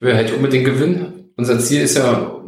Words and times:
will 0.00 0.14
halt 0.14 0.32
unbedingt 0.32 0.64
gewinnen. 0.64 1.30
Unser 1.36 1.58
Ziel 1.58 1.82
ist 1.82 1.96
ja, 1.96 2.42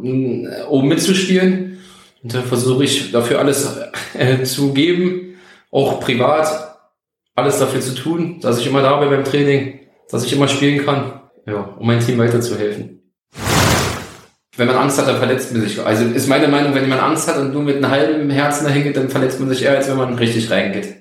oben 0.67 0.87
mitzuspielen. 0.87 1.79
Und 2.21 2.33
da 2.33 2.41
versuche 2.41 2.83
ich 2.83 3.11
dafür 3.11 3.39
alles 3.39 3.77
äh, 4.17 4.43
zu 4.43 4.73
geben, 4.73 5.35
auch 5.71 5.99
privat, 5.99 6.77
alles 7.35 7.59
dafür 7.59 7.81
zu 7.81 7.95
tun, 7.95 8.39
dass 8.41 8.59
ich 8.59 8.67
immer 8.67 8.81
da 8.81 8.99
bin 8.99 9.09
beim 9.09 9.23
Training, 9.23 9.79
dass 10.09 10.25
ich 10.25 10.33
immer 10.33 10.47
spielen 10.47 10.85
kann, 10.85 11.21
ja, 11.45 11.75
um 11.77 11.87
mein 11.87 11.99
Team 11.99 12.17
weiterzuhelfen. 12.17 12.99
Wenn 14.55 14.67
man 14.67 14.75
Angst 14.75 14.99
hat, 14.99 15.07
dann 15.07 15.17
verletzt 15.17 15.51
man 15.51 15.63
sich. 15.63 15.83
Also 15.83 16.05
ist 16.05 16.27
meine 16.27 16.47
Meinung, 16.47 16.75
wenn 16.75 16.87
man 16.87 16.99
Angst 16.99 17.27
hat 17.27 17.37
und 17.37 17.53
nur 17.53 17.63
mit 17.63 17.77
einem 17.77 17.89
halben 17.89 18.29
Herzen 18.29 18.65
dahin 18.65 18.83
geht, 18.83 18.95
dann 18.95 19.09
verletzt 19.09 19.39
man 19.39 19.49
sich 19.49 19.63
eher, 19.63 19.75
als 19.75 19.89
wenn 19.89 19.97
man 19.97 20.13
richtig 20.13 20.51
reingeht. 20.51 20.99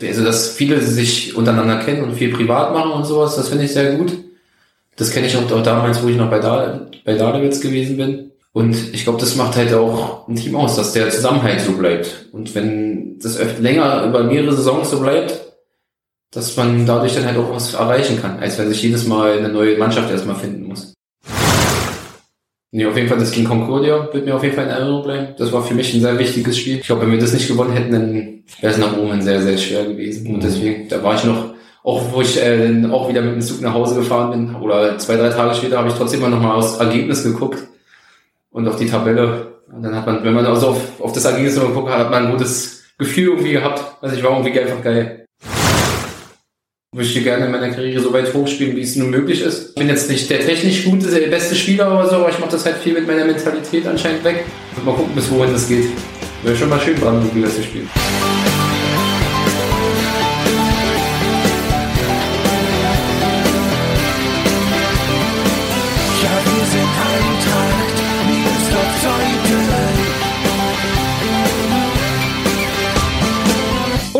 Also, 0.00 0.24
dass 0.24 0.52
viele 0.52 0.80
sich 0.80 1.34
untereinander 1.34 1.80
kennen 1.80 2.04
und 2.04 2.14
viel 2.14 2.32
privat 2.32 2.72
machen 2.72 2.92
und 2.92 3.04
sowas, 3.04 3.34
das 3.34 3.48
finde 3.48 3.64
ich 3.64 3.72
sehr 3.72 3.96
gut. 3.96 4.12
Das 4.98 5.12
kenne 5.12 5.28
ich 5.28 5.36
auch, 5.36 5.50
auch 5.50 5.62
damals, 5.62 6.02
wo 6.02 6.08
ich 6.08 6.16
noch 6.16 6.28
bei, 6.28 6.40
da 6.40 6.88
bei 7.04 7.14
Dadewitz 7.14 7.60
gewesen 7.60 7.96
bin. 7.96 8.32
Und 8.52 8.92
ich 8.92 9.04
glaube, 9.04 9.20
das 9.20 9.36
macht 9.36 9.56
halt 9.56 9.72
auch 9.72 10.26
ein 10.26 10.34
Team 10.34 10.56
aus, 10.56 10.74
dass 10.74 10.92
der 10.92 11.08
Zusammenhalt 11.10 11.60
so 11.60 11.72
bleibt. 11.72 12.26
Und 12.32 12.54
wenn 12.54 13.18
das 13.20 13.38
öfter 13.38 13.62
länger 13.62 14.04
über 14.04 14.24
mehrere 14.24 14.52
Saisons 14.52 14.90
so 14.90 15.00
bleibt, 15.00 15.40
dass 16.32 16.56
man 16.56 16.84
dadurch 16.84 17.14
dann 17.14 17.24
halt 17.24 17.38
auch 17.38 17.54
was 17.54 17.74
erreichen 17.74 18.20
kann, 18.20 18.40
als 18.40 18.58
wenn 18.58 18.68
sich 18.68 18.82
jedes 18.82 19.06
Mal 19.06 19.38
eine 19.38 19.48
neue 19.48 19.78
Mannschaft 19.78 20.10
erstmal 20.10 20.34
finden 20.34 20.66
muss. 20.66 20.92
Nee, 22.70 22.84
auf 22.84 22.96
jeden 22.96 23.08
Fall 23.08 23.18
das 23.18 23.30
gegen 23.30 23.46
Concordia 23.46 24.08
wird 24.12 24.26
mir 24.26 24.34
auf 24.34 24.42
jeden 24.42 24.54
Fall 24.54 24.64
in 24.64 24.70
Erinnerung 24.70 25.04
bleiben. 25.04 25.34
Das 25.38 25.52
war 25.52 25.62
für 25.62 25.74
mich 25.74 25.94
ein 25.94 26.02
sehr 26.02 26.18
wichtiges 26.18 26.58
Spiel. 26.58 26.78
Ich 26.78 26.86
glaube, 26.86 27.02
wenn 27.02 27.12
wir 27.12 27.18
das 27.18 27.32
nicht 27.32 27.48
gewonnen 27.48 27.72
hätten, 27.72 27.92
dann 27.92 28.42
wäre 28.60 28.72
es 28.72 28.78
nach 28.78 28.96
oben 28.96 29.22
sehr, 29.22 29.40
sehr 29.40 29.56
schwer 29.56 29.84
gewesen. 29.84 30.34
Und 30.34 30.42
deswegen, 30.42 30.88
da 30.88 31.02
war 31.02 31.14
ich 31.14 31.24
noch, 31.24 31.54
auch 31.88 32.12
wo 32.12 32.20
ich 32.20 32.42
äh, 32.42 32.84
auch 32.90 33.08
wieder 33.08 33.22
mit 33.22 33.34
dem 33.34 33.40
Zug 33.40 33.62
nach 33.62 33.72
Hause 33.72 33.94
gefahren 33.94 34.30
bin, 34.30 34.54
oder 34.56 34.98
zwei, 34.98 35.16
drei 35.16 35.30
Tage 35.30 35.54
später, 35.54 35.78
habe 35.78 35.88
ich 35.88 35.94
trotzdem 35.94 36.20
mal 36.20 36.28
nochmal 36.28 36.56
aufs 36.56 36.76
Ergebnis 36.76 37.24
geguckt 37.24 37.66
und 38.50 38.68
auf 38.68 38.76
die 38.76 38.86
Tabelle. 38.86 39.54
Und 39.72 39.82
dann 39.82 39.96
hat 39.96 40.06
man, 40.06 40.22
wenn 40.22 40.34
man 40.34 40.44
also 40.44 40.68
auf, 40.68 41.00
auf 41.00 41.12
das 41.12 41.24
Ergebnis 41.24 41.54
geguckt 41.58 41.90
hat, 41.90 41.98
hat 41.98 42.10
man 42.10 42.26
ein 42.26 42.32
gutes 42.32 42.84
Gefühl 42.98 43.28
irgendwie 43.28 43.52
gehabt. 43.52 43.82
Also 44.02 44.16
ich 44.16 44.22
war 44.22 44.32
irgendwie 44.32 44.60
einfach 44.60 44.82
geil 44.82 45.24
möchte 46.94 47.20
gerne 47.20 47.46
in 47.46 47.52
meiner 47.52 47.70
Karriere 47.70 48.00
so 48.00 48.12
weit 48.12 48.32
hochspielen, 48.32 48.74
wie 48.74 48.80
es 48.80 48.96
nur 48.96 49.08
möglich 49.08 49.42
ist. 49.42 49.70
Ich 49.70 49.74
bin 49.74 49.88
jetzt 49.88 50.10
nicht 50.10 50.28
der 50.30 50.40
technisch 50.40 50.84
gute, 50.84 51.06
der 51.06 51.28
beste 51.28 51.54
Spieler 51.54 51.92
oder 51.92 52.08
so, 52.08 52.16
aber 52.16 52.30
ich 52.30 52.38
mache 52.38 52.52
das 52.52 52.64
halt 52.64 52.76
viel 52.78 52.94
mit 52.94 53.06
meiner 53.06 53.24
Mentalität 53.24 53.86
anscheinend 53.86 54.24
weg. 54.24 54.44
Mal 54.84 54.94
gucken, 54.94 55.14
bis 55.14 55.30
wohin 55.30 55.52
das 55.52 55.68
geht. 55.68 55.86
Wäre 56.42 56.56
schon 56.56 56.68
mal 56.68 56.80
schön, 56.80 56.96
Brandenburg 56.96 57.52
zu 57.52 57.62
spielen. 57.62 57.88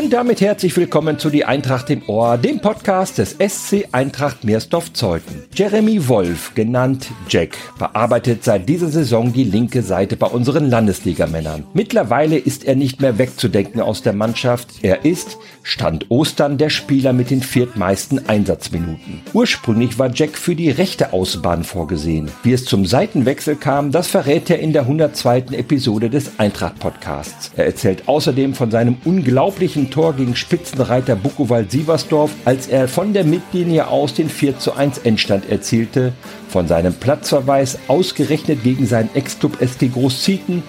Und 0.08 0.14
damit 0.14 0.40
herzlich 0.40 0.74
willkommen 0.74 1.18
zu 1.18 1.28
Die 1.28 1.44
Eintracht 1.44 1.90
im 1.90 2.08
Ohr, 2.08 2.38
dem 2.38 2.60
Podcast 2.60 3.18
des 3.18 3.32
SC 3.32 3.88
Eintracht 3.92 4.42
Meersdorf-Zeuthen. 4.42 5.44
Jeremy 5.54 6.08
Wolf, 6.08 6.54
genannt 6.54 7.08
Jack, 7.28 7.58
bearbeitet 7.78 8.42
seit 8.42 8.70
dieser 8.70 8.88
Saison 8.88 9.34
die 9.34 9.44
linke 9.44 9.82
Seite 9.82 10.16
bei 10.16 10.26
unseren 10.26 10.70
Landesligamännern. 10.70 11.66
Mittlerweile 11.74 12.38
ist 12.38 12.64
er 12.64 12.74
nicht 12.74 13.02
mehr 13.02 13.18
wegzudenken 13.18 13.82
aus 13.82 14.00
der 14.00 14.14
Mannschaft. 14.14 14.76
Er 14.80 15.04
ist, 15.04 15.36
Stand 15.62 16.10
Ostern, 16.10 16.56
der 16.56 16.70
Spieler 16.70 17.12
mit 17.12 17.28
den 17.28 17.42
viertmeisten 17.42 18.30
Einsatzminuten. 18.30 19.20
Ursprünglich 19.34 19.98
war 19.98 20.10
Jack 20.10 20.38
für 20.38 20.54
die 20.54 20.70
rechte 20.70 21.12
Außenbahn 21.12 21.64
vorgesehen. 21.64 22.30
Wie 22.42 22.54
es 22.54 22.64
zum 22.64 22.86
Seitenwechsel 22.86 23.56
kam, 23.56 23.92
das 23.92 24.08
verrät 24.08 24.48
er 24.48 24.60
in 24.60 24.72
der 24.72 24.84
102. 24.84 25.48
Episode 25.52 26.08
des 26.08 26.38
Eintracht-Podcasts. 26.38 27.50
Er 27.54 27.66
erzählt 27.66 28.08
außerdem 28.08 28.54
von 28.54 28.70
seinem 28.70 28.96
unglaublichen 29.04 29.90
Tor 29.98 30.14
gegen 30.14 30.36
Spitzenreiter 30.36 31.16
Bucowald-Sieversdorf, 31.16 32.30
als 32.44 32.68
er 32.68 32.86
von 32.86 33.12
der 33.12 33.24
Mittellinie 33.24 33.88
aus 33.88 34.14
den 34.14 34.28
4 34.28 34.56
zu 34.60 34.74
1 34.74 34.98
Endstand 34.98 35.50
erzielte, 35.50 36.12
von 36.48 36.68
seinem 36.68 36.94
Platzverweis 36.94 37.80
ausgerechnet 37.88 38.62
gegen 38.62 38.86
seinen 38.86 39.12
Ex-Club 39.14 39.60
SG 39.60 39.88
Großzieten 39.88 40.62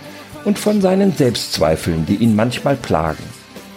und 0.45 0.57
von 0.57 0.81
seinen 0.81 1.15
Selbstzweifeln, 1.15 2.07
die 2.07 2.15
ihn 2.15 2.35
manchmal 2.35 2.75
plagen. 2.75 3.21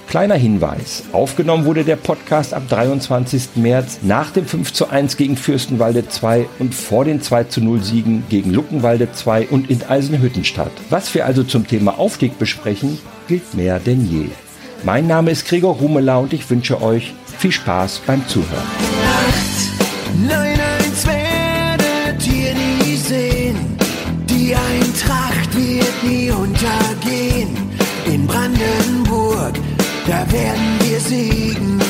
Kleiner 0.08 0.36
Hinweis. 0.36 1.02
Aufgenommen 1.12 1.66
wurde 1.66 1.84
der 1.84 1.96
Podcast 1.96 2.54
am 2.54 2.66
23. 2.66 3.56
März 3.56 3.98
nach 4.00 4.30
dem 4.30 4.46
5 4.46 4.72
zu 4.72 4.88
1 4.88 5.18
gegen 5.18 5.36
Fürstenwalde 5.36 6.08
2 6.08 6.46
und 6.60 6.74
vor 6.74 7.04
den 7.04 7.20
2 7.20 7.44
zu 7.44 7.60
0 7.60 7.82
Siegen 7.82 8.24
gegen 8.30 8.54
Luckenwalde 8.54 9.12
2 9.12 9.48
und 9.48 9.68
in 9.68 9.82
Eisenhüttenstadt. 9.82 10.72
Was 10.88 11.14
wir 11.14 11.26
also 11.26 11.44
zum 11.44 11.66
Thema 11.66 11.98
Aufstieg 11.98 12.38
besprechen, 12.38 12.98
gilt 13.28 13.52
mehr 13.52 13.78
denn 13.80 14.10
je. 14.10 14.30
Mein 14.84 15.06
Name 15.06 15.30
ist 15.30 15.46
Gregor 15.46 15.76
Rumela 15.76 16.18
und 16.18 16.32
ich 16.32 16.50
wünsche 16.50 16.82
euch 16.82 17.14
viel 17.38 17.52
Spaß 17.52 18.02
beim 18.04 18.26
Zuhören. 18.26 18.66
Nein, 20.26 20.58
eins 20.58 21.06
werdet 21.06 22.26
ihr 22.26 22.52
nie 22.52 22.96
sehen. 22.96 23.78
Die 24.28 24.52
Eintracht 24.56 25.54
wird 25.54 26.02
nie 26.02 26.30
untergehen. 26.32 27.56
In 28.06 28.26
Brandenburg, 28.26 29.54
da 30.08 30.26
werden 30.32 30.78
wir 30.80 30.98
siegen 30.98 31.80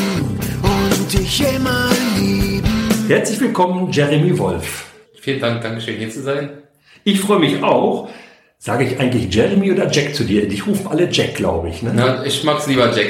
und 0.62 1.18
dich 1.18 1.40
immer 1.40 1.88
lieben. 2.18 2.90
Herzlich 3.08 3.40
willkommen, 3.40 3.90
Jeremy 3.90 4.38
Wolf. 4.38 4.84
Vielen 5.18 5.40
Dank, 5.40 5.62
Dankeschön, 5.62 5.96
hier 5.96 6.10
zu 6.10 6.20
sein. 6.20 6.50
Ich 7.04 7.20
freue 7.20 7.38
mich 7.38 7.62
auch. 7.62 8.10
Sage 8.64 8.84
ich 8.84 9.00
eigentlich 9.00 9.34
Jeremy 9.34 9.72
oder 9.72 9.90
Jack 9.90 10.14
zu 10.14 10.22
dir? 10.22 10.46
Ich 10.46 10.64
rufe 10.64 10.88
alle 10.88 11.08
Jack, 11.10 11.34
glaube 11.34 11.68
ich. 11.68 11.82
Ne? 11.82 11.90
Na, 11.96 12.24
ich 12.24 12.44
mag's 12.44 12.68
lieber 12.68 12.92
Jack, 12.96 13.08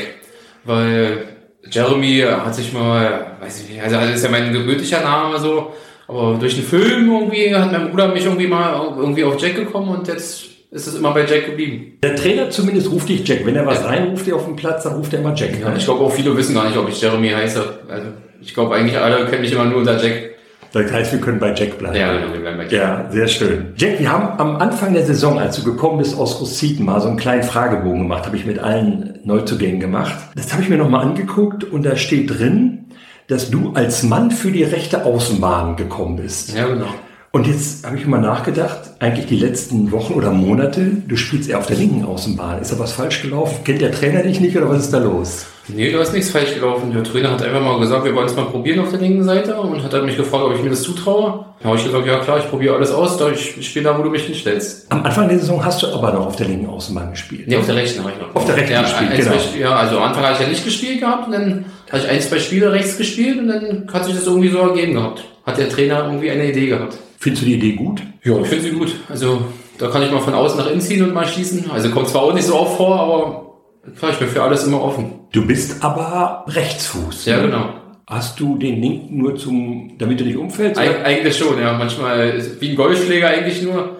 weil 0.64 1.24
Jeremy 1.70 2.24
hat 2.26 2.54
sich 2.54 2.72
mal, 2.72 3.36
weiß 3.38 3.64
ich 3.64 3.68
nicht, 3.68 3.82
also 3.82 3.96
das 3.96 4.14
ist 4.14 4.24
ja 4.24 4.30
mein 4.30 4.50
gebürtiger 4.50 5.02
Name 5.02 5.38
so, 5.38 5.74
aber 6.08 6.38
durch 6.40 6.54
den 6.54 6.64
Film 6.64 7.12
irgendwie 7.12 7.54
hat 7.54 7.70
mein 7.70 7.90
Bruder 7.90 8.08
mich 8.08 8.24
irgendwie 8.24 8.46
mal 8.46 8.94
irgendwie 8.96 9.24
auf 9.24 9.38
Jack 9.38 9.56
gekommen 9.56 9.90
und 9.94 10.08
jetzt 10.08 10.46
ist 10.70 10.86
es 10.86 10.94
immer 10.94 11.12
bei 11.12 11.26
Jack 11.26 11.44
geblieben. 11.44 11.98
Der 12.02 12.16
Trainer 12.16 12.48
zumindest 12.48 12.90
ruft 12.90 13.10
dich 13.10 13.28
Jack. 13.28 13.44
Wenn 13.44 13.54
er 13.54 13.66
was 13.66 13.82
ja. 13.82 13.88
reinruft 13.88 14.26
dir 14.26 14.36
auf 14.36 14.46
den 14.46 14.56
Platz, 14.56 14.84
dann 14.84 14.94
ruft 14.94 15.12
er 15.12 15.19
immer 15.19 15.34
Jack. 15.34 15.60
Ja, 15.60 15.76
ich 15.76 15.84
glaube 15.84 16.02
auch 16.02 16.12
viele 16.12 16.34
wissen 16.34 16.54
gar 16.54 16.66
nicht, 16.66 16.78
ob 16.78 16.88
ich 16.88 16.98
Jeremy 16.98 17.28
heiße. 17.28 17.80
Also 17.90 18.06
ich 18.40 18.54
glaube 18.54 18.74
eigentlich 18.74 18.98
alle 18.98 19.26
kennen 19.26 19.42
mich 19.42 19.52
immer 19.52 19.66
nur 19.66 19.80
unter 19.80 20.02
Jack. 20.02 20.31
Das 20.72 20.91
heißt, 20.91 21.12
wir 21.12 21.21
können 21.21 21.38
bei 21.38 21.53
Jack 21.55 21.78
bleiben. 21.78 21.97
Ja, 21.97 22.19
genau, 22.19 22.33
wir 22.33 22.41
bleiben 22.41 22.56
bei 22.56 22.65
Jack. 22.65 22.72
Ja, 22.72 23.06
sehr 23.10 23.28
schön. 23.28 23.72
Jack, 23.77 23.99
wir 23.99 24.10
haben 24.10 24.38
am 24.38 24.56
Anfang 24.56 24.94
der 24.94 25.05
Saison, 25.05 25.38
als 25.38 25.56
du 25.56 25.65
gekommen 25.65 25.99
bist 25.99 26.16
aus 26.16 26.41
Rossiten, 26.41 26.84
mal 26.87 27.00
so 27.00 27.09
einen 27.09 27.19
kleinen 27.19 27.43
Fragebogen 27.43 28.00
gemacht, 28.00 28.27
habe 28.27 28.37
ich 28.37 28.47
mit 28.47 28.59
allen 28.59 29.19
Neuzugängen 29.25 29.81
gemacht. 29.81 30.15
Das 30.34 30.53
habe 30.53 30.62
ich 30.62 30.69
mir 30.69 30.78
nochmal 30.78 31.05
angeguckt 31.05 31.65
und 31.65 31.84
da 31.84 31.97
steht 31.97 32.38
drin, 32.38 32.87
dass 33.28 33.50
du 33.50 33.72
als 33.75 34.03
Mann 34.03 34.31
für 34.31 34.50
die 34.50 34.65
rechte 34.65 35.05
Außenbahn 35.05 35.77
gekommen 35.77 36.16
bist. 36.16 36.56
Ja, 36.56 36.66
genau. 36.66 36.88
Und 37.32 37.47
jetzt 37.47 37.87
habe 37.87 37.97
ich 37.97 38.06
mal 38.06 38.21
nachgedacht, 38.21 38.93
eigentlich 38.99 39.27
die 39.27 39.38
letzten 39.38 39.91
Wochen 39.91 40.12
oder 40.12 40.32
Monate, 40.32 40.91
du 41.09 41.16
spielst 41.16 41.49
eher 41.49 41.59
auf 41.59 41.66
der 41.66 41.77
linken 41.77 42.05
Außenbahn. 42.05 42.61
Ist 42.61 42.72
da 42.72 42.78
was 42.78 42.93
falsch 42.93 43.22
gelaufen? 43.22 43.65
Kennt 43.65 43.81
der 43.81 43.91
Trainer 43.91 44.22
dich 44.22 44.41
nicht 44.41 44.55
oder 44.56 44.69
was 44.69 44.81
ist 44.81 44.93
da 44.93 44.99
los? 44.99 45.47
Nee, 45.69 45.93
da 45.93 46.00
ist 46.00 46.12
nichts 46.12 46.31
falsch 46.31 46.55
gelaufen. 46.55 46.93
Der 46.93 47.05
Trainer 47.05 47.31
hat 47.31 47.43
einfach 47.43 47.61
mal 47.61 47.78
gesagt, 47.78 48.05
wir 48.05 48.15
wollen 48.15 48.27
es 48.27 48.34
mal 48.34 48.47
probieren 48.47 48.81
auf 48.81 48.91
der 48.91 49.00
linken 49.00 49.23
Seite 49.23 49.55
und 49.55 49.83
hat 49.83 49.93
dann 49.93 50.05
mich 50.05 50.17
gefragt, 50.17 50.45
ob 50.45 50.55
ich 50.55 50.62
mir 50.62 50.71
das 50.71 50.83
zutraue. 50.83 51.47
Da 51.61 51.69
habe 51.69 51.78
ich 51.78 51.84
gesagt, 51.84 52.06
ja 52.06 52.19
klar, 52.19 52.39
ich 52.39 52.49
probiere 52.49 52.75
alles 52.75 52.91
aus, 52.91 53.17
da 53.17 53.31
ich 53.31 53.65
spiele 53.65 53.84
da, 53.84 53.97
wo 53.97 54.03
du 54.03 54.11
mich 54.11 54.25
hinstellst. 54.25 54.91
Am 54.91 55.05
Anfang 55.05 55.28
der 55.28 55.39
Saison 55.39 55.65
hast 55.65 55.83
du 55.83 55.87
aber 55.89 56.12
noch 56.12 56.27
auf 56.27 56.37
der 56.37 56.49
linken 56.49 56.67
Außenbahn 56.67 57.12
gespielt. 57.12 57.47
Nee, 57.47 57.56
auf 57.56 57.67
der 57.67 57.77
rechten 57.77 58.00
habe 58.00 58.12
ich 58.12 58.21
noch. 58.21 58.34
Auf 58.34 58.45
der 58.45 58.56
rechten 58.56 58.73
ja, 58.73 58.83
gespielt, 58.83 59.11
ein, 59.11 59.17
genau. 59.19 59.31
Zwei, 59.31 59.59
ja, 59.59 59.77
also 59.77 59.99
am 59.99 60.03
Anfang 60.03 60.25
habe 60.25 60.34
ich 60.34 60.41
ja 60.41 60.49
nicht 60.49 60.65
gespielt 60.65 61.00
gehabt 61.00 61.27
und 61.27 61.33
dann 61.33 61.65
habe 61.91 62.03
ich 62.03 62.09
ein, 62.09 62.21
zwei 62.21 62.39
Spiele 62.41 62.73
rechts 62.73 62.99
gespielt 62.99 63.39
und 63.39 63.49
dann 63.49 63.87
hat 63.93 64.05
sich 64.05 64.15
das 64.15 64.27
irgendwie 64.27 64.49
so 64.49 64.59
ergeben 64.59 64.94
gehabt. 64.94 65.25
Hat 65.47 65.59
der 65.59 65.69
Trainer 65.69 66.06
irgendwie 66.06 66.31
eine 66.31 66.50
Idee 66.50 66.67
gehabt. 66.67 66.97
Findest 67.19 67.43
du 67.43 67.47
die 67.47 67.55
Idee 67.55 67.73
gut? 67.73 68.03
Ja, 68.25 68.37
ich 68.41 68.49
finde 68.49 68.65
sie 68.65 68.70
gut. 68.70 68.94
Also 69.08 69.43
da 69.79 69.88
kann 69.88 70.03
ich 70.03 70.11
mal 70.11 70.20
von 70.20 70.35
außen 70.35 70.58
nach 70.58 70.69
innen 70.69 70.81
ziehen 70.81 71.05
und 71.05 71.15
mal 71.15 71.26
schießen. 71.26 71.70
Also 71.70 71.91
kommt 71.91 72.08
zwar 72.08 72.23
auch 72.23 72.35
nicht 72.35 72.47
so 72.47 72.56
oft 72.56 72.76
vor, 72.76 72.99
aber 72.99 73.51
klar, 73.99 74.12
ich 74.12 74.19
bin 74.19 74.29
für 74.29 74.43
alles 74.43 74.64
immer 74.64 74.82
offen. 74.82 75.20
Du 75.32 75.46
bist 75.46 75.82
aber 75.82 76.44
Rechtsfuß. 76.49 77.26
Ja, 77.26 77.37
ne? 77.37 77.43
genau. 77.44 77.75
Hast 78.06 78.38
du 78.40 78.58
den 78.58 78.81
linken 78.81 79.17
nur 79.17 79.37
zum, 79.37 79.93
damit 79.99 80.20
du 80.20 80.25
nicht 80.25 80.37
umfällst? 80.37 80.79
Eig 80.79 81.05
eigentlich 81.05 81.37
schon, 81.37 81.58
ja. 81.61 81.73
Manchmal 81.73 82.43
wie 82.61 82.70
ein 82.70 82.76
Golfschläger 82.76 83.29
eigentlich 83.29 83.62
nur. 83.62 83.96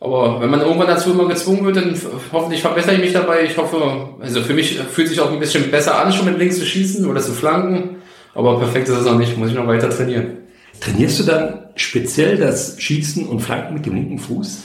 Aber 0.00 0.40
wenn 0.40 0.48
man 0.48 0.62
irgendwann 0.62 0.86
dazu 0.86 1.12
immer 1.12 1.28
gezwungen 1.28 1.64
wird, 1.66 1.76
dann 1.76 1.94
hoffentlich 2.32 2.62
verbessere 2.62 2.94
ich 2.94 3.00
mich 3.00 3.12
dabei. 3.12 3.44
Ich 3.44 3.56
hoffe, 3.58 4.08
also 4.20 4.40
für 4.40 4.54
mich 4.54 4.78
fühlt 4.78 5.08
sich 5.08 5.20
auch 5.20 5.30
ein 5.30 5.38
bisschen 5.38 5.70
besser 5.70 5.98
an, 5.98 6.10
schon 6.10 6.24
mit 6.24 6.38
links 6.38 6.58
zu 6.58 6.64
schießen 6.64 7.04
oder 7.06 7.20
zu 7.20 7.32
flanken. 7.32 7.96
Aber 8.34 8.58
perfekt 8.58 8.88
ist 8.88 8.96
es 8.96 9.04
noch 9.04 9.18
nicht, 9.18 9.36
muss 9.36 9.50
ich 9.50 9.54
noch 9.54 9.66
weiter 9.66 9.90
trainieren. 9.90 10.38
Trainierst 10.80 11.20
du 11.20 11.24
dann 11.24 11.66
speziell 11.74 12.38
das 12.38 12.80
Schießen 12.80 13.26
und 13.26 13.40
Flanken 13.40 13.74
mit 13.74 13.84
dem 13.84 13.94
linken 13.94 14.18
Fuß? 14.18 14.62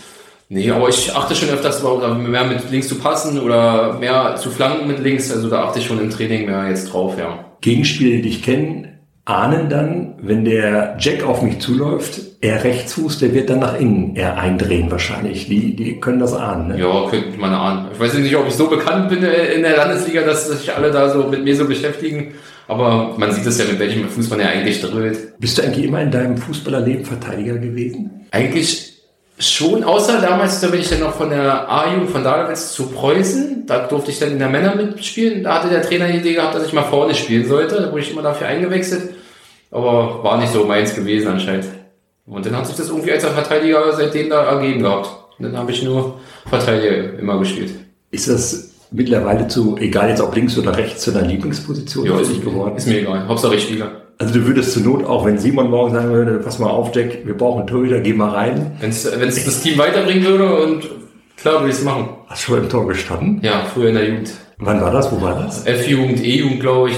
Nee, 0.48 0.70
aber 0.70 0.90
ich 0.90 1.14
achte 1.16 1.36
schon 1.36 1.50
öfters 1.50 1.82
darauf, 1.82 2.18
mehr 2.18 2.44
mit 2.44 2.70
links 2.70 2.88
zu 2.88 2.96
passen 2.96 3.40
oder 3.40 3.98
mehr 4.00 4.36
zu 4.36 4.52
flanken 4.52 4.88
mit 4.88 5.00
links. 5.00 5.32
Also 5.32 5.50
da 5.50 5.64
achte 5.64 5.80
ich 5.80 5.86
schon 5.86 6.00
im 6.00 6.10
Training 6.10 6.46
mehr 6.46 6.70
jetzt 6.70 6.94
drauf, 6.94 7.18
ja. 7.18 7.46
Gegenspieler, 7.62 8.18
die 8.18 8.22
dich 8.22 8.44
kennen, 8.44 9.00
ahnen 9.26 9.70
dann, 9.70 10.14
wenn 10.22 10.46
der 10.46 10.98
Jack 11.00 11.24
auf 11.24 11.42
mich 11.42 11.60
zuläuft, 11.60 12.22
er 12.42 12.64
Rechtsfuß, 12.64 13.18
der 13.20 13.34
wird 13.34 13.50
dann 13.50 13.60
nach 13.60 13.80
innen 13.80 14.16
eher 14.16 14.38
eindrehen 14.38 14.92
wahrscheinlich. 14.92 15.48
Die, 15.48 15.76
die 15.76 16.00
können 16.00 16.20
das 16.20 16.34
ahnen. 16.34 16.68
Ne? 16.68 16.80
Ja, 16.80 17.10
könnte 17.10 17.40
man 17.40 17.52
ahnen. 17.52 17.88
Ich 17.92 18.00
weiß 18.00 18.14
nicht, 18.14 18.36
ob 18.36 18.48
ich 18.48 18.54
so 18.54 18.68
bekannt 18.68 19.10
bin 19.10 19.24
in 19.24 19.64
der 19.64 19.78
Landesliga, 19.78 20.22
dass 20.22 20.48
sich 20.48 20.72
alle 20.76 20.92
da 20.92 21.10
so 21.10 21.24
mit 21.24 21.44
mir 21.44 21.56
so 21.56 21.66
beschäftigen. 21.66 22.36
Aber 22.68 23.16
man 23.18 23.32
sieht 23.32 23.46
es 23.46 23.58
ja, 23.58 23.66
mit 23.66 23.80
welchem 23.80 24.08
Fuß 24.08 24.30
man 24.30 24.40
ja 24.40 24.48
eigentlich 24.48 24.82
dröhlt. 24.82 25.40
Bist 25.40 25.58
du 25.58 25.64
eigentlich 25.64 25.86
immer 25.86 26.02
in 26.02 26.12
deinem 26.12 26.38
Fußballerleben 26.38 27.06
Verteidiger 27.06 27.58
gewesen? 27.58 28.28
Eigentlich 28.32 28.95
schon, 29.38 29.84
außer 29.84 30.22
damals, 30.22 30.62
da 30.62 30.68
bin 30.68 30.80
ich 30.80 30.90
dann 30.90 31.02
noch 31.02 31.16
von 31.16 31.30
der 31.30 31.70
A-Jugend 31.70 32.10
von 32.10 32.24
Dahlewitz 32.24 32.74
zu 32.74 32.88
Preußen. 32.88 33.66
Da 33.66 33.88
durfte 33.88 34.12
ich 34.12 34.20
dann 34.20 34.32
in 34.32 34.40
der 34.40 34.50
Männer 34.50 34.76
mitspielen. 34.76 35.44
Da 35.44 35.56
hatte 35.56 35.70
der 35.70 35.82
Trainer 35.82 36.08
die 36.08 36.20
Idee 36.20 36.34
gehabt, 36.34 36.56
dass 36.56 36.66
ich 36.66 36.74
mal 36.74 36.84
vorne 36.84 37.14
spielen 37.16 37.48
sollte. 37.48 37.76
Da 37.76 37.92
wurde 37.92 38.02
ich 38.02 38.12
immer 38.12 38.22
dafür 38.22 38.48
eingewechselt. 38.48 39.16
Aber 39.72 40.24
war 40.24 40.38
nicht 40.38 40.54
so 40.54 40.64
meins 40.64 40.96
gewesen 40.96 41.28
anscheinend. 41.28 41.66
Und 42.26 42.46
dann 42.46 42.56
hat 42.56 42.66
sich 42.66 42.76
das 42.76 42.90
irgendwie 42.90 43.12
als 43.12 43.26
Verteidiger 43.26 43.92
seitdem 43.94 44.30
da 44.30 44.44
ergeben 44.46 44.82
gehabt. 44.82 45.10
Und 45.38 45.46
dann 45.46 45.58
habe 45.58 45.72
ich 45.72 45.84
nur 45.84 46.20
Verteidiger 46.48 47.20
immer 47.20 47.38
gespielt. 47.40 47.72
Ist 48.12 48.30
das 48.30 48.72
mittlerweile 48.92 49.48
zu, 49.48 49.78
egal 49.78 50.10
jetzt 50.10 50.22
ob 50.22 50.34
links 50.34 50.58
oder 50.58 50.76
rechts, 50.76 51.04
zu 51.04 51.12
deiner 51.12 51.28
Lieblingsposition 51.28 52.06
ja, 52.06 52.20
ist, 52.20 52.42
geworden? 52.42 52.78
Ist 52.78 52.88
mir 52.88 53.02
egal. 53.02 53.28
Hauptsache 53.28 53.56
ich 53.56 53.64
spiele. 53.64 54.05
Also 54.18 54.34
du 54.34 54.48
würdest 54.48 54.72
zur 54.72 54.84
Not 54.84 55.06
auch, 55.06 55.26
wenn 55.26 55.38
Simon 55.38 55.70
morgen 55.70 55.94
sagen 55.94 56.12
würde, 56.12 56.40
pass 56.40 56.60
mal 56.60 56.70
auf, 56.70 56.96
Jack, 56.96 57.26
wir 57.26 57.36
brauchen 57.36 57.60
einen 57.60 57.68
Torhüter, 57.68 58.00
geh 58.00 58.14
mal 58.14 58.30
rein. 58.30 58.78
Wenn 58.80 58.90
es 58.90 59.04
das 59.04 59.62
Team 59.62 59.78
weiterbringen 59.78 60.24
würde 60.26 60.64
und 60.64 60.90
klar 61.36 61.56
würde 61.56 61.70
ich 61.70 61.76
es 61.76 61.84
machen. 61.84 62.10
Hast 62.28 62.44
du 62.48 62.54
schon 62.54 62.64
im 62.64 62.70
Tor 62.70 62.88
gestanden? 62.88 63.40
Ja, 63.44 63.66
früher 63.66 63.90
in 63.90 63.96
der 63.96 64.08
Jugend. 64.08 64.34
Wann 64.58 64.80
war 64.80 64.92
das? 64.92 65.12
Wo 65.12 65.22
war 65.22 65.36
das? 65.36 65.66
F-Jugend, 65.66 66.24
E-Jugend, 66.24 66.62
glaube 66.62 66.92
ich. 66.92 66.98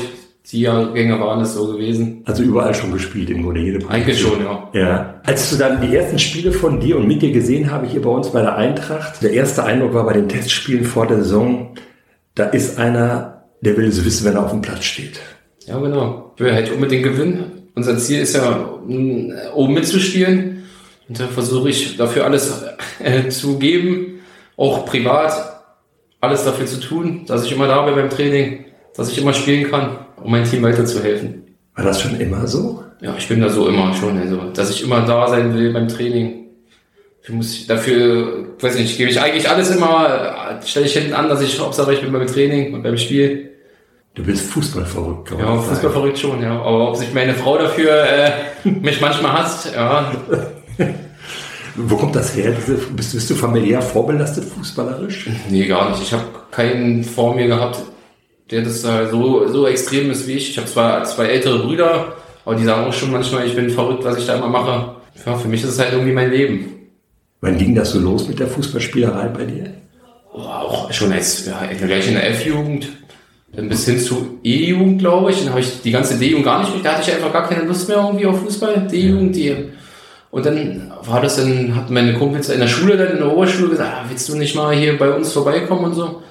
Die 0.51 0.61
Jahrgänge 0.61 1.19
waren 1.19 1.41
es 1.41 1.55
so 1.55 1.73
gewesen. 1.73 2.21
Also 2.23 2.41
überall 2.43 2.73
schon 2.73 2.93
gespielt 2.93 3.29
im 3.29 3.43
Grunde, 3.43 3.59
jede 3.59 3.79
Position. 3.79 4.01
Eigentlich 4.01 4.21
schon, 4.21 4.41
ja. 4.41 4.69
Ja. 4.73 5.21
Als 5.25 5.49
du 5.49 5.57
dann 5.57 5.81
die 5.81 5.93
ersten 5.93 6.19
Spiele 6.19 6.53
von 6.53 6.79
dir 6.79 6.97
und 6.97 7.05
mit 7.05 7.21
dir 7.21 7.31
gesehen 7.33 7.69
habe, 7.69 7.85
hier 7.85 8.01
bei 8.01 8.09
uns 8.09 8.29
bei 8.29 8.41
der 8.41 8.55
Eintracht, 8.55 9.21
der 9.21 9.33
erste 9.33 9.65
Eindruck 9.65 9.93
war 9.93 10.05
bei 10.05 10.13
den 10.13 10.29
Testspielen 10.29 10.85
vor 10.85 11.05
der 11.05 11.17
Saison, 11.17 11.75
da 12.35 12.45
ist 12.45 12.77
einer, 12.77 13.43
der 13.59 13.75
will 13.75 13.91
so 13.91 14.05
wissen, 14.05 14.25
wenn 14.25 14.35
er 14.35 14.45
auf 14.45 14.51
dem 14.51 14.61
Platz 14.61 14.85
steht. 14.85 15.19
Ja, 15.67 15.77
genau. 15.79 16.33
Ich 16.35 16.43
will 16.43 16.53
halt 16.53 16.71
unbedingt 16.71 17.03
gewinnen. 17.03 17.69
Unser 17.75 17.97
Ziel 17.97 18.21
ist 18.21 18.35
ja, 18.35 18.69
oben 19.53 19.73
mitzuspielen. 19.73 20.63
Und 21.07 21.19
da 21.19 21.27
versuche 21.27 21.69
ich 21.69 21.95
dafür 21.97 22.25
alles 22.25 22.63
äh, 22.99 23.29
zu 23.29 23.59
geben, 23.59 24.19
auch 24.57 24.85
privat, 24.85 25.61
alles 26.19 26.43
dafür 26.43 26.65
zu 26.65 26.79
tun, 26.79 27.25
dass 27.27 27.45
ich 27.45 27.51
immer 27.51 27.67
da 27.67 27.85
bin 27.85 27.95
beim 27.95 28.09
Training, 28.09 28.65
dass 28.95 29.11
ich 29.11 29.19
immer 29.19 29.33
spielen 29.33 29.69
kann 29.69 29.99
um 30.23 30.31
mein 30.31 30.43
Team 30.43 30.63
weiterzuhelfen. 30.63 31.43
War 31.75 31.85
das 31.85 32.01
schon 32.01 32.19
immer 32.19 32.47
so? 32.47 32.83
Ja, 33.01 33.15
ich 33.17 33.27
bin 33.27 33.41
da 33.41 33.49
so 33.49 33.67
immer 33.67 33.93
schon. 33.93 34.17
Also, 34.17 34.49
dass 34.53 34.71
ich 34.71 34.83
immer 34.83 35.01
da 35.01 35.27
sein 35.27 35.53
will 35.53 35.71
beim 35.71 35.87
Training. 35.87 36.47
Ich 37.23 37.29
muss 37.29 37.67
dafür, 37.67 38.55
weiß 38.59 38.77
nicht, 38.77 38.97
gebe 38.97 39.11
ich 39.11 39.21
eigentlich 39.21 39.49
alles 39.49 39.75
immer, 39.75 40.59
stelle 40.65 40.85
ich 40.85 40.93
hinten 40.93 41.13
an, 41.13 41.29
dass 41.29 41.41
ich 41.41 41.59
Hauptsache 41.59 41.93
ich 41.93 42.01
bin 42.01 42.11
beim 42.11 42.25
Training 42.25 42.73
und 42.73 42.83
beim 42.83 42.97
Spiel. 42.97 43.51
Du 44.17 44.23
bist 44.23 44.49
Fußballverrückt, 44.49 45.29
kann 45.29 45.37
man 45.37 45.47
Ja, 45.47 45.61
Fußballverrückt 45.61 46.17
schon, 46.17 46.41
ja. 46.41 46.59
Aber 46.59 46.89
ob 46.89 46.95
sich 46.95 47.13
meine 47.13 47.35
Frau 47.35 47.55
dafür 47.59 48.03
äh, 48.03 48.31
mich 48.67 48.99
manchmal 48.99 49.33
hasst, 49.33 49.71
ja. 49.75 50.11
Wo 51.75 51.95
kommt 51.95 52.15
das 52.15 52.35
her? 52.35 52.51
Bist, 52.95 53.13
bist 53.13 53.29
du 53.29 53.35
familiär 53.35 53.79
vorbelastet 53.79 54.45
fußballerisch? 54.45 55.29
Nee, 55.51 55.67
gar 55.67 55.91
nicht. 55.91 56.01
Ich 56.01 56.13
habe 56.13 56.23
keinen 56.49 57.03
vor 57.03 57.35
mir 57.35 57.45
gehabt, 57.45 57.77
der 58.49 58.63
das 58.63 58.81
da 58.81 59.07
so, 59.07 59.47
so 59.49 59.67
extrem 59.67 60.09
ist 60.09 60.27
wie 60.27 60.33
ich. 60.33 60.49
Ich 60.49 60.57
habe 60.57 60.67
zwar 60.67 61.03
zwei 61.03 61.25
ältere 61.25 61.59
Brüder, 61.59 62.15
aber 62.43 62.55
die 62.55 62.63
sagen 62.63 62.87
auch 62.87 62.93
schon 62.93 63.11
manchmal, 63.11 63.45
ich 63.45 63.55
bin 63.55 63.69
verrückt, 63.69 64.03
was 64.03 64.17
ich 64.17 64.25
da 64.25 64.35
immer 64.37 64.49
mache. 64.49 64.95
Ja, 65.27 65.35
für 65.35 65.47
mich 65.47 65.61
ist 65.61 65.69
es 65.69 65.79
halt 65.79 65.93
irgendwie 65.93 66.13
mein 66.13 66.31
Leben. 66.31 66.73
Wann 67.41 67.59
ging 67.59 67.75
das 67.75 67.91
so 67.91 67.99
los 67.99 68.27
mit 68.27 68.39
der 68.39 68.47
Fußballspielerei 68.47 69.27
bei 69.27 69.45
dir? 69.45 69.73
Oh, 70.33 70.39
auch 70.39 70.91
schon 70.91 71.13
als, 71.13 71.45
ja, 71.45 71.61
gleich 71.85 72.07
in 72.07 72.15
der 72.15 72.27
F-Jugend, 72.31 72.87
bis 73.51 73.85
hin 73.85 73.99
zu 73.99 74.39
E-Jugend, 74.43 74.99
glaube 74.99 75.31
ich. 75.31 75.39
Dann 75.39 75.51
habe 75.51 75.61
ich 75.61 75.81
die 75.81 75.91
ganze 75.91 76.17
D-Jugend 76.17 76.45
gar 76.45 76.59
nicht, 76.59 76.71
da 76.83 76.93
hatte 76.93 77.09
ich 77.09 77.15
einfach 77.15 77.33
gar 77.33 77.47
keine 77.47 77.63
Lust 77.63 77.87
mehr 77.87 77.97
irgendwie 77.97 78.25
auf 78.25 78.41
Fußball. 78.41 78.87
D-Jugend, 78.91 79.35
die. 79.35 79.55
Und 80.29 80.45
dann 80.45 80.91
war 81.05 81.21
das 81.21 81.37
dann, 81.37 81.75
hat 81.75 81.89
meine 81.89 82.13
Kumpels 82.13 82.49
in 82.49 82.59
der 82.59 82.67
Schule 82.67 82.97
dann 82.97 83.13
in 83.13 83.17
der 83.17 83.31
Oberschule 83.31 83.69
gesagt, 83.69 83.89
ah, 83.91 84.05
willst 84.07 84.27
du 84.29 84.35
nicht 84.35 84.55
mal 84.55 84.75
hier 84.75 84.97
bei 84.97 85.09
uns 85.09 85.31
vorbeikommen 85.31 85.85
und 85.85 85.93
so? 85.93 86.21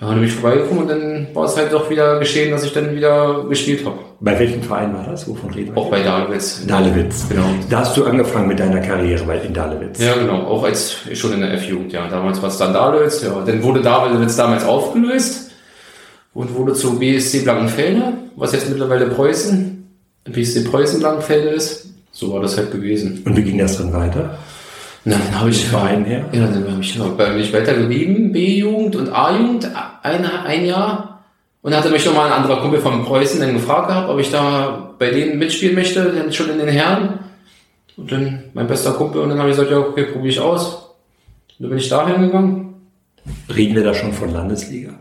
Ja, 0.00 0.08
dann 0.08 0.20
bin 0.20 0.28
ich 0.28 0.34
vorbeigekommen 0.34 0.84
und 0.84 0.88
dann 0.88 1.26
war 1.34 1.44
es 1.44 1.56
halt 1.56 1.72
doch 1.72 1.90
wieder 1.90 2.18
geschehen, 2.18 2.50
dass 2.50 2.64
ich 2.64 2.72
dann 2.72 2.94
wieder 2.94 3.44
gespielt 3.48 3.84
habe. 3.84 3.98
Bei 4.20 4.38
welchem 4.38 4.62
Verein 4.62 4.94
war 4.94 5.04
das? 5.04 5.28
Wovon 5.28 5.50
reden 5.50 5.74
wir? 5.74 5.78
Auch 5.78 5.90
bei 5.90 6.02
Dahlewitz. 6.02 6.64
Dahlewitz, 6.66 7.26
genau. 7.28 7.44
Da 7.68 7.80
hast 7.80 7.96
du 7.96 8.04
angefangen 8.04 8.48
mit 8.48 8.60
deiner 8.60 8.80
Karriere 8.80 9.40
in 9.46 9.52
Dahlewitz. 9.52 10.02
Ja, 10.02 10.14
genau. 10.14 10.44
Auch 10.44 10.64
als 10.64 10.96
schon 11.12 11.34
in 11.34 11.40
der 11.40 11.52
F-Jugend, 11.54 11.92
ja. 11.92 12.08
Damals 12.08 12.40
war 12.40 12.48
es 12.48 12.56
dann 12.56 12.72
Dahlewitz, 12.72 13.22
ja. 13.22 13.42
Dann 13.44 13.62
wurde 13.62 13.82
Dahlewitz 13.82 14.36
damals 14.36 14.64
aufgelöst 14.64 15.49
und 16.34 16.54
wurde 16.54 16.74
zu 16.74 16.98
BSC 16.98 17.40
Blankenfelde, 17.40 18.12
was 18.36 18.52
jetzt 18.52 18.68
mittlerweile 18.68 19.06
Preußen, 19.06 19.86
BSC 20.24 20.64
Preußen 20.64 21.00
Blankenfelde 21.00 21.48
ist. 21.48 21.86
So 22.12 22.32
war 22.32 22.40
das 22.40 22.56
halt 22.56 22.72
gewesen. 22.72 23.22
Und 23.24 23.36
wie 23.36 23.42
ging 23.42 23.58
das 23.58 23.78
dann 23.78 23.92
weiter? 23.92 24.38
Na, 25.04 25.16
dann 25.16 25.40
habe 25.40 25.50
ich 25.50 25.66
Verein 25.66 26.04
her. 26.04 26.26
Ja, 26.32 26.46
dann 26.46 26.70
habe 26.70 26.82
ich 26.82 26.98
bei 26.98 27.30
mich 27.30 27.52
weiter 27.52 27.74
geblieben, 27.74 28.32
B-Jugend 28.32 28.96
und 28.96 29.08
A-Jugend, 29.08 29.70
ein, 30.02 30.24
ein 30.24 30.64
Jahr. 30.66 31.22
Und 31.62 31.72
dann 31.72 31.80
hatte 31.80 31.92
mich 31.92 32.04
nochmal 32.04 32.26
ein 32.26 32.32
anderer 32.32 32.60
Kumpel 32.60 32.80
von 32.80 33.04
Preußen 33.04 33.40
dann 33.40 33.54
gefragt 33.54 33.88
gehabt, 33.88 34.08
ob 34.08 34.18
ich 34.18 34.30
da 34.30 34.94
bei 34.98 35.10
denen 35.10 35.38
mitspielen 35.38 35.74
möchte, 35.74 36.02
dann 36.04 36.32
schon 36.32 36.50
in 36.50 36.58
den 36.58 36.68
Herren. 36.68 37.20
Und 37.96 38.12
dann 38.12 38.44
mein 38.54 38.66
bester 38.66 38.92
Kumpel 38.92 39.20
und 39.22 39.30
dann 39.30 39.38
habe 39.38 39.50
ich 39.50 39.56
gesagt, 39.56 39.70
ja, 39.70 39.78
okay, 39.78 40.04
probiere 40.04 40.28
ich 40.28 40.40
aus. 40.40 40.74
Und 40.74 41.60
dann 41.60 41.68
bin 41.70 41.78
ich 41.78 41.88
da 41.88 42.06
hingegangen. 42.06 42.74
Reden 43.54 43.74
wir 43.74 43.84
da 43.84 43.94
schon 43.94 44.12
von 44.12 44.32
Landesliga? 44.32 44.92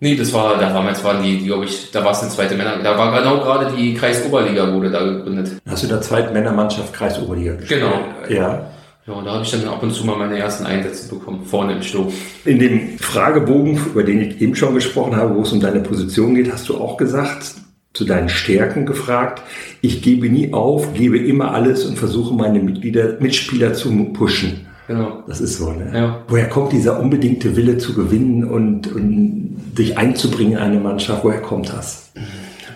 Nee, 0.00 0.14
das 0.14 0.32
war, 0.32 0.58
da 0.58 0.72
damals 0.72 1.02
waren 1.02 1.22
die, 1.22 1.38
die 1.38 1.46
glaube 1.46 1.64
ich, 1.64 1.90
da 1.90 2.04
war 2.04 2.12
es 2.12 2.20
eine 2.20 2.30
zweite 2.30 2.54
Männer, 2.54 2.78
da 2.82 2.96
war 2.96 3.18
genau 3.18 3.38
gerade 3.40 3.74
die 3.76 3.94
Kreisoberliga 3.94 4.72
wurde 4.72 4.90
da 4.90 5.04
gegründet. 5.04 5.60
Hast 5.68 5.82
du 5.82 5.86
in 5.88 5.92
der 5.92 6.02
zweiten 6.02 6.32
Männermannschaft 6.32 6.92
Kreisoberliga 6.92 7.54
gespielt? 7.54 7.80
Genau. 7.80 8.00
Ja. 8.28 8.70
Ja, 9.08 9.14
und 9.14 9.24
da 9.24 9.32
habe 9.32 9.42
ich 9.42 9.50
dann 9.50 9.66
ab 9.66 9.82
und 9.82 9.92
zu 9.92 10.04
mal 10.04 10.16
meine 10.16 10.38
ersten 10.38 10.66
Einsätze 10.66 11.08
bekommen, 11.08 11.42
vorne 11.44 11.72
im 11.72 11.82
Sturm. 11.82 12.12
In 12.44 12.58
dem 12.58 12.98
Fragebogen, 12.98 13.80
über 13.86 14.02
den 14.02 14.20
ich 14.20 14.40
eben 14.42 14.54
schon 14.54 14.74
gesprochen 14.74 15.16
habe, 15.16 15.34
wo 15.34 15.42
es 15.42 15.52
um 15.52 15.60
deine 15.60 15.80
Position 15.80 16.34
geht, 16.34 16.52
hast 16.52 16.68
du 16.68 16.76
auch 16.76 16.98
gesagt, 16.98 17.54
zu 17.94 18.04
deinen 18.04 18.28
Stärken 18.28 18.84
gefragt, 18.84 19.42
ich 19.80 20.02
gebe 20.02 20.28
nie 20.28 20.52
auf, 20.52 20.92
gebe 20.92 21.18
immer 21.18 21.54
alles 21.54 21.86
und 21.86 21.98
versuche 21.98 22.34
meine 22.34 22.60
Mitglieder, 22.60 23.16
Mitspieler 23.18 23.72
zu 23.72 23.90
pushen. 24.12 24.67
Genau. 24.88 25.22
Das 25.26 25.40
ist 25.40 25.58
so, 25.58 25.70
ne? 25.70 25.90
Ja. 25.94 26.24
Woher 26.28 26.48
kommt 26.48 26.72
dieser 26.72 26.98
unbedingte 26.98 27.54
Wille 27.56 27.76
zu 27.76 27.94
gewinnen 27.94 28.44
und, 28.44 28.90
und 28.90 29.56
dich 29.76 29.98
einzubringen 29.98 30.54
in 30.54 30.58
eine 30.58 30.80
Mannschaft? 30.80 31.22
Woher 31.22 31.42
kommt 31.42 31.68
das? 31.68 32.10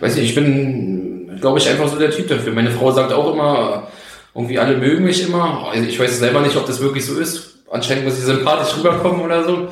Weiß 0.00 0.19
ich, 0.19 0.25
ich 0.25 0.35
bin, 0.35 1.38
glaube 1.40 1.59
ich, 1.59 1.69
einfach 1.69 1.88
so 1.88 1.99
der 1.99 2.11
Typ 2.11 2.28
dafür. 2.28 2.52
Meine 2.52 2.71
Frau 2.71 2.92
sagt 2.92 3.14
auch 3.14 3.33
immer, 3.33 3.88
irgendwie 4.35 4.59
alle 4.59 4.76
mögen 4.76 5.04
mich 5.04 5.26
immer. 5.26 5.69
Also 5.73 5.88
ich 5.88 5.99
weiß 5.99 6.19
selber 6.19 6.42
nicht, 6.42 6.57
ob 6.57 6.66
das 6.66 6.81
wirklich 6.81 7.07
so 7.07 7.19
ist. 7.19 7.57
Anscheinend 7.71 8.04
muss 8.04 8.19
ich 8.19 8.25
sympathisch 8.25 8.76
rüberkommen 8.76 9.23
oder 9.23 9.45
so. 9.45 9.69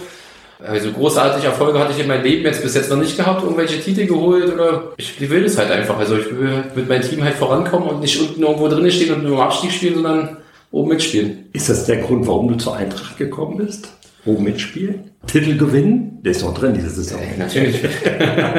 Also 0.67 0.93
großartige 0.93 1.47
Erfolge 1.47 1.79
hatte 1.79 1.93
ich 1.93 2.01
in 2.01 2.09
meinem 2.09 2.25
Leben 2.25 2.45
jetzt 2.45 2.63
bis 2.63 2.75
jetzt 2.75 2.91
noch 2.91 2.99
nicht 2.99 3.17
gehabt, 3.17 3.43
irgendwelche 3.43 3.81
Titel 3.81 4.07
geholt 4.07 4.53
oder 4.53 4.93
ich, 4.97 5.21
ich 5.21 5.31
will 5.31 5.43
das 5.43 5.59
halt 5.59 5.71
einfach. 5.71 5.99
Also 5.99 6.17
ich 6.17 6.31
will 6.31 6.65
mit 6.75 6.89
meinem 6.89 7.03
Team 7.03 7.23
halt 7.23 7.35
vorankommen 7.35 7.89
und 7.89 8.01
nicht 8.01 8.19
unten 8.19 8.43
irgendwo 8.43 8.69
drin 8.69 8.91
stehen 8.91 9.15
und 9.15 9.25
nur 9.25 9.35
im 9.35 9.41
Abstieg 9.41 9.73
spielen, 9.73 9.95
sondern 9.95 10.37
oben 10.71 10.91
mitspielen. 10.91 11.49
Ist 11.53 11.69
das 11.69 11.87
der 11.87 11.99
Grund, 11.99 12.27
warum 12.27 12.49
du 12.49 12.57
zur 12.57 12.77
Eintracht 12.77 13.17
gekommen 13.17 13.59
bist? 13.59 13.89
Oben 14.25 14.45
mitspielen? 14.45 15.11
Titel 15.27 15.57
gewinnen? 15.57 16.19
Der 16.23 16.33
ist 16.33 16.43
noch 16.43 16.55
drin, 16.55 16.75
diese 16.75 16.91
Saison. 16.91 17.21
Äh, 17.21 17.39
natürlich. 17.39 17.81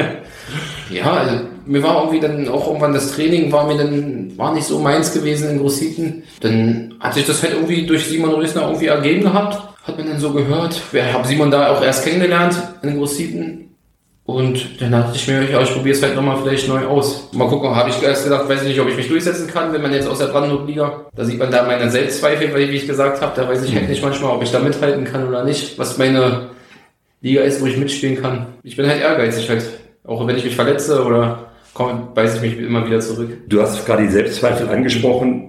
ja, 0.90 1.12
also 1.12 1.44
mir 1.66 1.82
war 1.82 2.02
irgendwie 2.02 2.20
dann 2.20 2.48
auch 2.48 2.66
irgendwann 2.66 2.92
das 2.92 3.12
Training 3.12 3.52
war 3.52 3.66
mir 3.66 3.76
dann, 3.76 4.36
war 4.36 4.52
nicht 4.52 4.66
so 4.66 4.78
meins 4.78 5.12
gewesen 5.12 5.50
in 5.50 5.58
Großiten. 5.58 6.22
Dann 6.40 6.94
hat 7.00 7.14
sich 7.14 7.26
das 7.26 7.42
halt 7.42 7.54
irgendwie 7.54 7.86
durch 7.86 8.06
Simon 8.06 8.30
Rösner 8.30 8.62
irgendwie 8.62 8.86
ergeben 8.86 9.22
gehabt. 9.22 9.68
Hat 9.84 9.98
man 9.98 10.06
dann 10.06 10.18
so 10.18 10.32
gehört. 10.32 10.80
Wir 10.92 11.12
haben 11.12 11.24
Simon 11.24 11.50
da 11.50 11.72
auch 11.74 11.82
erst 11.82 12.04
kennengelernt 12.04 12.56
in 12.82 12.96
Großiten. 12.96 13.71
Und 14.24 14.80
dann 14.80 14.92
dachte 14.92 15.16
ich 15.16 15.26
mir, 15.26 15.50
ja, 15.50 15.60
ich 15.62 15.72
probiere 15.72 15.96
es 15.96 16.02
halt 16.02 16.14
nochmal 16.14 16.38
vielleicht 16.42 16.68
neu 16.68 16.86
aus. 16.86 17.28
Mal 17.32 17.48
gucken, 17.48 17.74
habe 17.74 17.90
ich 17.90 18.00
erst 18.02 18.24
gedacht, 18.24 18.48
weiß 18.48 18.62
ich 18.62 18.68
nicht, 18.68 18.80
ob 18.80 18.88
ich 18.88 18.96
mich 18.96 19.08
durchsetzen 19.08 19.48
kann, 19.48 19.72
wenn 19.72 19.82
man 19.82 19.92
jetzt 19.92 20.06
aus 20.06 20.18
der 20.18 20.26
Brandenburg-Liga, 20.26 21.06
da 21.14 21.24
sieht 21.24 21.38
man 21.38 21.50
da 21.50 21.64
meine 21.64 21.90
Selbstzweifel, 21.90 22.52
weil 22.54 22.70
wie 22.70 22.76
ich 22.76 22.86
gesagt 22.86 23.20
habe, 23.20 23.32
da 23.34 23.48
weiß 23.48 23.64
ich 23.64 23.74
halt 23.74 23.88
nicht 23.88 24.02
manchmal, 24.02 24.36
ob 24.36 24.42
ich 24.42 24.52
da 24.52 24.60
mithalten 24.60 25.04
kann 25.04 25.26
oder 25.26 25.44
nicht, 25.44 25.76
was 25.76 25.98
meine 25.98 26.50
Liga 27.20 27.42
ist, 27.42 27.60
wo 27.60 27.66
ich 27.66 27.76
mitspielen 27.76 28.22
kann. 28.22 28.46
Ich 28.62 28.76
bin 28.76 28.86
halt 28.86 29.00
ehrgeizig 29.00 29.48
halt, 29.48 29.64
auch 30.04 30.24
wenn 30.24 30.36
ich 30.36 30.44
mich 30.44 30.54
verletze 30.54 31.04
oder 31.04 31.50
komme, 31.74 32.08
beiße 32.14 32.36
ich 32.36 32.42
mich 32.42 32.58
immer 32.64 32.86
wieder 32.86 33.00
zurück. 33.00 33.30
Du 33.48 33.60
hast 33.60 33.84
gerade 33.86 34.04
die 34.04 34.10
Selbstzweifel 34.10 34.68
angesprochen. 34.68 35.48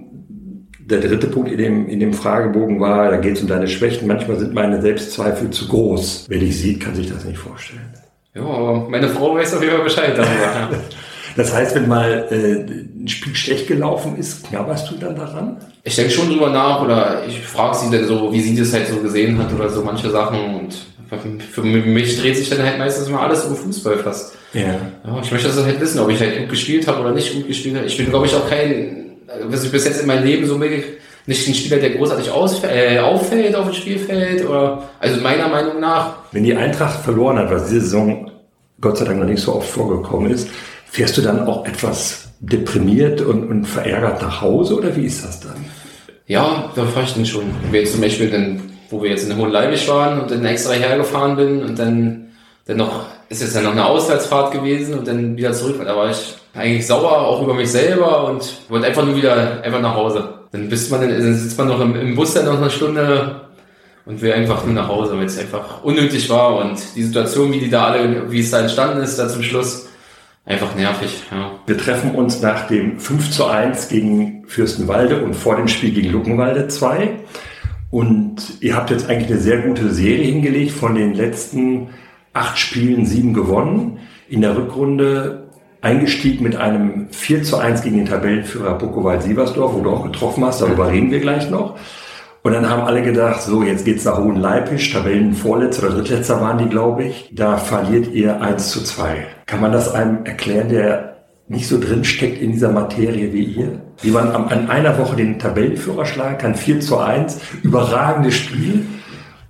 Der 0.80 1.00
dritte 1.00 1.28
Punkt 1.28 1.50
in 1.50 1.58
dem, 1.58 1.88
in 1.88 2.00
dem 2.00 2.12
Fragebogen 2.12 2.78
war, 2.80 3.10
da 3.10 3.16
geht 3.16 3.36
es 3.36 3.42
um 3.42 3.48
deine 3.48 3.68
Schwächen. 3.68 4.06
Manchmal 4.06 4.38
sind 4.38 4.52
meine 4.52 4.82
Selbstzweifel 4.82 5.50
zu 5.50 5.66
groß. 5.68 6.26
Wer 6.28 6.40
dich 6.40 6.60
sieht, 6.60 6.80
kann 6.80 6.94
sich 6.94 7.08
das 7.08 7.24
nicht 7.24 7.38
vorstellen. 7.38 8.03
Ja, 8.34 8.42
aber 8.42 8.88
meine 8.88 9.08
Frau 9.08 9.34
weiß 9.34 9.54
auf 9.54 9.62
jeden 9.62 9.74
Fall 9.74 9.84
Bescheid 9.84 10.16
darüber. 10.16 10.80
Das 11.36 11.52
heißt, 11.52 11.74
wenn 11.74 11.88
mal 11.88 12.28
äh, 12.30 13.02
ein 13.02 13.08
Spiel 13.08 13.34
schlecht 13.34 13.66
gelaufen 13.66 14.16
ist, 14.16 14.48
knabberst 14.48 14.88
du 14.88 14.94
dann 14.94 15.16
daran? 15.16 15.56
Ich 15.82 15.96
denke 15.96 16.12
schon 16.12 16.28
drüber 16.28 16.50
nach 16.50 16.80
oder 16.80 17.24
ich 17.26 17.40
frage 17.40 17.76
sie 17.76 17.90
dann 17.90 18.06
so, 18.06 18.32
wie 18.32 18.40
sie 18.40 18.56
das 18.56 18.72
halt 18.72 18.86
so 18.86 18.98
gesehen 18.98 19.36
hat 19.38 19.52
oder 19.52 19.68
so 19.68 19.82
manche 19.82 20.10
Sachen 20.10 20.54
und 20.54 20.76
für 21.50 21.62
mich 21.62 22.20
dreht 22.20 22.36
sich 22.36 22.48
dann 22.50 22.62
halt 22.62 22.78
meistens 22.78 23.08
immer 23.08 23.20
alles 23.20 23.44
um 23.46 23.56
Fußball 23.56 23.98
fast. 23.98 24.36
Ja. 24.52 24.62
ja 24.62 25.20
ich 25.22 25.32
möchte 25.32 25.48
das 25.48 25.62
halt 25.64 25.80
wissen, 25.80 25.98
ob 25.98 26.08
ich 26.08 26.20
halt 26.20 26.38
gut 26.38 26.50
gespielt 26.50 26.86
habe 26.86 27.00
oder 27.00 27.10
nicht 27.10 27.34
gut 27.34 27.48
gespielt 27.48 27.76
habe. 27.76 27.86
Ich 27.86 27.96
bin, 27.96 28.10
glaube 28.10 28.26
ich, 28.26 28.34
auch 28.36 28.48
kein, 28.48 29.16
was 29.42 29.64
ich 29.64 29.72
bis 29.72 29.84
jetzt 29.84 30.00
in 30.00 30.06
meinem 30.06 30.24
Leben 30.24 30.46
so 30.46 30.56
mitgekriegt 30.56 31.03
nicht 31.26 31.48
ein 31.48 31.54
Spieler, 31.54 31.78
der 31.78 31.90
großartig 31.90 32.28
äh, 32.64 32.98
auffällt 32.98 33.54
auf 33.54 33.66
dem 33.66 33.74
Spielfeld 33.74 34.46
oder 34.46 34.82
also 35.00 35.20
meiner 35.20 35.48
Meinung 35.48 35.80
nach. 35.80 36.16
Wenn 36.32 36.44
die 36.44 36.54
Eintracht 36.54 37.00
verloren 37.00 37.38
hat, 37.38 37.50
was 37.50 37.68
diese 37.68 37.80
Saison 37.80 38.30
Gott 38.80 38.98
sei 38.98 39.06
Dank 39.06 39.20
noch 39.20 39.26
nicht 39.26 39.42
so 39.42 39.54
oft 39.54 39.68
vorgekommen 39.68 40.30
ist, 40.30 40.48
fährst 40.90 41.16
du 41.16 41.22
dann 41.22 41.46
auch 41.46 41.66
etwas 41.66 42.28
deprimiert 42.40 43.20
und, 43.22 43.48
und 43.48 43.64
verärgert 43.64 44.20
nach 44.20 44.42
Hause 44.42 44.76
oder 44.76 44.94
wie 44.94 45.06
ist 45.06 45.24
das 45.24 45.40
dann? 45.40 45.56
Ja, 46.26 46.70
da 46.74 46.84
fahre 46.84 47.06
ich 47.06 47.14
dann 47.14 47.26
schon. 47.26 47.44
Wir 47.70 47.80
jetzt 47.80 47.92
zum 47.92 48.00
Beispiel 48.00 48.30
dann, 48.30 48.62
wo 48.90 49.02
wir 49.02 49.10
jetzt 49.10 49.28
in 49.28 49.36
Hohenleibisch 49.36 49.88
waren 49.88 50.20
und 50.20 50.30
dann 50.30 50.44
extra 50.44 50.72
hergefahren 50.72 51.36
bin 51.36 51.62
und 51.62 51.78
dann, 51.78 52.28
dann 52.66 52.76
noch, 52.76 53.06
ist 53.28 53.42
jetzt 53.42 53.56
dann 53.56 53.64
noch 53.64 53.72
eine 53.72 53.86
Auswärtsfahrt 53.86 54.52
gewesen 54.52 54.98
und 54.98 55.08
dann 55.08 55.36
wieder 55.36 55.52
zurück. 55.52 55.80
Da 55.84 55.96
war 55.96 56.10
ich 56.10 56.34
eigentlich 56.54 56.86
sauer, 56.86 57.26
auch 57.26 57.42
über 57.42 57.54
mich 57.54 57.70
selber 57.70 58.24
und 58.28 58.54
wollte 58.68 58.86
einfach 58.86 59.04
nur 59.04 59.16
wieder 59.16 59.62
einfach 59.62 59.80
nach 59.80 59.94
Hause. 59.94 60.28
Dann 60.54 60.68
bist 60.68 60.88
man, 60.92 61.00
dann 61.00 61.34
sitzt 61.34 61.58
man 61.58 61.66
noch 61.66 61.80
im, 61.80 61.96
im 61.96 62.14
Bus 62.14 62.34
dann 62.34 62.44
noch 62.44 62.58
eine 62.58 62.70
Stunde 62.70 63.40
und 64.06 64.22
will 64.22 64.32
einfach 64.32 64.64
nur 64.64 64.72
nach 64.72 64.86
Hause, 64.86 65.16
weil 65.16 65.24
es 65.24 65.36
einfach 65.36 65.82
unnötig 65.82 66.30
war 66.30 66.58
und 66.58 66.78
die 66.94 67.02
Situation, 67.02 67.52
wie 67.52 67.58
die 67.58 67.68
da 67.68 67.86
alle, 67.86 68.30
wie 68.30 68.38
es 68.38 68.52
da 68.52 68.60
entstanden 68.60 69.02
ist, 69.02 69.18
da 69.18 69.28
zum 69.28 69.42
Schluss, 69.42 69.88
einfach 70.44 70.76
nervig. 70.76 71.24
Ja. 71.32 71.50
Wir 71.66 71.76
treffen 71.76 72.14
uns 72.14 72.40
nach 72.40 72.68
dem 72.68 73.00
5 73.00 73.32
zu 73.32 73.46
1 73.46 73.88
gegen 73.88 74.44
Fürstenwalde 74.46 75.24
und 75.24 75.34
vor 75.34 75.56
dem 75.56 75.66
Spiel 75.66 75.90
gegen 75.90 76.12
Luckenwalde 76.12 76.68
2. 76.68 77.10
Und 77.90 78.36
ihr 78.60 78.76
habt 78.76 78.90
jetzt 78.90 79.10
eigentlich 79.10 79.32
eine 79.32 79.40
sehr 79.40 79.58
gute 79.58 79.92
Serie 79.92 80.26
hingelegt, 80.26 80.70
von 80.70 80.94
den 80.94 81.14
letzten 81.14 81.88
acht 82.32 82.58
Spielen 82.58 83.06
sieben 83.06 83.34
gewonnen. 83.34 83.98
In 84.28 84.42
der 84.42 84.56
Rückrunde 84.56 85.43
eingestiegen 85.84 86.42
mit 86.42 86.56
einem 86.56 87.08
4 87.10 87.42
zu 87.42 87.58
1 87.58 87.82
gegen 87.82 87.98
den 87.98 88.06
Tabellenführer 88.06 88.78
Bucowald-Siebersdorf, 88.78 89.74
wo 89.74 89.80
du 89.80 89.90
auch 89.90 90.04
getroffen 90.04 90.44
hast, 90.44 90.62
darüber 90.62 90.90
reden 90.90 91.10
wir 91.10 91.20
gleich 91.20 91.50
noch. 91.50 91.76
Und 92.42 92.52
dann 92.52 92.68
haben 92.68 92.82
alle 92.82 93.02
gedacht, 93.02 93.42
so, 93.42 93.62
jetzt 93.62 93.84
geht's 93.84 94.04
nach 94.04 94.18
Hohenleipisch, 94.18 94.92
Tabellenvorletzter 94.92 95.86
oder 95.86 95.96
Drittletzter 95.96 96.40
waren 96.40 96.58
die, 96.58 96.68
glaube 96.68 97.04
ich. 97.04 97.30
Da 97.32 97.56
verliert 97.56 98.12
ihr 98.12 98.40
1 98.40 98.70
zu 98.70 98.82
2. 98.82 99.26
Kann 99.46 99.60
man 99.60 99.72
das 99.72 99.94
einem 99.94 100.24
erklären, 100.24 100.68
der 100.68 101.16
nicht 101.48 101.68
so 101.68 101.78
drin 101.78 102.04
steckt 102.04 102.40
in 102.40 102.52
dieser 102.52 102.70
Materie 102.70 103.32
wie 103.32 103.44
ihr? 103.44 103.80
Wie 104.02 104.10
man 104.10 104.30
an 104.30 104.68
einer 104.68 104.98
Woche 104.98 105.16
den 105.16 105.38
Tabellenführer 105.38 106.04
schlagen 106.06 106.38
kann, 106.38 106.54
4 106.54 106.80
zu 106.80 106.98
1, 106.98 107.40
überragendes 107.62 108.34
Spiel. 108.34 108.86